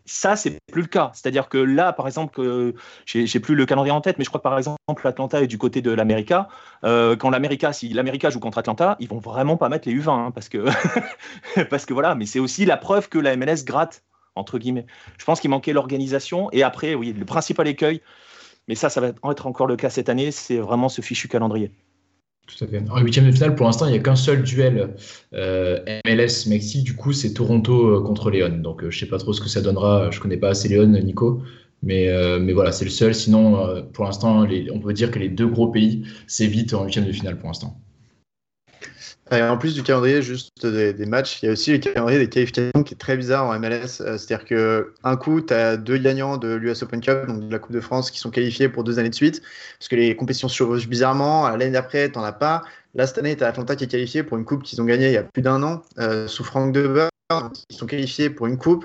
Ça, 0.06 0.36
c'est 0.36 0.58
plus 0.70 0.82
le 0.82 0.88
cas. 0.88 1.10
C'est-à-dire 1.14 1.48
que 1.48 1.58
là, 1.58 1.92
par 1.92 2.06
exemple, 2.06 2.34
que 2.34 2.74
j'ai 3.06 3.40
plus 3.40 3.54
le 3.54 3.66
calendrier 3.66 3.92
en 3.92 4.00
tête, 4.00 4.18
mais 4.18 4.24
je 4.24 4.30
crois 4.30 4.40
que 4.40 4.44
par 4.44 4.56
exemple, 4.56 5.06
Atlanta 5.06 5.42
est 5.42 5.46
du 5.46 5.58
côté 5.58 5.82
de 5.82 5.90
l'América. 5.90 6.48
Euh, 6.84 7.16
quand 7.16 7.30
l'América, 7.30 7.72
si 7.72 7.88
l'América 7.90 8.30
joue 8.30 8.40
contre 8.40 8.58
Atlanta, 8.58 8.96
ils 9.00 9.08
vont 9.08 9.18
vraiment 9.18 9.56
pas 9.56 9.68
mettre 9.68 9.88
les 9.88 9.94
U20 9.94 10.10
hein, 10.10 10.30
parce 10.30 10.48
que 10.48 10.66
parce 11.70 11.84
que 11.84 11.94
voilà. 11.94 12.14
Mais 12.14 12.26
c'est 12.26 12.38
aussi 12.38 12.64
la 12.64 12.76
preuve 12.76 13.08
que 13.08 13.18
la 13.18 13.36
MLS 13.36 13.64
gratte 13.64 14.02
entre 14.36 14.58
guillemets. 14.58 14.86
Je 15.18 15.24
pense 15.24 15.40
qu'il 15.40 15.50
manquait 15.50 15.72
l'organisation 15.72 16.48
et 16.52 16.62
après, 16.62 16.94
oui, 16.94 17.12
le 17.12 17.24
principal 17.24 17.66
écueil. 17.68 18.00
Mais 18.68 18.74
ça, 18.74 18.88
ça 18.88 19.00
va 19.00 19.08
être 19.08 19.46
encore 19.46 19.66
le 19.66 19.76
cas 19.76 19.90
cette 19.90 20.08
année. 20.08 20.30
C'est 20.30 20.58
vraiment 20.58 20.88
ce 20.88 21.02
fichu 21.02 21.28
calendrier. 21.28 21.72
En 22.90 23.00
huitième 23.00 23.26
de 23.26 23.32
finale, 23.32 23.54
pour 23.54 23.66
l'instant, 23.66 23.86
il 23.86 23.92
n'y 23.92 23.98
a 23.98 24.02
qu'un 24.02 24.16
seul 24.16 24.42
duel 24.42 24.94
euh, 25.34 25.78
MLS-Mexique. 26.04 26.84
Du 26.84 26.94
coup, 26.94 27.12
c'est 27.12 27.32
Toronto 27.32 27.88
euh, 27.88 28.02
contre 28.02 28.30
Léon. 28.30 28.58
Donc, 28.58 28.82
euh, 28.82 28.90
je 28.90 28.96
ne 28.96 29.00
sais 29.00 29.06
pas 29.06 29.18
trop 29.18 29.32
ce 29.32 29.40
que 29.40 29.48
ça 29.48 29.60
donnera. 29.60 30.10
Je 30.10 30.18
ne 30.18 30.22
connais 30.22 30.36
pas 30.36 30.50
assez 30.50 30.68
Léon, 30.68 30.88
Nico. 30.88 31.42
Mais, 31.82 32.10
mais 32.40 32.52
voilà, 32.52 32.72
c'est 32.72 32.84
le 32.84 32.90
seul. 32.90 33.14
Sinon, 33.14 33.82
pour 33.94 34.04
l'instant, 34.04 34.46
on 34.72 34.80
peut 34.80 34.92
dire 34.92 35.10
que 35.10 35.18
les 35.18 35.30
deux 35.30 35.46
gros 35.46 35.68
pays 35.68 36.04
s'évitent 36.26 36.74
en 36.74 36.84
huitième 36.84 37.06
de 37.06 37.12
finale 37.12 37.38
pour 37.38 37.48
l'instant. 37.48 37.80
En 39.32 39.56
plus 39.56 39.74
du 39.74 39.84
calendrier 39.84 40.22
juste 40.22 40.66
des, 40.66 41.06
matchs, 41.06 41.40
il 41.40 41.46
y 41.46 41.48
a 41.48 41.52
aussi 41.52 41.70
le 41.70 41.78
calendrier 41.78 42.18
des 42.18 42.28
qualifications 42.28 42.82
qui 42.82 42.94
est 42.94 42.96
très 42.96 43.16
bizarre 43.16 43.46
en 43.46 43.58
MLS. 43.60 44.00
Euh, 44.00 44.18
c'est-à-dire 44.18 44.44
qu'un 44.44 45.16
coup, 45.16 45.40
tu 45.40 45.54
as 45.54 45.76
deux 45.76 45.98
gagnants 45.98 46.36
de 46.36 46.54
l'US 46.54 46.82
Open 46.82 47.00
Cup, 47.00 47.26
donc 47.28 47.46
de 47.46 47.52
la 47.52 47.60
Coupe 47.60 47.72
de 47.72 47.80
France, 47.80 48.10
qui 48.10 48.18
sont 48.18 48.30
qualifiés 48.30 48.68
pour 48.68 48.82
deux 48.82 48.98
années 48.98 49.10
de 49.10 49.14
suite, 49.14 49.40
parce 49.78 49.88
que 49.88 49.94
les 49.94 50.16
compétitions 50.16 50.48
se 50.48 50.56
chevauchent 50.56 50.88
bizarrement. 50.88 51.48
L'année 51.48 51.70
d'après, 51.70 52.10
tu 52.10 52.18
n'en 52.18 52.24
as 52.24 52.32
pas. 52.32 52.62
Là, 52.96 53.06
cette 53.06 53.18
année, 53.18 53.36
tu 53.36 53.44
as 53.44 53.48
Atlanta 53.48 53.76
qui 53.76 53.84
est 53.84 53.88
qualifié 53.88 54.24
pour 54.24 54.36
une 54.36 54.44
coupe 54.44 54.64
qu'ils 54.64 54.82
ont 54.82 54.84
gagnée 54.84 55.06
il 55.06 55.14
y 55.14 55.16
a 55.16 55.22
plus 55.22 55.42
d'un 55.42 55.62
an, 55.62 55.82
euh, 56.00 56.26
sous 56.26 56.42
Franck 56.42 56.72
Deber. 56.72 57.08
qui 57.68 57.76
sont 57.76 57.86
qualifiés 57.86 58.30
pour 58.30 58.48
une 58.48 58.58
coupe 58.58 58.84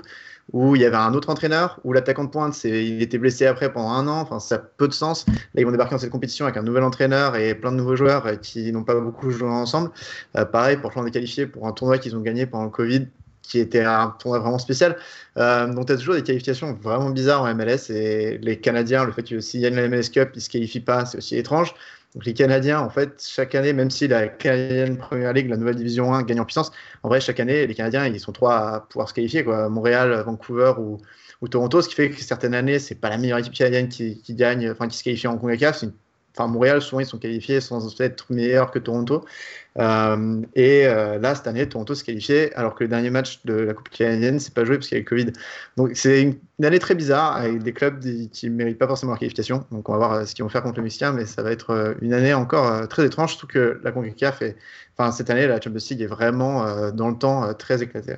où 0.52 0.76
il 0.76 0.82
y 0.82 0.84
avait 0.84 0.96
un 0.96 1.12
autre 1.14 1.30
entraîneur, 1.30 1.80
où 1.84 1.92
l'attaquant 1.92 2.24
de 2.24 2.30
pointe, 2.30 2.62
il 2.64 3.02
était 3.02 3.18
blessé 3.18 3.46
après 3.46 3.72
pendant 3.72 3.90
un 3.90 4.06
an, 4.06 4.20
enfin 4.20 4.38
ça 4.38 4.56
a 4.56 4.58
peu 4.58 4.86
de 4.86 4.92
sens. 4.92 5.26
Là, 5.26 5.60
ils 5.60 5.64
vont 5.64 5.72
débarquer 5.72 5.94
dans 5.94 6.00
cette 6.00 6.10
compétition 6.10 6.44
avec 6.46 6.56
un 6.56 6.62
nouvel 6.62 6.84
entraîneur 6.84 7.36
et 7.36 7.54
plein 7.54 7.72
de 7.72 7.76
nouveaux 7.76 7.96
joueurs 7.96 8.26
euh, 8.26 8.36
qui 8.36 8.70
n'ont 8.72 8.84
pas 8.84 8.98
beaucoup 8.98 9.30
joué 9.30 9.48
ensemble. 9.48 9.90
Euh, 10.36 10.44
pareil, 10.44 10.76
pour 10.76 10.92
est 11.06 11.10
qualifié 11.10 11.46
pour 11.46 11.66
un 11.66 11.72
tournoi 11.72 11.98
qu'ils 11.98 12.16
ont 12.16 12.20
gagné 12.20 12.46
pendant 12.46 12.64
le 12.64 12.70
Covid, 12.70 13.08
qui 13.42 13.58
était 13.58 13.84
un 13.84 14.14
tournoi 14.18 14.38
vraiment 14.38 14.58
spécial. 14.58 14.96
Euh, 15.36 15.66
donc, 15.72 15.86
tu 15.86 15.92
as 15.92 15.96
toujours 15.96 16.14
des 16.14 16.22
qualifications 16.22 16.74
vraiment 16.74 17.10
bizarres 17.10 17.42
en 17.42 17.54
MLS. 17.54 17.90
Et 17.90 18.38
les 18.38 18.60
Canadiens, 18.60 19.04
le 19.04 19.12
fait 19.12 19.22
qu'ils 19.22 19.60
gagnent 19.60 19.76
la 19.76 19.88
MLS 19.88 20.10
Cup, 20.12 20.30
ils 20.34 20.38
ne 20.38 20.42
se 20.42 20.48
qualifient 20.48 20.80
pas, 20.80 21.04
c'est 21.06 21.18
aussi 21.18 21.36
étrange. 21.36 21.74
Les 22.24 22.32
Canadiens, 22.32 22.80
en 22.80 22.88
fait, 22.88 23.22
chaque 23.26 23.54
année, 23.54 23.72
même 23.72 23.90
si 23.90 24.08
la 24.08 24.28
Canadienne 24.28 24.96
Première 24.96 25.32
Ligue, 25.32 25.50
la 25.50 25.56
nouvelle 25.56 25.76
Division 25.76 26.14
1, 26.14 26.22
gagne 26.22 26.40
en 26.40 26.44
puissance, 26.44 26.72
en 27.02 27.08
vrai, 27.08 27.20
chaque 27.20 27.40
année, 27.40 27.66
les 27.66 27.74
Canadiens, 27.74 28.06
ils 28.06 28.18
sont 28.20 28.32
trois 28.32 28.56
à 28.56 28.80
pouvoir 28.80 29.08
se 29.08 29.14
qualifier, 29.14 29.44
quoi. 29.44 29.68
Montréal, 29.68 30.22
Vancouver 30.24 30.72
ou, 30.78 30.98
Toronto, 31.48 31.82
ce 31.82 31.88
qui 31.88 31.94
fait 31.94 32.10
que 32.10 32.20
certaines 32.20 32.54
années, 32.54 32.78
c'est 32.78 32.94
pas 32.94 33.10
la 33.10 33.18
meilleure 33.18 33.38
équipe 33.38 33.52
canadienne 33.52 33.88
qui, 33.88 34.22
gagne, 34.30 34.70
enfin 34.70 34.88
qui 34.88 34.96
se 34.96 35.04
qualifie 35.04 35.26
en 35.26 35.36
CONCACAF, 35.36 35.84
enfin 36.36 36.48
Montréal, 36.48 36.82
souvent 36.82 37.00
ils 37.00 37.06
sont 37.06 37.18
qualifiés 37.18 37.60
sans 37.60 38.00
être 38.00 38.26
meilleurs 38.30 38.70
que 38.70 38.78
Toronto. 38.78 39.24
Euh, 39.78 40.42
et 40.54 40.86
euh, 40.86 41.18
là, 41.18 41.34
cette 41.34 41.46
année, 41.46 41.68
Toronto 41.68 41.94
s'est 41.94 42.04
qualifié 42.04 42.54
alors 42.54 42.74
que 42.74 42.84
le 42.84 42.88
dernier 42.88 43.10
match 43.10 43.40
de 43.44 43.54
la 43.54 43.74
Coupe 43.74 43.88
canadienne 43.90 44.38
s'est 44.38 44.52
pas 44.52 44.64
joué 44.64 44.76
parce 44.76 44.88
qu'il 44.88 44.96
y 44.96 45.00
a 45.00 45.04
le 45.04 45.08
Covid. 45.08 45.32
Donc 45.76 45.90
c'est 45.94 46.22
une, 46.22 46.64
année 46.64 46.78
très 46.78 46.94
bizarre 46.94 47.36
avec 47.36 47.62
des 47.62 47.72
clubs 47.72 48.00
qui 48.32 48.50
ne 48.50 48.54
méritent 48.54 48.78
pas 48.78 48.86
forcément 48.86 49.12
la 49.12 49.18
qualification. 49.18 49.64
Donc 49.70 49.88
on 49.88 49.92
va 49.92 49.98
voir 49.98 50.12
euh, 50.12 50.24
ce 50.24 50.34
qu'ils 50.34 50.44
vont 50.44 50.48
faire 50.48 50.62
contre 50.62 50.78
le 50.78 50.84
Mexicain, 50.84 51.12
mais 51.12 51.26
ça 51.26 51.42
va 51.42 51.52
être 51.52 51.96
une 52.00 52.12
année 52.12 52.34
encore 52.34 52.88
très 52.88 53.04
étrange, 53.04 53.30
surtout 53.30 53.46
que 53.46 53.80
la 53.82 53.92
CONCACAF 53.92 54.42
est, 54.42 54.56
enfin 54.96 55.12
cette 55.12 55.30
année, 55.30 55.46
la 55.46 55.60
Champions 55.60 55.80
League 55.90 56.02
est 56.02 56.06
vraiment 56.06 56.90
dans 56.92 57.08
le 57.08 57.16
temps 57.16 57.52
très 57.54 57.82
éclatée. 57.82 58.16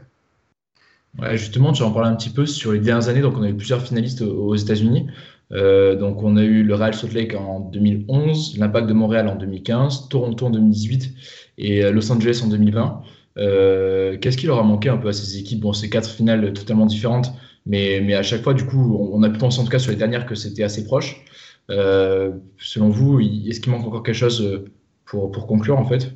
Ouais, 1.18 1.36
justement, 1.36 1.72
tu 1.72 1.82
en 1.82 1.90
parlais 1.90 2.10
un 2.10 2.14
petit 2.14 2.30
peu 2.30 2.46
sur 2.46 2.72
les 2.72 2.78
dernières 2.78 3.08
années. 3.08 3.22
Donc, 3.22 3.36
on 3.36 3.42
a 3.42 3.48
eu 3.48 3.56
plusieurs 3.56 3.82
finalistes 3.82 4.20
aux 4.20 4.54
États-Unis. 4.54 5.08
Euh, 5.52 5.96
donc 5.96 6.22
on 6.22 6.36
a 6.36 6.42
eu 6.42 6.62
le 6.62 6.74
Real 6.74 6.94
Salt 6.94 7.12
Lake 7.14 7.34
en 7.34 7.60
2011, 7.60 8.58
l'Impact 8.58 8.86
de 8.86 8.92
Montréal 8.92 9.28
en 9.28 9.36
2015, 9.36 10.08
Toronto 10.08 10.46
en 10.46 10.50
2018 10.50 11.14
et 11.58 11.84
euh, 11.84 11.90
Los 11.90 12.12
Angeles 12.12 12.42
en 12.44 12.48
2020. 12.48 13.02
Euh, 13.38 14.18
qu'est-ce 14.18 14.36
qui 14.36 14.46
leur 14.46 14.58
a 14.58 14.62
manqué 14.62 14.88
un 14.88 14.98
peu 14.98 15.08
à 15.08 15.12
ces 15.12 15.38
équipes? 15.38 15.60
Bon, 15.60 15.72
c'est 15.72 15.88
quatre 15.88 16.10
finales 16.10 16.52
totalement 16.52 16.86
différentes, 16.86 17.32
mais, 17.66 18.14
à 18.14 18.22
chaque 18.22 18.42
fois, 18.42 18.54
du 18.54 18.64
coup, 18.64 18.98
on 19.12 19.22
a 19.22 19.30
pu 19.30 19.38
penser 19.38 19.60
en 19.60 19.64
tout 19.64 19.70
cas 19.70 19.78
sur 19.78 19.90
les 19.90 19.96
dernières 19.96 20.26
que 20.26 20.34
c'était 20.34 20.64
assez 20.64 20.84
proche. 20.84 21.24
selon 21.68 22.88
vous, 22.88 23.20
est-ce 23.20 23.60
qu'il 23.60 23.72
manque 23.72 23.86
encore 23.86 24.02
quelque 24.02 24.16
chose 24.16 24.64
pour 25.04 25.46
conclure 25.46 25.78
en 25.78 25.84
fait? 25.84 26.14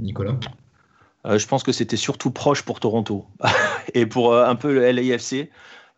Nicolas? 0.00 0.38
Je 1.24 1.46
pense 1.46 1.62
que 1.62 1.72
c'était 1.72 1.96
surtout 1.96 2.30
proche 2.30 2.62
pour 2.62 2.80
Toronto 2.80 3.26
et 3.94 4.06
pour 4.06 4.36
un 4.36 4.56
peu 4.56 4.72
le 4.72 4.90
LAFC. 4.90 5.50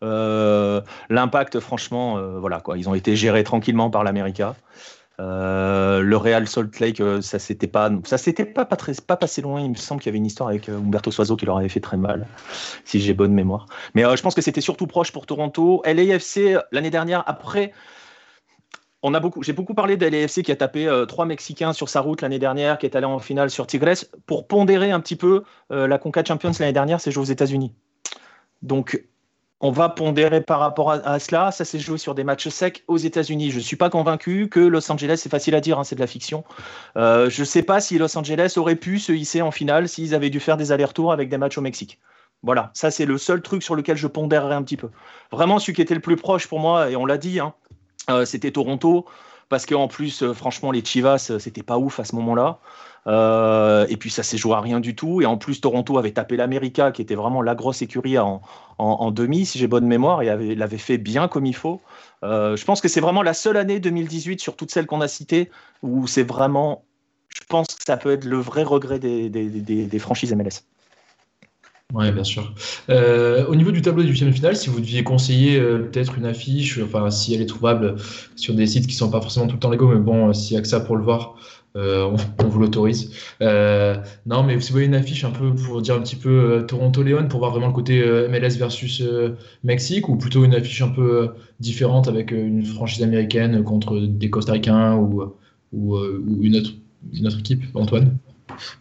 Euh, 0.03 0.81
l'impact, 1.09 1.59
franchement, 1.59 2.17
euh, 2.17 2.39
voilà 2.39 2.59
quoi, 2.59 2.77
ils 2.77 2.89
ont 2.89 2.95
été 2.95 3.15
gérés 3.15 3.43
tranquillement 3.43 3.89
par 3.89 4.03
l'América. 4.03 4.55
Euh, 5.19 6.01
le 6.01 6.17
Real 6.17 6.47
Salt 6.47 6.79
Lake, 6.79 7.01
ça 7.21 7.37
s'était 7.37 7.67
pas, 7.67 7.91
ça 8.05 8.17
s'était 8.17 8.45
pas, 8.45 8.65
pas, 8.65 9.17
passé 9.17 9.41
loin. 9.41 9.61
Il 9.61 9.71
me 9.71 9.75
semble 9.75 10.01
qu'il 10.01 10.09
y 10.09 10.11
avait 10.11 10.17
une 10.17 10.25
histoire 10.25 10.49
avec 10.49 10.67
Humberto 10.69 11.11
Soiseau 11.11 11.35
qui 11.35 11.45
leur 11.45 11.57
avait 11.57 11.69
fait 11.69 11.79
très 11.79 11.97
mal, 11.97 12.25
si 12.85 12.99
j'ai 12.99 13.13
bonne 13.13 13.33
mémoire. 13.33 13.67
Mais 13.93 14.03
je 14.03 14.21
pense 14.21 14.33
que 14.33 14.41
c'était 14.41 14.61
surtout 14.61 14.87
proche 14.87 15.11
pour 15.11 15.27
Toronto. 15.27 15.83
LAFC 15.85 16.57
l'année 16.71 16.89
dernière, 16.89 17.23
après, 17.27 17.71
on 19.03 19.13
a 19.13 19.19
beaucoup, 19.19 19.43
j'ai 19.43 19.53
beaucoup 19.53 19.75
parlé 19.75 19.95
de 19.95 20.07
LAFC 20.07 20.41
qui 20.41 20.51
a 20.51 20.55
tapé 20.55 20.89
trois 21.07 21.25
Mexicains 21.25 21.73
sur 21.73 21.87
sa 21.87 21.99
route 21.99 22.23
l'année 22.23 22.39
dernière, 22.39 22.79
qui 22.79 22.87
est 22.87 22.95
allé 22.95 23.05
en 23.05 23.19
finale 23.19 23.51
sur 23.51 23.67
Tigres. 23.67 24.05
Pour 24.25 24.47
pondérer 24.47 24.89
un 24.89 25.01
petit 25.01 25.17
peu, 25.17 25.43
la 25.69 25.99
Conca 25.99 26.23
Champions 26.23 26.51
l'année 26.59 26.73
dernière, 26.73 26.99
c'est 26.99 27.11
joué 27.11 27.21
aux 27.21 27.31
États-Unis. 27.31 27.75
Donc 28.63 29.03
on 29.61 29.71
va 29.71 29.89
pondérer 29.89 30.41
par 30.41 30.59
rapport 30.59 30.91
à, 30.91 31.19
cela. 31.19 31.51
Ça 31.51 31.65
s'est 31.65 31.79
joué 31.79 31.97
sur 31.97 32.15
des 32.15 32.23
matchs 32.23 32.49
secs 32.49 32.83
aux 32.87 32.97
États-Unis. 32.97 33.51
Je 33.51 33.57
ne 33.57 33.61
suis 33.61 33.75
pas 33.75 33.89
convaincu 33.89 34.49
que 34.49 34.59
Los 34.59 34.91
Angeles, 34.91 35.19
c'est 35.21 35.29
facile 35.29 35.55
à 35.55 35.61
dire, 35.61 35.79
hein, 35.79 35.83
c'est 35.83 35.95
de 35.95 35.99
la 35.99 36.07
fiction. 36.07 36.43
Euh, 36.97 37.29
je 37.29 37.41
ne 37.41 37.45
sais 37.45 37.63
pas 37.63 37.79
si 37.79 37.97
Los 37.97 38.17
Angeles 38.17 38.53
aurait 38.57 38.75
pu 38.75 38.99
se 38.99 39.11
hisser 39.11 39.41
en 39.41 39.51
finale 39.51 39.87
s'ils 39.87 40.15
avaient 40.15 40.31
dû 40.31 40.39
faire 40.39 40.57
des 40.57 40.71
allers-retours 40.71 41.13
avec 41.13 41.29
des 41.29 41.37
matchs 41.37 41.57
au 41.57 41.61
Mexique. 41.61 41.99
Voilà, 42.43 42.71
ça 42.73 42.89
c'est 42.89 43.05
le 43.05 43.19
seul 43.19 43.43
truc 43.43 43.61
sur 43.61 43.75
lequel 43.75 43.97
je 43.97 44.07
pondérerais 44.07 44.55
un 44.55 44.63
petit 44.63 44.77
peu. 44.77 44.89
Vraiment, 45.31 45.59
celui 45.59 45.73
qui 45.73 45.81
était 45.83 45.93
le 45.93 46.01
plus 46.01 46.15
proche 46.15 46.47
pour 46.47 46.59
moi, 46.59 46.89
et 46.89 46.95
on 46.95 47.05
l'a 47.05 47.19
dit, 47.19 47.39
hein, 47.39 47.53
euh, 48.09 48.25
c'était 48.25 48.49
Toronto, 48.49 49.05
parce 49.47 49.67
qu'en 49.67 49.87
plus, 49.87 50.23
euh, 50.23 50.33
franchement, 50.33 50.71
les 50.71 50.83
Chivas, 50.83 51.33
c'était 51.37 51.61
pas 51.61 51.77
ouf 51.77 51.99
à 51.99 52.03
ce 52.03 52.15
moment-là. 52.15 52.57
Euh, 53.07 53.85
et 53.89 53.97
puis 53.97 54.09
ça 54.09 54.23
s'est 54.23 54.37
joué 54.37 54.53
à 54.53 54.61
rien 54.61 54.79
du 54.79 54.95
tout. 54.95 55.21
Et 55.21 55.25
en 55.25 55.37
plus, 55.37 55.61
Toronto 55.61 55.97
avait 55.97 56.11
tapé 56.11 56.37
l'América, 56.37 56.91
qui 56.91 57.01
était 57.01 57.15
vraiment 57.15 57.41
la 57.41 57.55
grosse 57.55 57.81
écurie 57.81 58.17
en, 58.17 58.41
demi, 59.11 59.45
si 59.45 59.59
j'ai 59.59 59.67
bonne 59.67 59.85
mémoire, 59.85 60.21
et 60.21 60.29
avait, 60.29 60.55
l'avait 60.55 60.77
fait 60.77 60.97
bien 60.97 61.27
comme 61.27 61.45
il 61.45 61.55
faut. 61.55 61.81
Euh, 62.23 62.55
je 62.55 62.65
pense 62.65 62.81
que 62.81 62.87
c'est 62.87 63.01
vraiment 63.01 63.23
la 63.23 63.33
seule 63.33 63.57
année 63.57 63.79
2018 63.79 64.39
sur 64.39 64.55
toutes 64.55 64.71
celles 64.71 64.85
qu'on 64.85 65.01
a 65.01 65.07
citées 65.07 65.49
où 65.81 66.07
c'est 66.07 66.23
vraiment, 66.23 66.83
je 67.29 67.41
pense 67.47 67.67
que 67.67 67.83
ça 67.83 67.97
peut 67.97 68.11
être 68.11 68.25
le 68.25 68.37
vrai 68.37 68.63
regret 68.63 68.99
des, 68.99 69.99
franchises 69.99 70.33
MLS. 70.33 70.63
Oui, 71.93 72.09
bien 72.13 72.23
sûr. 72.23 72.53
Euh, 72.89 73.45
au 73.47 73.55
niveau 73.55 73.71
du 73.71 73.81
tableau 73.81 74.03
du 74.03 74.09
huitième 74.11 74.31
final, 74.31 74.55
si 74.55 74.69
vous 74.69 74.79
deviez 74.79 75.03
conseiller 75.03 75.59
peut-être 75.59 76.17
une 76.17 76.25
affiche, 76.25 76.79
enfin 76.81 77.09
si 77.11 77.33
elle 77.33 77.41
est 77.41 77.47
trouvable 77.47 77.95
sur 78.37 78.53
des 78.53 78.65
sites 78.65 78.87
qui 78.87 78.95
sont 78.95 79.09
pas 79.09 79.19
forcément 79.19 79.47
tout 79.47 79.55
le 79.55 79.59
temps 79.59 79.69
légaux, 79.69 79.89
mais 79.89 79.99
bon, 79.99 80.31
s'il 80.31 80.55
n'y 80.55 80.59
a 80.59 80.61
que 80.61 80.69
ça 80.69 80.79
pour 80.79 80.95
le 80.95 81.03
voir, 81.03 81.35
euh, 81.77 82.15
on, 82.39 82.47
vous 82.47 82.59
l'autorise. 82.59 83.11
Euh, 83.41 83.95
non, 84.25 84.43
mais 84.43 84.59
si 84.59 84.69
vous 84.69 84.73
voyez 84.73 84.87
une 84.87 84.95
affiche 84.95 85.23
un 85.23 85.31
peu 85.31 85.53
pour 85.53 85.81
dire 85.81 85.95
un 85.95 86.01
petit 86.01 86.17
peu 86.17 86.29
euh, 86.29 86.61
Toronto-Léon, 86.63 87.27
pour 87.27 87.39
voir 87.39 87.51
vraiment 87.51 87.67
le 87.67 87.73
côté 87.73 88.03
MLS 88.29 88.57
versus 88.57 89.03
Mexique, 89.63 90.09
ou 90.09 90.17
plutôt 90.17 90.43
une 90.43 90.53
affiche 90.53 90.81
un 90.81 90.89
peu 90.89 91.29
différente 91.59 92.07
avec 92.07 92.31
une 92.31 92.65
franchise 92.65 93.03
américaine 93.03 93.63
contre 93.63 93.99
des 93.99 94.29
Costa-Ricains 94.29 94.95
ou, 94.97 95.23
ou, 95.71 95.97
une, 96.41 96.57
autre, 96.57 96.71
une 97.13 97.27
autre 97.27 97.39
équipe, 97.39 97.63
Antoine? 97.73 98.17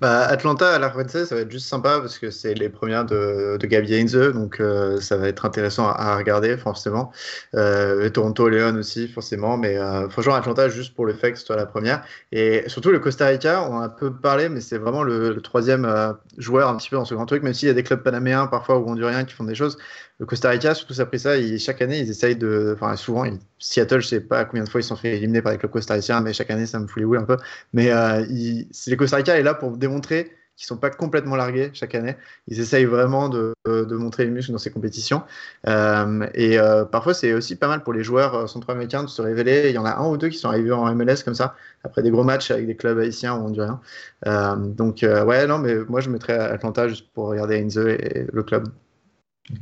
Bah, 0.01 0.21
Atlanta 0.27 0.75
à 0.75 0.79
la 0.79 0.91
ça 1.09 1.35
va 1.35 1.41
être 1.41 1.51
juste 1.51 1.69
sympa 1.69 2.01
parce 2.01 2.19
que 2.19 2.31
c'est 2.31 2.55
les 2.55 2.69
premières 2.69 3.05
de, 3.05 3.57
de 3.59 3.67
Gabi 3.67 3.95
Heinze, 3.95 4.17
donc 4.35 4.61
euh, 4.61 5.01
ça 5.01 5.17
va 5.17 5.29
être 5.29 5.45
intéressant 5.45 5.89
à, 5.89 6.17
regarder 6.17 6.57
forcément. 6.57 7.13
Euh, 7.55 8.09
Toronto, 8.11 8.49
Leon 8.49 8.77
aussi 8.77 9.09
forcément, 9.09 9.57
mais 9.57 9.77
euh, 9.77 10.09
franchement 10.09 10.35
Atlanta 10.35 10.69
juste 10.69 10.95
pour 10.95 11.07
le 11.07 11.15
fait 11.15 11.33
que 11.33 11.39
ce 11.39 11.47
soit 11.47 11.57
la 11.57 11.67
première. 11.67 12.03
Et 12.33 12.65
surtout 12.67 12.91
le 12.91 12.99
Costa 12.99 13.27
Rica, 13.27 13.63
on 13.63 13.81
a 13.81 13.85
un 13.85 13.89
peu 13.89 14.13
parlé, 14.13 14.49
mais 14.49 14.61
c'est 14.61 14.79
vraiment 14.79 15.03
le, 15.03 15.41
troisième 15.41 15.85
euh, 15.85 16.13
joueur 16.39 16.69
un 16.69 16.77
petit 16.77 16.91
peu 16.91 16.97
dans 16.97 17.05
ce 17.05 17.15
grand 17.15 17.27
truc, 17.27 17.43
même 17.43 17.55
s'il 17.55 17.69
y 17.69 17.71
a 17.71 17.75
des 17.75 17.83
clubs 17.83 18.03
panaméens 18.03 18.47
parfois 18.47 18.79
ou 18.79 18.89
honduriens 18.89 19.25
qui 19.25 19.35
font 19.35 19.45
des 19.45 19.55
choses 19.55 19.79
le 20.21 20.27
Costa 20.27 20.51
Rica, 20.51 20.75
surtout 20.75 21.01
après 21.01 21.19
ça, 21.19 21.33
chaque 21.59 21.81
année, 21.81 21.99
ils 21.99 22.11
essayent 22.11 22.37
de. 22.37 22.75
Enfin, 22.77 22.95
souvent, 22.97 23.25
Seattle, 23.59 24.01
je 24.01 24.07
sais 24.07 24.21
pas 24.21 24.45
combien 24.45 24.65
de 24.65 24.69
fois 24.69 24.81
ils 24.81 24.85
sont 24.85 24.97
fait 24.97 25.17
éliminer 25.17 25.41
par 25.41 25.53
les 25.53 25.59
clubs 25.59 25.73
costariciens, 25.73 26.21
mais 26.21 26.35
chaque 26.35 26.51
année, 26.51 26.67
ça 26.67 26.79
me 26.79 26.87
fout 26.87 27.01
les 27.01 27.07
boules 27.07 27.19
un 27.19 27.25
peu. 27.25 27.39
Mais 27.73 27.91
euh, 27.91 28.25
les 28.29 28.97
Costa 28.99 29.17
Rica 29.17 29.39
est 29.39 29.43
là 29.43 29.55
pour 29.55 29.79
démontrer 29.79 30.31
qu'ils 30.61 30.67
sont 30.67 30.77
pas 30.77 30.91
complètement 30.91 31.37
largués 31.37 31.71
chaque 31.73 31.95
année. 31.95 32.17
Ils 32.47 32.61
essayent 32.61 32.85
vraiment 32.85 33.31
de, 33.31 33.55
montrer 33.67 34.27
les 34.27 34.31
muscles 34.31 34.53
dans 34.53 34.59
ces 34.59 34.71
compétitions. 34.71 35.23
Euh, 35.67 36.27
et 36.35 36.59
euh, 36.59 36.85
parfois, 36.85 37.15
c'est 37.15 37.33
aussi 37.33 37.57
pas 37.57 37.69
mal 37.69 37.83
pour 37.83 37.95
les 37.95 38.05
joueurs 38.05 38.35
euh, 38.35 38.47
centro-américains 38.47 39.03
de 39.05 39.09
se 39.09 39.23
révéler. 39.23 39.71
Il 39.71 39.75
y 39.75 39.79
en 39.79 39.87
a 39.87 39.97
un 39.97 40.07
ou 40.07 40.19
deux 40.19 40.29
qui 40.29 40.37
sont 40.37 40.49
arrivés 40.49 40.73
en 40.73 40.95
MLS 40.95 41.25
comme 41.25 41.35
ça, 41.35 41.55
après 41.83 42.03
des 42.03 42.11
gros 42.11 42.25
matchs 42.25 42.51
avec 42.51 42.67
des 42.67 42.77
clubs 42.77 42.99
haïtiens 42.99 43.37
ou 43.37 43.47
honduriens. 43.47 43.81
Donc, 44.77 44.99
ouais, 45.03 45.47
non, 45.47 45.59
mais 45.59 45.77
moi, 45.89 46.01
je 46.01 46.11
mettrais 46.11 46.39
Atlanta 46.39 46.89
juste 46.89 47.07
pour 47.15 47.29
regarder 47.29 47.59
Inze 47.59 47.79
et 47.79 48.27
le 48.31 48.43
club. 48.43 48.69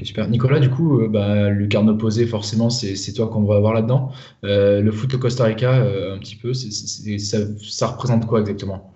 Super. 0.02 0.28
Nicolas, 0.28 0.60
du 0.60 0.70
coup, 0.70 1.00
euh, 1.00 1.08
bah, 1.08 1.50
lucarne 1.50 1.88
opposé, 1.88 2.26
forcément, 2.26 2.70
c'est 2.70 3.12
toi 3.14 3.28
qu'on 3.28 3.44
va 3.44 3.56
avoir 3.56 3.74
là-dedans. 3.74 4.12
Euh, 4.44 4.80
le 4.80 4.92
foot 4.92 5.14
au 5.14 5.18
Costa 5.18 5.44
Rica, 5.44 5.72
euh, 5.72 6.14
un 6.14 6.18
petit 6.18 6.36
peu, 6.36 6.52
ça, 6.54 7.86
représente 7.86 8.26
quoi 8.26 8.40
exactement? 8.40 8.92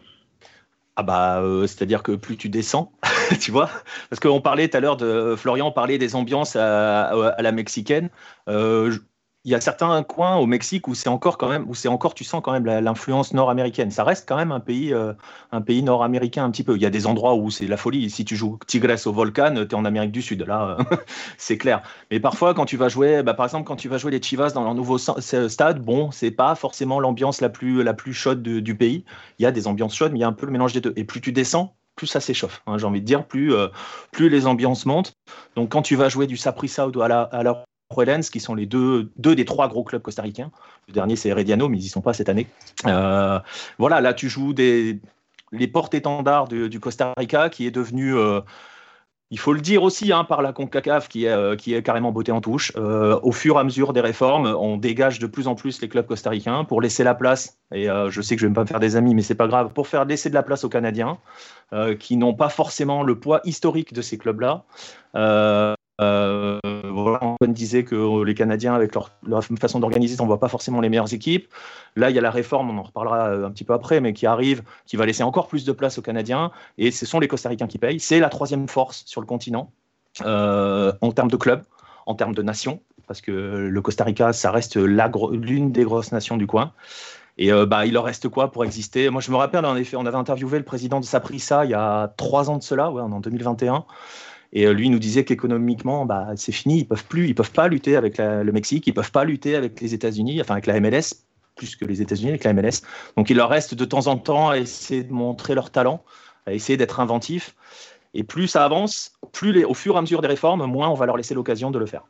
Ah 0.95 1.03
bah, 1.03 1.43
c'est-à-dire 1.63 2.03
que 2.03 2.13
plus 2.13 2.37
tu 2.37 2.51
descends, 2.51 2.93
tu 3.41 3.51
vois, 3.51 3.71
parce 4.11 4.21
qu'on 4.21 4.41
parlait 4.43 4.69
tout 4.69 4.77
à 4.77 4.81
l'heure 4.81 4.99
de 4.99 5.35
Florian, 5.37 5.73
parlait 5.73 5.99
des 5.99 6.15
ambiances 6.15 6.55
à 6.55 7.37
la 7.39 7.53
mexicaine 7.53 8.11
il 9.45 9.51
y 9.51 9.55
a 9.57 9.61
certains 9.61 10.03
coins 10.05 10.37
au 10.37 10.47
Mexique 10.47 10.87
où 10.87 10.95
c'est 10.95 11.09
encore 11.09 11.37
quand 11.37 11.49
même, 11.49 11.69
où 11.69 11.75
c'est 11.75 11.89
encore, 11.89 12.15
tu 12.15 12.23
sens 12.23 12.41
quand 12.45 12.53
même 12.53 12.65
l'influence 12.65 13.35
nord-américaine. 13.35 13.91
Ça 13.91 14.05
reste 14.05 14.29
quand 14.29 14.37
même 14.37 14.53
un 14.53 14.61
pays, 14.61 14.95
euh, 14.95 15.15
un 15.51 15.61
pays 15.61 15.83
nord-américain 15.83 16.45
un 16.45 16.51
petit 16.53 16.63
peu. 16.63 16.77
Il 16.77 16.83
y 16.83 16.87
a 16.87 16.91
des 16.91 17.09
endroits 17.09 17.35
où 17.35 17.51
c'est 17.51 17.67
la 17.67 17.77
folie. 17.77 18.09
Si 18.09 18.25
tu 18.25 18.37
joues 18.37 18.59
Tigres 18.69 19.05
au 19.07 19.13
Volcan, 19.13 19.55
tu 19.55 19.63
es 19.63 19.75
en 19.75 19.85
Amérique 19.85 20.13
du 20.13 20.23
Sud. 20.23 20.47
Là, 20.47 20.77
c'est 21.39 21.59
clair. 21.59 21.83
Mais 22.13 22.21
parfois, 22.21 22.55
quand 22.55 22.67
tu 22.67 22.77
vas 22.77 22.89
jouer, 22.89 23.25
bah, 23.25 23.35
par 23.35 23.47
exemple, 23.47 23.67
quand 23.67 23.75
tu 23.75 23.89
vas 23.89 23.99
jouer 23.99 24.13
les 24.13 24.23
Chivas 24.23 24.51
dans 24.51 24.63
leur 24.63 24.75
nouveau 24.75 24.99
stade, 24.99 25.81
bon, 25.81 26.13
c'est 26.13 26.31
pas 26.31 26.55
forcément 26.55 27.01
l'ambiance 27.01 27.41
la 27.41 27.49
plus, 27.49 27.83
la 27.83 27.95
plus 27.95 28.15
chaude 28.15 28.43
du 28.43 28.77
pays. 28.77 29.05
Il 29.41 29.43
y 29.43 29.47
a 29.47 29.51
des 29.51 29.67
ambiances 29.67 29.97
chaudes, 29.97 30.13
mais 30.13 30.21
il 30.21 30.23
y 30.23 30.25
a 30.25 30.29
un 30.29 30.33
peu 30.33 30.47
le 30.47 30.53
mélange 30.53 30.73
des 30.73 30.81
deux. 30.81 30.93
Et 30.95 31.03
plus 31.03 31.21
tu 31.21 31.33
descends, 31.33 31.75
plus 31.97 32.07
ça 32.07 32.21
s'échauffe. 32.21 32.63
Hein, 32.69 32.79
j'ai 32.79 32.87
envie 32.87 33.01
de 33.01 33.07
dire, 33.07 33.27
plus, 33.27 33.53
euh, 33.55 33.67
plus 34.13 34.29
les 34.29 34.47
ambiances 34.47 34.87
montent. 34.87 35.15
Donc, 35.57 35.71
quand 35.71 35.83
tu 35.83 35.97
vas 35.97 36.09
jouer 36.09 36.29
du 36.29 36.37
Saprissa 36.37 36.87
ou 36.87 37.03
à 37.03 37.07
à 37.07 37.43
la 37.43 37.65
qui 38.31 38.41
sont 38.41 38.55
les 38.55 38.67
deux, 38.67 39.11
deux 39.17 39.35
des 39.35 39.45
trois 39.45 39.69
gros 39.69 39.85
clubs 39.85 40.03
costaricains. 40.03 40.51
Le 40.89 40.95
dernier, 40.95 41.17
c'est 41.17 41.29
Herediano, 41.29 41.69
mais 41.69 41.79
ils 41.79 41.83
n'y 41.83 41.89
sont 41.89 42.01
pas 42.01 42.13
cette 42.13 42.29
année. 42.29 42.47
Euh, 42.87 43.39
voilà, 43.79 44.01
là, 44.01 44.15
tu 44.15 44.29
joues 44.29 44.53
des, 44.53 45.01
les 45.53 45.69
porte-étendards 45.69 46.49
du, 46.49 46.81
Costa 46.81 47.13
Rica, 47.17 47.49
qui 47.49 47.67
est 47.67 47.71
devenu. 47.71 48.17
Euh, 48.17 48.41
il 49.31 49.39
faut 49.39 49.55
le 49.55 49.63
dire 49.63 49.83
aussi 49.83 50.13
hein, 50.13 50.25
par 50.25 50.43
la 50.43 50.53
CONCACAF 50.53 51.09
qui 51.09 51.25
est, 51.25 51.31
euh, 51.31 51.57
qui 51.57 51.73
est 51.73 51.83
carrément 51.83 52.13
beauté 52.13 52.33
en 52.33 52.43
touche. 52.43 52.71
Au 52.77 53.33
fur 53.33 53.57
et 53.57 53.61
à 53.61 53.65
mesure 53.65 53.95
des 53.95 54.03
réformes, 54.03 54.47
on 54.47 54.77
dégage 54.77 55.19
de 55.21 55.27
plus 55.27 55.49
en 55.49 55.55
plus 55.55 55.81
les 55.81 55.89
clubs 55.89 56.07
costaricains 56.07 56.65
pour 56.65 56.83
laisser 56.83 57.03
la 57.03 57.15
place, 57.15 57.57
et 57.75 57.87
je 57.87 58.21
sais 58.21 58.37
que 58.37 58.43
je 58.43 58.47
vais 58.47 58.51
me 58.51 58.55
pas 58.55 58.63
me 58.63 58.67
faire 58.67 58.81
des 58.81 58.95
amis, 58.95 59.15
mais 59.15 59.23
c'est 59.23 59.35
pas 59.35 59.49
grave, 59.49 59.73
pour 59.73 59.89
faire 59.89 60.05
laisser 60.05 60.29
de 60.29 60.35
la 60.35 60.43
place 60.43 60.65
aux 60.65 60.69
Canadiens 60.69 61.17
qui 61.99 62.19
n'ont 62.19 62.35
pas 62.35 62.51
forcément 62.51 63.03
le 63.03 63.19
poids 63.19 63.41
historique 63.45 63.95
de 63.95 64.03
ces 64.03 64.19
clubs-là. 64.19 64.65
Euh, 67.43 67.47
disait 67.53 67.85
que 67.85 68.23
les 68.25 68.35
Canadiens, 68.35 68.75
avec 68.75 68.95
leur, 68.95 69.11
façon 69.61 69.81
d'organiser, 69.81 70.21
on 70.21 70.27
voit 70.27 70.41
pas 70.41 70.49
forcément 70.49 70.81
les 70.81 70.89
meilleures 70.89 71.13
équipes. 71.13 71.49
Là, 71.97 72.11
il 72.11 72.17
y 72.17 72.19
a 72.19 72.23
la 72.23 72.31
réforme, 72.31 72.71
on 72.71 72.79
en 72.79 72.83
reparlera 72.83 73.31
un 73.31 73.51
petit 73.51 73.65
peu 73.65 73.75
après, 73.75 74.01
mais 74.01 74.13
qui 74.13 74.27
arrive, 74.27 74.63
qui 74.87 74.97
va 74.97 75.07
laisser 75.07 75.23
encore 75.23 75.49
plus 75.49 75.65
de 75.65 75.73
place 75.73 75.99
aux 75.99 76.03
Canadiens. 76.03 76.51
Et 76.79 76.91
ce 76.91 77.07
sont 77.07 77.21
les 77.21 77.29
Costa-Ricains 77.29 77.67
qui 77.67 77.79
payent. 77.79 78.01
C'est 78.01 78.21
la 78.21 78.29
troisième 78.29 78.69
force 78.69 79.03
sur 79.07 79.21
le 79.21 79.27
continent 79.27 79.71
euh, 80.25 80.93
en 81.01 81.13
termes 81.13 81.31
de 81.31 81.37
club, 81.37 81.63
en 82.07 82.15
termes 82.15 82.35
de 82.35 82.43
nation, 82.43 82.81
parce 83.07 83.21
que 83.21 83.31
le 83.71 83.83
Costa 83.83 84.05
Rica, 84.05 84.33
ça 84.33 84.51
reste 84.51 84.77
l'une 84.77 85.73
des 85.73 85.85
grosses 85.85 86.13
nations 86.13 86.37
du 86.37 86.47
coin. 86.47 86.73
Et 87.39 87.51
euh, 87.51 87.65
bah, 87.65 87.87
il 87.87 87.95
leur 87.95 88.05
reste 88.05 88.29
quoi 88.29 88.53
pour 88.53 88.65
exister? 88.65 89.09
Moi, 89.09 89.23
je 89.23 89.31
me 89.31 89.37
rappelle, 89.37 89.65
en 89.65 89.77
effet, 89.77 89.97
on 89.97 90.05
avait 90.05 90.19
interviewé 90.19 90.59
le 90.59 90.65
président 90.65 91.01
de 91.01 91.05
Saprissa 91.05 91.65
il 91.65 91.71
y 91.71 91.75
a 91.75 92.09
trois 92.17 92.51
ans 92.51 92.59
de 92.59 92.63
cela, 92.63 92.91
en 92.91 93.21
2021. 93.21 93.85
Et 94.53 94.67
euh, 94.67 94.73
lui 94.73 94.91
nous 94.91 94.99
disait 94.99 95.25
qu'économiquement, 95.25 96.05
bah, 96.05 96.29
c'est 96.37 96.53
fini, 96.53 96.81
ils 96.81 96.87
peuvent 96.87 97.05
plus, 97.05 97.29
ils 97.29 97.35
peuvent 97.35 97.53
pas 97.53 97.69
lutter 97.69 97.97
avec 97.97 98.19
le 98.19 98.51
Mexique, 98.53 98.87
ils 98.87 98.95
peuvent 98.95 99.13
pas 99.13 99.25
lutter 99.25 99.57
avec 99.57 99.81
les 99.81 99.95
États-Unis, 99.95 100.41
enfin 100.41 100.55
avec 100.55 100.67
la 100.67 100.79
MLS, 100.81 101.25
plus 101.57 101.77
que 101.77 101.85
les 101.85 102.03
États-Unis, 102.03 102.31
avec 102.31 102.45
la 102.45 102.53
MLS. 102.53 102.83
Donc 103.17 103.31
il 103.31 103.37
leur 103.37 103.49
reste 103.49 103.75
de 103.75 103.85
temps 103.85 104.07
en 104.07 104.17
temps 104.17 104.51
à 104.51 104.59
essayer 104.59 105.05
de 105.05 105.13
montrer 105.13 105.55
leur 105.55 105.71
talent, 105.71 106.03
à 106.47 106.53
essayer 106.53 106.77
d'être 106.77 107.01
inventif. 107.01 107.55
Et 108.15 108.25
plus 108.25 108.47
ça 108.47 108.65
avance, 108.65 109.13
plus 109.33 109.53
les, 109.53 109.65
au 109.65 109.75
fur 109.75 109.95
et 109.95 109.99
à 109.99 110.01
mesure 110.03 110.21
des 110.21 110.29
réformes, 110.29 110.67
moins 110.67 110.89
on 110.89 110.95
va 110.95 111.07
leur 111.07 111.17
laisser 111.17 111.35
l'occasion 111.35 111.71
de 111.71 111.79
le 111.79 111.87
faire. 111.87 112.05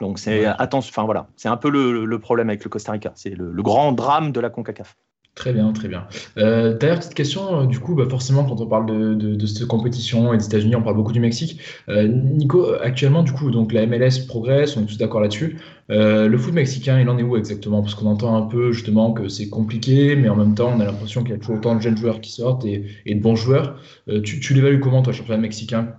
Donc 0.00 0.18
c'est 0.18 0.44
attention, 0.44 0.90
enfin 0.90 1.04
voilà, 1.04 1.28
c'est 1.36 1.48
un 1.48 1.56
peu 1.56 1.70
le, 1.70 2.18
problème 2.18 2.48
avec 2.48 2.64
le 2.64 2.70
Costa 2.70 2.92
Rica, 2.92 3.12
c'est 3.14 3.30
le, 3.30 3.52
le 3.52 3.62
grand 3.62 3.92
drame 3.92 4.32
de 4.32 4.40
la 4.40 4.50
Concacaf. 4.50 4.96
Très 5.36 5.52
bien, 5.52 5.70
très 5.72 5.86
bien. 5.86 6.06
Euh, 6.38 6.76
D'ailleurs, 6.76 6.98
petite 6.98 7.14
question, 7.14 7.60
euh, 7.60 7.66
du 7.66 7.78
coup, 7.78 7.94
bah 7.94 8.06
forcément, 8.08 8.44
quand 8.44 8.58
on 8.58 8.66
parle 8.66 8.86
de, 8.86 9.46
cette 9.46 9.66
compétition 9.66 10.32
et 10.32 10.38
des 10.38 10.46
États-Unis, 10.46 10.74
on 10.76 10.82
parle 10.82 10.96
beaucoup 10.96 11.12
du 11.12 11.20
Mexique. 11.20 11.60
Euh, 11.90 12.08
Nico, 12.08 12.72
actuellement, 12.82 13.22
du 13.22 13.32
coup, 13.32 13.50
donc 13.50 13.74
la 13.74 13.86
MLS 13.86 14.26
progresse, 14.26 14.78
on 14.78 14.82
est 14.82 14.86
tous 14.86 14.96
d'accord 14.96 15.20
là-dessus. 15.20 15.58
Euh, 15.90 16.26
le 16.26 16.38
foot 16.38 16.54
mexicain, 16.54 16.98
il 16.98 17.08
en 17.10 17.18
est 17.18 17.22
où 17.22 17.36
exactement? 17.36 17.82
Parce 17.82 17.94
qu'on 17.94 18.06
entend 18.06 18.34
un 18.34 18.46
peu 18.46 18.72
justement 18.72 19.12
que 19.12 19.28
c'est 19.28 19.50
compliqué, 19.50 20.16
mais 20.16 20.30
en 20.30 20.36
même 20.36 20.54
temps, 20.54 20.72
on 20.74 20.80
a 20.80 20.86
l'impression 20.86 21.22
qu'il 21.22 21.32
y 21.32 21.34
a 21.34 21.38
toujours 21.38 21.56
autant 21.56 21.76
de 21.76 21.82
jeunes 21.82 21.98
joueurs 21.98 22.22
qui 22.22 22.32
sortent 22.32 22.64
et, 22.64 22.86
de 23.06 23.20
bons 23.20 23.36
joueurs. 23.36 23.78
Euh, 24.08 24.22
tu, 24.22 24.54
l'évalues 24.54 24.80
comment, 24.80 25.02
toi, 25.02 25.12
championnat 25.12 25.42
mexicain? 25.42 25.96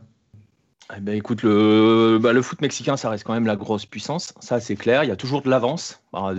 Eh 0.97 0.99
ben, 0.99 1.15
écoute, 1.15 1.43
le, 1.43 2.17
bah, 2.19 2.33
le 2.33 2.41
foot 2.41 2.59
mexicain, 2.61 2.97
ça 2.97 3.11
reste 3.11 3.23
quand 3.23 3.33
même 3.33 3.45
la 3.45 3.55
grosse 3.55 3.85
puissance. 3.85 4.33
Ça, 4.39 4.59
c'est 4.59 4.75
clair. 4.75 5.03
Il 5.03 5.09
y 5.09 5.11
a 5.11 5.15
toujours 5.15 5.43
de 5.43 5.49
l'avance. 5.49 6.01
Bah, 6.11 6.33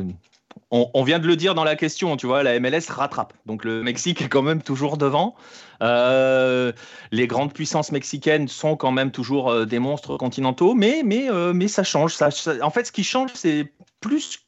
on, 0.70 1.02
vient 1.02 1.18
de 1.18 1.26
le 1.26 1.37
dire 1.37 1.54
dans 1.54 1.64
la 1.64 1.76
question, 1.76 2.16
tu 2.16 2.26
vois, 2.26 2.42
la 2.42 2.61
MLS 2.61 2.90
rattrape. 2.90 3.33
Donc 3.46 3.64
le 3.64 3.83
Mexique 3.83 4.20
est 4.20 4.28
quand 4.28 4.42
même 4.42 4.62
toujours 4.62 4.98
devant. 4.98 5.35
Euh, 5.83 6.72
les 7.11 7.26
grandes 7.26 7.54
puissances 7.54 7.90
mexicaines 7.92 8.48
sont 8.48 8.76
quand 8.76 8.90
même 8.90 9.11
toujours 9.11 9.50
euh, 9.50 9.64
des 9.64 9.78
monstres 9.78 10.16
continentaux, 10.16 10.74
mais, 10.74 11.02
mais, 11.04 11.31
euh, 11.31 11.52
mais 11.54 11.68
ça 11.68 11.85
change. 11.85 12.16
En 12.62 12.70
fait, 12.70 12.85
ce 12.85 12.92
qui 12.92 13.04
change, 13.04 13.31
c'est 13.35 13.72
plus, 14.00 14.46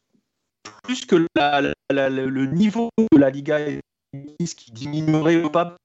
plus 0.83 1.07
que 1.07 1.17
le 1.17 2.47
niveau 2.47 2.91
de 3.13 3.19
la 3.19 3.31
Liga 3.31 3.59
qui 4.57 4.73
diminuerait 4.73 5.43
ou 5.43 5.51
pas 5.51 5.77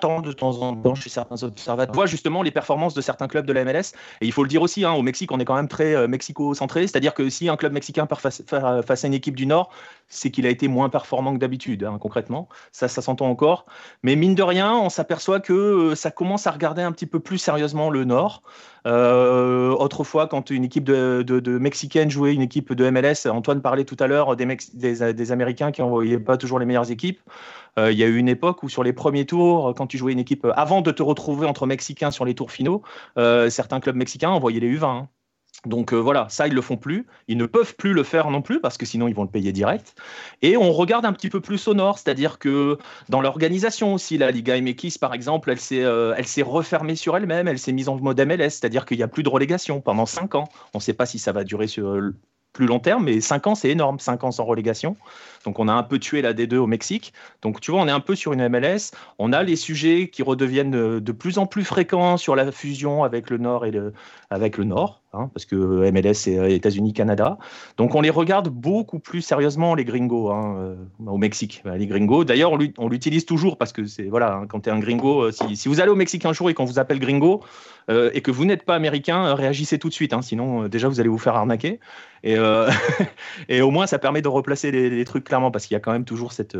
temps 0.00 0.20
de 0.20 0.32
temps 0.32 0.60
en 0.60 0.74
temps 0.74 0.94
chez 0.94 1.08
certains 1.08 1.42
observateurs. 1.42 1.92
On 1.92 1.96
voit 1.96 2.06
justement 2.06 2.42
les 2.42 2.50
performances 2.50 2.94
de 2.94 3.00
certains 3.00 3.28
clubs 3.28 3.46
de 3.46 3.52
la 3.52 3.64
MLS. 3.64 3.92
Et 4.20 4.26
il 4.26 4.32
faut 4.32 4.42
le 4.42 4.48
dire 4.48 4.62
aussi, 4.62 4.84
hein, 4.84 4.92
au 4.92 5.02
Mexique, 5.02 5.30
on 5.30 5.38
est 5.38 5.44
quand 5.44 5.54
même 5.54 5.68
très 5.68 5.94
euh, 5.94 6.08
mexico-centré. 6.08 6.86
C'est-à-dire 6.86 7.14
que 7.14 7.30
si 7.30 7.48
un 7.48 7.56
club 7.56 7.72
mexicain 7.72 8.06
perd 8.06 8.20
face, 8.20 9.04
à 9.04 9.06
une 9.06 9.14
équipe 9.14 9.36
du 9.36 9.46
Nord, 9.46 9.70
c'est 10.08 10.30
qu'il 10.30 10.46
a 10.46 10.50
été 10.50 10.68
moins 10.68 10.88
performant 10.88 11.34
que 11.34 11.38
d'habitude, 11.38 11.84
hein, 11.84 11.98
concrètement. 12.00 12.48
Ça, 12.72 12.88
ça 12.88 13.02
s'entend 13.02 13.28
encore. 13.28 13.66
Mais 14.02 14.16
mine 14.16 14.34
de 14.34 14.42
rien, 14.42 14.74
on 14.74 14.88
s'aperçoit 14.88 15.40
que 15.40 15.52
euh, 15.52 15.94
ça 15.94 16.10
commence 16.10 16.46
à 16.46 16.50
regarder 16.50 16.82
un 16.82 16.92
petit 16.92 17.06
peu 17.06 17.20
plus 17.20 17.38
sérieusement 17.38 17.90
le 17.90 18.04
Nord. 18.04 18.42
Euh, 18.86 19.70
autrefois, 19.70 20.26
quand 20.26 20.50
une 20.50 20.64
équipe 20.64 20.84
de, 20.84 21.22
de, 21.22 22.08
jouait 22.08 22.34
une 22.34 22.42
équipe 22.42 22.72
de 22.72 22.90
MLS, 22.90 23.28
Antoine 23.28 23.62
parlait 23.62 23.84
tout 23.84 23.96
à 23.98 24.06
l'heure 24.06 24.36
des, 24.36 25.32
Américains 25.32 25.72
qui 25.72 25.80
n'envoyaient 25.80 26.18
pas 26.18 26.36
toujours 26.36 26.58
les 26.58 26.66
meilleures 26.66 26.90
équipes. 26.90 27.20
Euh, 27.78 27.90
il 27.90 27.98
y 27.98 28.04
a 28.04 28.06
eu 28.06 28.16
une 28.16 28.28
époque 28.28 28.62
où 28.62 28.68
sur 28.68 28.84
les 28.84 28.92
premiers 28.92 29.24
tours, 29.26 29.74
quand 29.74 29.86
tu 29.86 29.98
jouais 29.98 30.12
une 30.12 30.18
équipe, 30.18 30.46
avant 30.54 30.80
de 30.80 30.90
te 30.90 31.02
retrouver 31.02 31.46
entre 31.46 31.66
Mexicains 31.66 32.10
sur 32.10 32.24
les 32.24 32.34
tours 32.34 32.52
finaux, 32.52 32.82
certains 33.16 33.80
clubs 33.80 33.96
mexicains 33.96 34.30
envoyaient 34.30 34.60
les 34.60 34.78
U20. 34.78 34.84
Hein. 34.84 35.08
Donc 35.66 35.92
euh, 35.92 35.96
voilà, 35.96 36.26
ça, 36.28 36.46
ils 36.46 36.54
le 36.54 36.60
font 36.60 36.76
plus. 36.76 37.06
Ils 37.28 37.36
ne 37.36 37.46
peuvent 37.46 37.74
plus 37.76 37.92
le 37.92 38.02
faire 38.02 38.30
non 38.30 38.42
plus 38.42 38.60
parce 38.60 38.76
que 38.76 38.86
sinon, 38.86 39.08
ils 39.08 39.14
vont 39.14 39.22
le 39.22 39.28
payer 39.28 39.52
direct. 39.52 39.94
Et 40.42 40.56
on 40.56 40.72
regarde 40.72 41.04
un 41.04 41.12
petit 41.12 41.30
peu 41.30 41.40
plus 41.40 41.66
au 41.68 41.74
nord, 41.74 41.98
c'est-à-dire 41.98 42.38
que 42.38 42.78
dans 43.08 43.20
l'organisation 43.20 43.94
aussi, 43.94 44.18
la 44.18 44.30
Liga 44.30 44.60
MX, 44.60 44.98
par 45.00 45.14
exemple, 45.14 45.50
elle 45.50 45.60
s'est, 45.60 45.76
elle 45.76 46.26
s'est 46.26 46.42
refermée 46.42 46.96
sur 46.96 47.16
elle-même, 47.16 47.48
elle 47.48 47.58
s'est 47.58 47.72
mise 47.72 47.88
en 47.88 47.96
mode 47.96 48.20
MLS, 48.20 48.50
c'est-à-dire 48.50 48.84
qu'il 48.84 48.96
n'y 48.96 49.02
a 49.02 49.08
plus 49.08 49.22
de 49.22 49.28
relégation 49.28 49.80
pendant 49.80 50.06
5 50.06 50.34
ans. 50.34 50.48
On 50.74 50.78
ne 50.78 50.82
sait 50.82 50.92
pas 50.92 51.06
si 51.06 51.18
ça 51.18 51.32
va 51.32 51.44
durer 51.44 51.66
sur 51.66 51.96
plus 52.54 52.66
long 52.66 52.78
terme, 52.78 53.04
mais 53.04 53.20
5 53.20 53.46
ans, 53.48 53.54
c'est 53.54 53.68
énorme, 53.68 53.98
5 53.98 54.24
ans 54.24 54.30
sans 54.30 54.44
relégation. 54.44 54.96
Donc 55.44 55.58
on 55.58 55.68
a 55.68 55.72
un 55.74 55.82
peu 55.82 55.98
tué 55.98 56.22
la 56.22 56.32
D2 56.32 56.56
au 56.56 56.66
Mexique. 56.66 57.12
Donc 57.42 57.60
tu 57.60 57.70
vois, 57.70 57.80
on 57.80 57.88
est 57.88 57.92
un 57.92 58.00
peu 58.00 58.14
sur 58.14 58.32
une 58.32 58.48
MLS. 58.48 58.92
On 59.18 59.34
a 59.34 59.42
les 59.42 59.56
sujets 59.56 60.08
qui 60.08 60.22
redeviennent 60.22 61.00
de 61.00 61.12
plus 61.12 61.36
en 61.36 61.46
plus 61.46 61.64
fréquents 61.64 62.16
sur 62.16 62.34
la 62.34 62.50
fusion 62.50 63.04
avec 63.04 63.28
le 63.28 63.36
Nord 63.36 63.66
et 63.66 63.72
avec 64.30 64.56
le 64.56 64.64
Nord, 64.64 65.02
hein, 65.14 65.30
parce 65.32 65.44
que 65.44 65.90
MLS 65.90 66.14
c'est 66.14 66.54
États-Unis, 66.54 66.92
Canada. 66.92 67.38
Donc 67.76 67.94
on 67.94 68.00
les 68.00 68.10
regarde 68.10 68.48
beaucoup 68.48 68.98
plus 68.98 69.22
sérieusement, 69.22 69.74
les 69.74 69.84
gringos, 69.84 70.30
hein, 70.30 70.56
euh, 70.58 70.76
au 71.06 71.16
Mexique. 71.16 71.62
Les 71.76 71.86
gringos, 71.86 72.24
d'ailleurs, 72.24 72.52
on 72.78 72.88
l'utilise 72.88 73.24
toujours 73.26 73.56
parce 73.56 73.72
que 73.72 73.86
c'est, 73.86 74.04
voilà, 74.04 74.34
hein, 74.34 74.46
quand 74.46 74.60
tu 74.60 74.68
es 74.68 74.72
un 74.72 74.78
gringo, 74.78 75.22
euh, 75.22 75.30
si, 75.30 75.68
vous 75.68 75.80
allez 75.80 75.90
au 75.90 75.96
Mexique 75.96 76.24
un 76.26 76.32
jour 76.32 76.50
et 76.50 76.54
qu'on 76.54 76.64
vous 76.64 76.78
appelle 76.78 76.98
gringo 76.98 77.42
euh, 77.90 78.10
et 78.14 78.20
que 78.20 78.30
vous 78.30 78.44
n'êtes 78.44 78.64
pas 78.64 78.74
américain, 78.74 79.34
réagissez 79.34 79.78
tout 79.78 79.88
de 79.88 79.94
suite, 79.94 80.14
sinon 80.22 80.68
déjà 80.68 80.88
vous 80.88 81.00
allez 81.00 81.08
vous 81.08 81.18
faire 81.18 81.36
arnaquer. 81.36 81.80
Et, 82.22 82.38
au 83.60 83.70
moins 83.70 83.86
ça 83.86 83.98
permet 83.98 84.22
de 84.22 84.28
replacer 84.28 84.70
les, 84.70 85.04
trucs 85.04 85.24
clairement 85.24 85.50
parce 85.50 85.66
qu'il 85.66 85.74
y 85.74 85.76
a 85.76 85.80
quand 85.80 85.92
même 85.92 86.04
toujours 86.04 86.32
cette, 86.32 86.56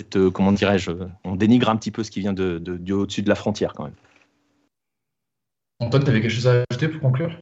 euh, 0.00 0.04
euh, 0.16 0.30
comment 0.30 0.52
dirais-je, 0.52 0.92
on 1.24 1.36
dénigre 1.36 1.68
un 1.68 1.76
petit 1.76 1.90
peu 1.90 2.02
ce 2.04 2.10
qui 2.10 2.20
vient 2.20 2.32
de, 2.32 2.58
de, 2.58 2.92
au-dessus 2.92 3.22
de 3.22 3.28
la 3.28 3.34
frontière 3.34 3.72
quand 3.74 3.84
même. 3.84 3.94
Antoine, 5.80 6.04
tu 6.04 6.10
avais 6.10 6.20
quelque 6.20 6.30
chose 6.30 6.46
à 6.46 6.64
ajouter 6.70 6.88
pour 6.88 7.00
conclure? 7.00 7.36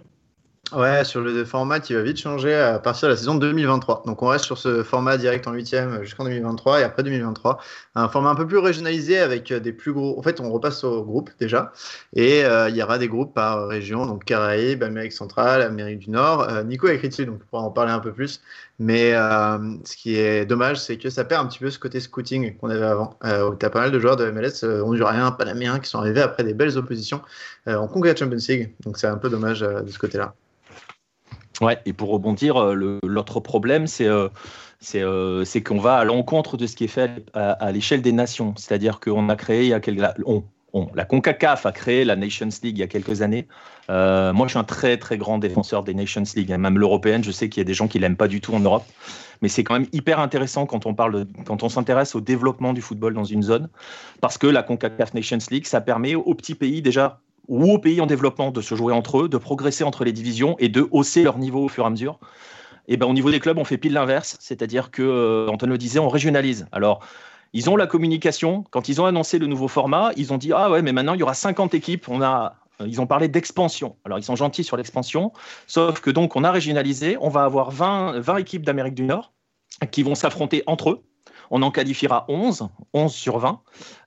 Ouais, 0.72 1.02
sur 1.02 1.22
le 1.22 1.46
format, 1.46 1.78
il 1.88 1.96
va 1.96 2.02
vite 2.02 2.18
changer 2.18 2.54
à 2.54 2.78
partir 2.78 3.08
de 3.08 3.14
la 3.14 3.16
saison 3.16 3.36
2023. 3.36 4.02
Donc 4.04 4.22
on 4.22 4.26
reste 4.26 4.44
sur 4.44 4.58
ce 4.58 4.82
format 4.82 5.16
direct 5.16 5.46
en 5.46 5.52
huitième 5.52 6.02
jusqu'en 6.02 6.24
2023 6.24 6.80
et 6.80 6.82
après 6.82 7.02
2023, 7.02 7.58
un 7.94 8.08
format 8.10 8.28
un 8.30 8.34
peu 8.34 8.46
plus 8.46 8.58
régionalisé 8.58 9.18
avec 9.18 9.50
des 9.50 9.72
plus 9.72 9.94
gros. 9.94 10.18
En 10.18 10.22
fait, 10.22 10.40
on 10.40 10.50
repasse 10.50 10.84
au 10.84 11.02
groupe 11.04 11.30
déjà 11.40 11.72
et 12.14 12.44
euh, 12.44 12.68
il 12.68 12.76
y 12.76 12.82
aura 12.82 12.98
des 12.98 13.08
groupes 13.08 13.32
par 13.32 13.66
région, 13.66 14.04
donc 14.04 14.26
Caraïbes, 14.26 14.82
Amérique 14.82 15.12
centrale, 15.12 15.62
Amérique 15.62 16.00
du 16.00 16.10
Nord. 16.10 16.42
Euh, 16.42 16.62
Nico 16.64 16.86
a 16.86 16.92
écrit 16.92 17.08
dessus, 17.08 17.24
donc 17.24 17.40
on 17.44 17.46
pourra 17.46 17.62
en 17.62 17.70
parler 17.70 17.92
un 17.92 18.00
peu 18.00 18.12
plus. 18.12 18.42
Mais 18.78 19.14
euh, 19.14 19.58
ce 19.84 19.96
qui 19.96 20.16
est 20.16 20.44
dommage, 20.44 20.80
c'est 20.80 20.98
que 20.98 21.08
ça 21.08 21.24
perd 21.24 21.46
un 21.46 21.48
petit 21.48 21.60
peu 21.60 21.70
ce 21.70 21.78
côté 21.78 21.98
scouting 21.98 22.58
qu'on 22.58 22.68
avait 22.68 22.84
avant. 22.84 23.18
Euh, 23.24 23.54
tu 23.58 23.64
as 23.64 23.70
pas 23.70 23.80
mal 23.80 23.90
de 23.90 23.98
joueurs 23.98 24.16
de 24.16 24.30
MLS 24.30 24.64
honduriens, 24.82 25.30
panaméens 25.30 25.78
qui 25.80 25.88
sont 25.88 25.98
arrivés 25.98 26.20
après 26.20 26.44
des 26.44 26.52
belles 26.52 26.76
oppositions 26.76 27.22
en 27.66 27.88
Congrès 27.88 28.14
Champions 28.14 28.36
League. 28.48 28.74
Donc 28.84 28.98
c'est 28.98 29.06
un 29.06 29.16
peu 29.16 29.30
dommage 29.30 29.60
de 29.60 29.90
ce 29.90 29.98
côté-là. 29.98 30.34
Ouais, 31.60 31.78
et 31.86 31.92
pour 31.92 32.10
rebondir, 32.10 32.56
euh, 32.56 33.00
l'autre 33.02 33.40
problème, 33.40 33.86
c'est 33.86 34.06
euh, 34.06 34.28
euh, 34.94 35.44
c'est 35.44 35.62
qu'on 35.62 35.78
va 35.78 35.96
à 35.96 36.04
l'encontre 36.04 36.56
de 36.56 36.66
ce 36.66 36.76
qui 36.76 36.84
est 36.84 36.88
fait 36.88 37.10
à, 37.34 37.72
l'échelle 37.72 38.00
des 38.00 38.12
nations. 38.12 38.54
C'est-à-dire 38.56 39.00
qu'on 39.00 39.28
a 39.28 39.34
créé, 39.34 39.64
il 39.64 39.68
y 39.68 39.72
a 39.72 39.80
quelques, 39.80 40.04
on, 40.24 40.44
la 40.94 41.04
CONCACAF 41.04 41.66
a 41.66 41.72
créé 41.72 42.04
la 42.04 42.14
Nations 42.14 42.48
League 42.62 42.76
il 42.76 42.78
y 42.78 42.82
a 42.82 42.86
quelques 42.86 43.22
années. 43.22 43.48
moi, 43.88 44.44
je 44.44 44.50
suis 44.50 44.58
un 44.58 44.64
très 44.64 44.98
très 44.98 45.18
grand 45.18 45.38
défenseur 45.38 45.82
des 45.82 45.94
Nations 45.94 46.22
League, 46.36 46.52
hein. 46.52 46.58
même 46.58 46.78
l'européenne. 46.78 47.24
Je 47.24 47.32
sais 47.32 47.48
qu'il 47.48 47.60
y 47.60 47.62
a 47.62 47.64
des 47.64 47.74
gens 47.74 47.88
qui 47.88 47.98
l'aiment 47.98 48.16
pas 48.16 48.28
du 48.28 48.40
tout 48.40 48.54
en 48.54 48.60
Europe, 48.60 48.84
mais 49.42 49.48
c'est 49.48 49.64
quand 49.64 49.74
même 49.74 49.88
hyper 49.92 50.20
intéressant 50.20 50.66
quand 50.66 50.86
on 50.86 50.94
quand 50.94 51.62
on 51.64 51.68
s'intéresse 51.68 52.14
au 52.14 52.20
développement 52.20 52.72
du 52.72 52.82
football 52.82 53.14
dans 53.14 53.24
une 53.24 53.42
zone, 53.42 53.68
parce 54.20 54.38
que 54.38 54.46
la 54.46 54.62
CONCACAF 54.62 55.12
Nations 55.14 55.38
League, 55.50 55.66
ça 55.66 55.80
permet 55.80 56.14
aux 56.14 56.34
petits 56.34 56.54
pays 56.54 56.82
déjà 56.82 57.20
ou 57.48 57.72
aux 57.72 57.78
pays 57.78 58.00
en 58.00 58.06
développement 58.06 58.50
de 58.50 58.60
se 58.60 58.74
jouer 58.74 58.92
entre 58.92 59.22
eux, 59.22 59.28
de 59.28 59.38
progresser 59.38 59.84
entre 59.84 60.04
les 60.04 60.12
divisions 60.12 60.54
et 60.58 60.68
de 60.68 60.86
hausser 60.90 61.22
leur 61.22 61.38
niveau 61.38 61.64
au 61.64 61.68
fur 61.68 61.84
et 61.84 61.86
à 61.86 61.90
mesure. 61.90 62.18
Et 62.86 62.96
ben, 62.96 63.06
au 63.06 63.12
niveau 63.12 63.30
des 63.30 63.40
clubs, 63.40 63.58
on 63.58 63.64
fait 63.64 63.78
pile 63.78 63.92
l'inverse, 63.92 64.36
c'est-à-dire 64.40 64.90
que, 64.90 65.02
euh, 65.02 65.48
Antoine 65.48 65.70
le 65.70 65.78
disait, 65.78 65.98
on 65.98 66.08
régionalise. 66.08 66.66
Alors, 66.72 67.00
ils 67.52 67.68
ont 67.70 67.76
la 67.76 67.86
communication. 67.86 68.64
Quand 68.70 68.88
ils 68.88 69.00
ont 69.00 69.06
annoncé 69.06 69.38
le 69.38 69.46
nouveau 69.46 69.68
format, 69.68 70.10
ils 70.16 70.32
ont 70.32 70.38
dit 70.38 70.52
Ah 70.52 70.70
ouais, 70.70 70.82
mais 70.82 70.92
maintenant 70.92 71.14
il 71.14 71.20
y 71.20 71.22
aura 71.22 71.34
50 71.34 71.74
équipes. 71.74 72.08
On 72.08 72.22
a, 72.22 72.56
ils 72.86 73.00
ont 73.00 73.06
parlé 73.06 73.28
d'expansion. 73.28 73.96
Alors, 74.04 74.18
ils 74.18 74.22
sont 74.22 74.36
gentils 74.36 74.64
sur 74.64 74.76
l'expansion, 74.76 75.32
sauf 75.66 76.00
que 76.00 76.10
donc 76.10 76.36
on 76.36 76.44
a 76.44 76.52
régionalisé. 76.52 77.16
On 77.20 77.28
va 77.28 77.44
avoir 77.44 77.70
20, 77.70 78.20
20 78.20 78.36
équipes 78.36 78.64
d'Amérique 78.64 78.94
du 78.94 79.04
Nord 79.04 79.32
qui 79.90 80.02
vont 80.02 80.14
s'affronter 80.14 80.62
entre 80.66 80.90
eux 80.90 81.02
on 81.50 81.62
en 81.62 81.70
qualifiera 81.70 82.24
11, 82.28 82.68
11 82.92 83.12
sur 83.12 83.38
20. 83.38 83.60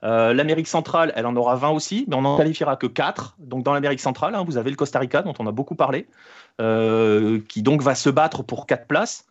Euh, 0.04 0.34
L'Amérique 0.34 0.68
centrale, 0.68 1.12
elle 1.16 1.26
en 1.26 1.36
aura 1.36 1.56
20 1.56 1.70
aussi, 1.70 2.06
mais 2.08 2.16
on 2.16 2.22
n'en 2.22 2.38
qualifiera 2.38 2.76
que 2.76 2.88
4. 2.88 3.38
Donc 3.40 3.64
dans 3.64 3.74
l'Amérique 3.74 4.00
centrale, 4.00 4.36
hein, 4.36 4.44
vous 4.46 4.58
avez 4.58 4.70
le 4.70 4.76
Costa 4.76 5.00
Rica, 5.00 5.22
dont 5.22 5.34
on 5.40 5.48
a 5.48 5.52
beaucoup 5.52 5.76
parlé, 5.76 6.08
euh, 6.60 7.40
qui 7.48 7.62
donc 7.62 7.82
va 7.82 7.96
se 7.96 8.10
battre 8.10 8.44
pour 8.44 8.68
4 8.68 8.88
places 8.88 9.26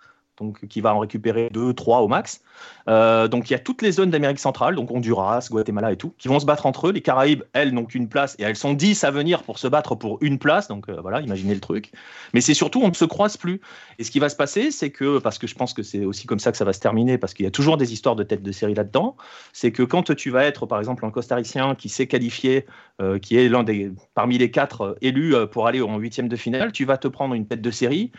qui 0.69 0.81
va 0.81 0.95
en 0.95 0.99
récupérer 0.99 1.49
2, 1.53 1.75
3 1.75 2.01
au 2.01 2.09
max. 2.09 2.43
Euh, 2.89 3.29
donc 3.29 3.51
il 3.51 3.53
y 3.53 3.57
a 3.57 3.59
toutes 3.59 3.83
les 3.83 3.93
zones 3.93 4.11
d'Amérique 4.11 4.39
centrale, 4.39 4.75
donc 4.75 4.91
Honduras, 4.91 5.49
Guatemala 5.51 5.93
et 5.93 5.97
tout, 5.97 6.15
qui 6.19 6.29
vont 6.29 6.41
se 6.41 6.47
battre 6.47 6.67
entre 6.67 6.89
eux. 6.89 6.93
Les 6.93 7.01
Caraïbes, 7.01 7.43
elles, 7.53 7.73
n'ont 7.73 7.85
qu'une 7.85 8.09
place 8.09 8.37
et 8.39 8.43
elles 8.43 8.57
sont 8.57 8.75
10 8.75 9.05
à 9.05 9.11
venir 9.11 9.43
pour 9.43 9.59
se 9.59 9.69
battre 9.69 9.95
pour 9.95 10.19
une 10.21 10.39
place. 10.39 10.69
Donc 10.69 10.89
euh, 10.89 11.01
voilà, 11.01 11.21
imaginez 11.21 11.55
le 11.55 11.61
truc. 11.61 11.93
Mais 12.35 12.41
c'est 12.41 12.55
surtout, 12.55 12.81
on 12.83 12.89
ne 12.89 12.95
se 12.95 13.05
croise 13.05 13.37
plus. 13.37 13.61
Et 13.99 14.05
ce 14.05 14.11
qui 14.11 14.19
va 14.19 14.29
se 14.29 14.37
passer, 14.37 14.71
c'est 14.71 14.91
que, 14.91 15.19
parce 15.19 15.39
que 15.39 15.47
je 15.47 15.55
pense 15.55 15.75
que 15.75 15.83
c'est 15.83 16.05
aussi 16.05 16.27
comme 16.27 16.39
ça 16.39 16.51
que 16.51 16.59
ça 16.59 16.65
va 16.65 16.73
se 16.73 16.81
terminer, 16.81 17.19
parce 17.19 17.35
qu'il 17.35 17.45
y 17.45 17.49
a 17.49 17.53
toujours 17.53 17.77
des 17.77 17.93
histoires 17.93 18.17
de 18.17 18.23
tête 18.23 18.43
de 18.43 18.53
série 18.53 18.75
là-dedans, 18.75 19.17
c'est 19.53 19.73
que 19.73 19.83
quand 19.83 20.15
tu 20.15 20.31
vas 20.31 20.45
être, 20.45 20.67
par 20.67 20.79
exemple, 20.79 21.05
un 21.05 21.11
costaricien 21.11 21.75
qui 21.75 21.89
s'est 21.89 22.07
qualifié, 22.07 22.67
euh, 23.01 23.19
qui 23.19 23.37
est 23.37 23.49
l'un 23.49 23.63
des 23.63 23.91
parmi 24.15 24.39
les 24.39 24.51
quatre 24.51 24.97
élus 25.01 25.35
pour 25.51 25.67
aller 25.67 25.81
en 25.81 25.99
huitième 25.99 26.29
de 26.29 26.37
finale, 26.37 26.73
tu 26.73 26.85
vas 26.85 26.99
te 26.99 27.09
prendre 27.09 27.35
une 27.35 27.47
tête 27.47 27.63
de 27.63 27.71
série 27.71 28.11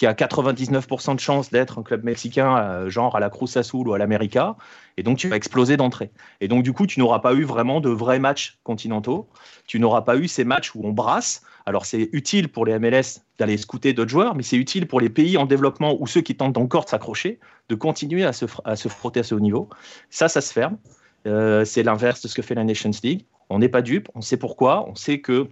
qui 0.00 0.06
a 0.06 0.14
99% 0.14 1.14
de 1.14 1.20
chances 1.20 1.50
d'être 1.50 1.78
un 1.78 1.82
club 1.82 2.04
mexicain, 2.04 2.88
genre 2.88 3.16
à 3.16 3.20
la 3.20 3.28
Cruz 3.28 3.50
Azul 3.56 3.86
ou 3.86 3.92
à 3.92 3.98
l'América, 3.98 4.56
et 4.96 5.02
donc 5.02 5.18
tu 5.18 5.28
vas 5.28 5.36
exploser 5.36 5.76
d'entrée. 5.76 6.10
Et 6.40 6.48
donc 6.48 6.62
du 6.62 6.72
coup, 6.72 6.86
tu 6.86 6.98
n'auras 7.00 7.18
pas 7.18 7.34
eu 7.34 7.44
vraiment 7.44 7.82
de 7.82 7.90
vrais 7.90 8.18
matchs 8.18 8.58
continentaux, 8.64 9.28
tu 9.66 9.78
n'auras 9.78 10.00
pas 10.00 10.16
eu 10.16 10.26
ces 10.26 10.42
matchs 10.42 10.74
où 10.74 10.80
on 10.84 10.92
brasse. 10.92 11.42
Alors 11.66 11.84
c'est 11.84 12.08
utile 12.12 12.48
pour 12.48 12.64
les 12.64 12.78
MLS 12.78 13.20
d'aller 13.38 13.58
scouter 13.58 13.92
d'autres 13.92 14.08
joueurs, 14.08 14.34
mais 14.34 14.42
c'est 14.42 14.56
utile 14.56 14.86
pour 14.86 15.02
les 15.02 15.10
pays 15.10 15.36
en 15.36 15.44
développement 15.44 15.94
ou 16.00 16.06
ceux 16.06 16.22
qui 16.22 16.34
tentent 16.34 16.56
encore 16.56 16.86
de 16.86 16.88
s'accrocher, 16.88 17.38
de 17.68 17.74
continuer 17.74 18.24
à 18.24 18.32
se, 18.32 18.46
à 18.64 18.76
se 18.76 18.88
frotter 18.88 19.20
à 19.20 19.22
ce 19.22 19.34
haut 19.34 19.40
niveau. 19.40 19.68
Ça, 20.08 20.28
ça 20.30 20.40
se 20.40 20.50
ferme. 20.50 20.78
Euh, 21.26 21.66
c'est 21.66 21.82
l'inverse 21.82 22.22
de 22.22 22.28
ce 22.28 22.34
que 22.34 22.40
fait 22.40 22.54
la 22.54 22.64
Nations 22.64 22.90
League. 23.02 23.26
On 23.50 23.58
n'est 23.58 23.68
pas 23.68 23.82
dupe, 23.82 24.08
on 24.14 24.22
sait 24.22 24.38
pourquoi, 24.38 24.88
on 24.88 24.94
sait 24.94 25.20
que 25.20 25.50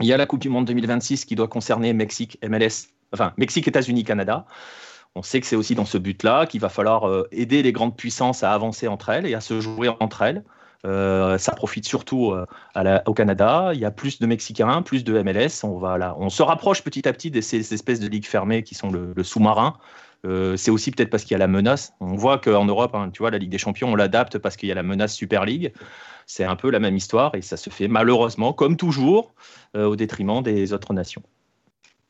il 0.00 0.06
y 0.06 0.12
a 0.12 0.16
la 0.16 0.26
Coupe 0.26 0.40
du 0.40 0.48
Monde 0.48 0.64
2026 0.64 1.24
qui 1.24 1.36
doit 1.36 1.46
concerner 1.46 1.92
Mexique, 1.92 2.36
MLS 2.42 2.93
enfin 3.14 3.32
Mexique, 3.38 3.66
États-Unis, 3.66 4.04
Canada. 4.04 4.46
On 5.16 5.22
sait 5.22 5.40
que 5.40 5.46
c'est 5.46 5.56
aussi 5.56 5.76
dans 5.76 5.84
ce 5.84 5.96
but-là 5.96 6.46
qu'il 6.46 6.60
va 6.60 6.68
falloir 6.68 7.08
euh, 7.08 7.28
aider 7.30 7.62
les 7.62 7.72
grandes 7.72 7.96
puissances 7.96 8.42
à 8.42 8.52
avancer 8.52 8.88
entre 8.88 9.10
elles 9.10 9.26
et 9.26 9.34
à 9.34 9.40
se 9.40 9.60
jouer 9.60 9.88
entre 10.00 10.22
elles. 10.22 10.42
Euh, 10.84 11.38
ça 11.38 11.52
profite 11.52 11.86
surtout 11.86 12.32
euh, 12.32 12.46
au 13.06 13.14
Canada. 13.14 13.70
Il 13.72 13.80
y 13.80 13.84
a 13.84 13.92
plus 13.92 14.18
de 14.18 14.26
Mexicains, 14.26 14.82
plus 14.82 15.04
de 15.04 15.22
MLS. 15.22 15.62
On, 15.62 15.78
va 15.78 16.16
on 16.18 16.28
se 16.30 16.42
rapproche 16.42 16.82
petit 16.82 17.08
à 17.08 17.12
petit 17.12 17.30
de 17.30 17.40
ces, 17.40 17.72
espèces 17.72 18.00
de 18.00 18.08
ligues 18.08 18.26
fermées 18.26 18.64
qui 18.64 18.74
sont 18.74 18.90
le, 18.90 19.22
sous-marin. 19.22 19.74
c'est 20.56 20.70
aussi 20.70 20.90
peut-être 20.90 21.10
parce 21.10 21.22
qu'il 21.22 21.32
y 21.32 21.36
a 21.36 21.38
la 21.38 21.46
menace. 21.46 21.94
On 22.00 22.16
voit 22.16 22.38
qu'en 22.38 22.64
Europe, 22.64 22.94
hein, 22.94 23.10
tu 23.12 23.20
vois, 23.20 23.30
la 23.30 23.38
Ligue 23.38 23.50
des 23.50 23.58
Champions, 23.58 23.92
on 23.92 23.94
l'adapte 23.94 24.38
parce 24.38 24.56
qu'il 24.56 24.68
y 24.68 24.72
a 24.72 24.74
la 24.74 24.82
menace 24.82 25.14
Super 25.14 25.44
League. 25.44 25.72
C'est 26.26 26.44
un 26.44 26.56
peu 26.56 26.70
la 26.70 26.80
même 26.80 26.96
histoire 26.96 27.34
et 27.34 27.40
ça 27.40 27.56
se 27.56 27.70
fait 27.70 27.88
malheureusement, 27.88 28.52
comme 28.52 28.76
toujours, 28.76 29.32
au 29.74 29.96
détriment 29.96 30.42
des 30.42 30.72
autres 30.72 30.92
nations. 30.92 31.22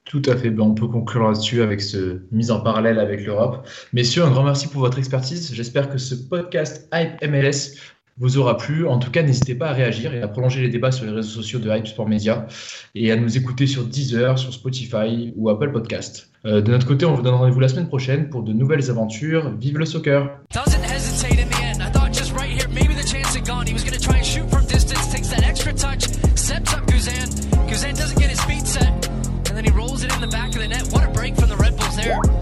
Tout 0.05 0.23
à 0.27 0.37
fait, 0.37 0.51
ben, 0.51 0.63
on 0.63 0.75
peut 0.75 0.87
conclure 0.87 1.25
là-dessus 1.25 1.63
avec 1.63 1.81
ce 1.81 2.21
mise 2.31 2.51
en 2.51 2.61
parallèle 2.61 2.99
avec 2.99 3.25
l'Europe. 3.25 3.67
Messieurs, 3.93 4.23
un 4.23 4.31
grand 4.31 4.45
merci 4.45 4.69
pour 4.69 4.81
votre 4.83 4.99
expertise. 4.99 5.53
J'espère 5.55 5.89
que 5.89 5.97
ce 5.97 6.15
podcast 6.15 6.89
Hype 6.93 7.23
MLS 7.27 7.79
vous 8.19 8.39
aura 8.39 8.57
plu. 8.57 8.87
En 8.87 8.99
tout 8.99 9.11
cas, 9.11 9.23
n'hésitez 9.23 9.55
pas 9.55 9.69
à 9.69 9.73
réagir 9.73 10.15
et 10.15 10.23
à 10.23 10.29
prolonger 10.29 10.61
les 10.61 10.69
débats 10.69 10.93
sur 10.93 11.07
les 11.07 11.13
réseaux 11.13 11.31
sociaux 11.31 11.59
de 11.59 11.71
Hype 11.71 11.87
Sport 11.87 12.09
Media 12.09 12.47
et 12.95 13.11
à 13.11 13.17
nous 13.17 13.37
écouter 13.37 13.67
sur 13.67 13.85
Deezer, 13.85 14.39
sur 14.39 14.53
Spotify 14.53 15.33
ou 15.37 15.49
Apple 15.49 15.73
Podcast. 15.73 16.31
Euh, 16.45 16.61
de 16.61 16.71
notre 16.71 16.87
côté, 16.87 17.07
on 17.07 17.15
vous 17.15 17.23
donne 17.23 17.35
rendez-vous 17.35 17.61
la 17.61 17.69
semaine 17.69 17.89
prochaine 17.89 18.29
pour 18.29 18.43
de 18.43 18.53
nouvelles 18.53 18.91
aventures. 18.91 19.57
Vive 19.57 19.79
le 19.79 19.87
soccer! 19.87 20.31
the 30.21 30.27
back 30.29 30.49
of 30.49 30.61
the 30.61 30.69
net. 30.69 30.87
What 30.93 31.05
a 31.05 31.09
break 31.09 31.35
from 31.35 31.49
the 31.49 31.57
Red 31.57 31.77
Bulls 31.77 31.97
there. 31.97 32.34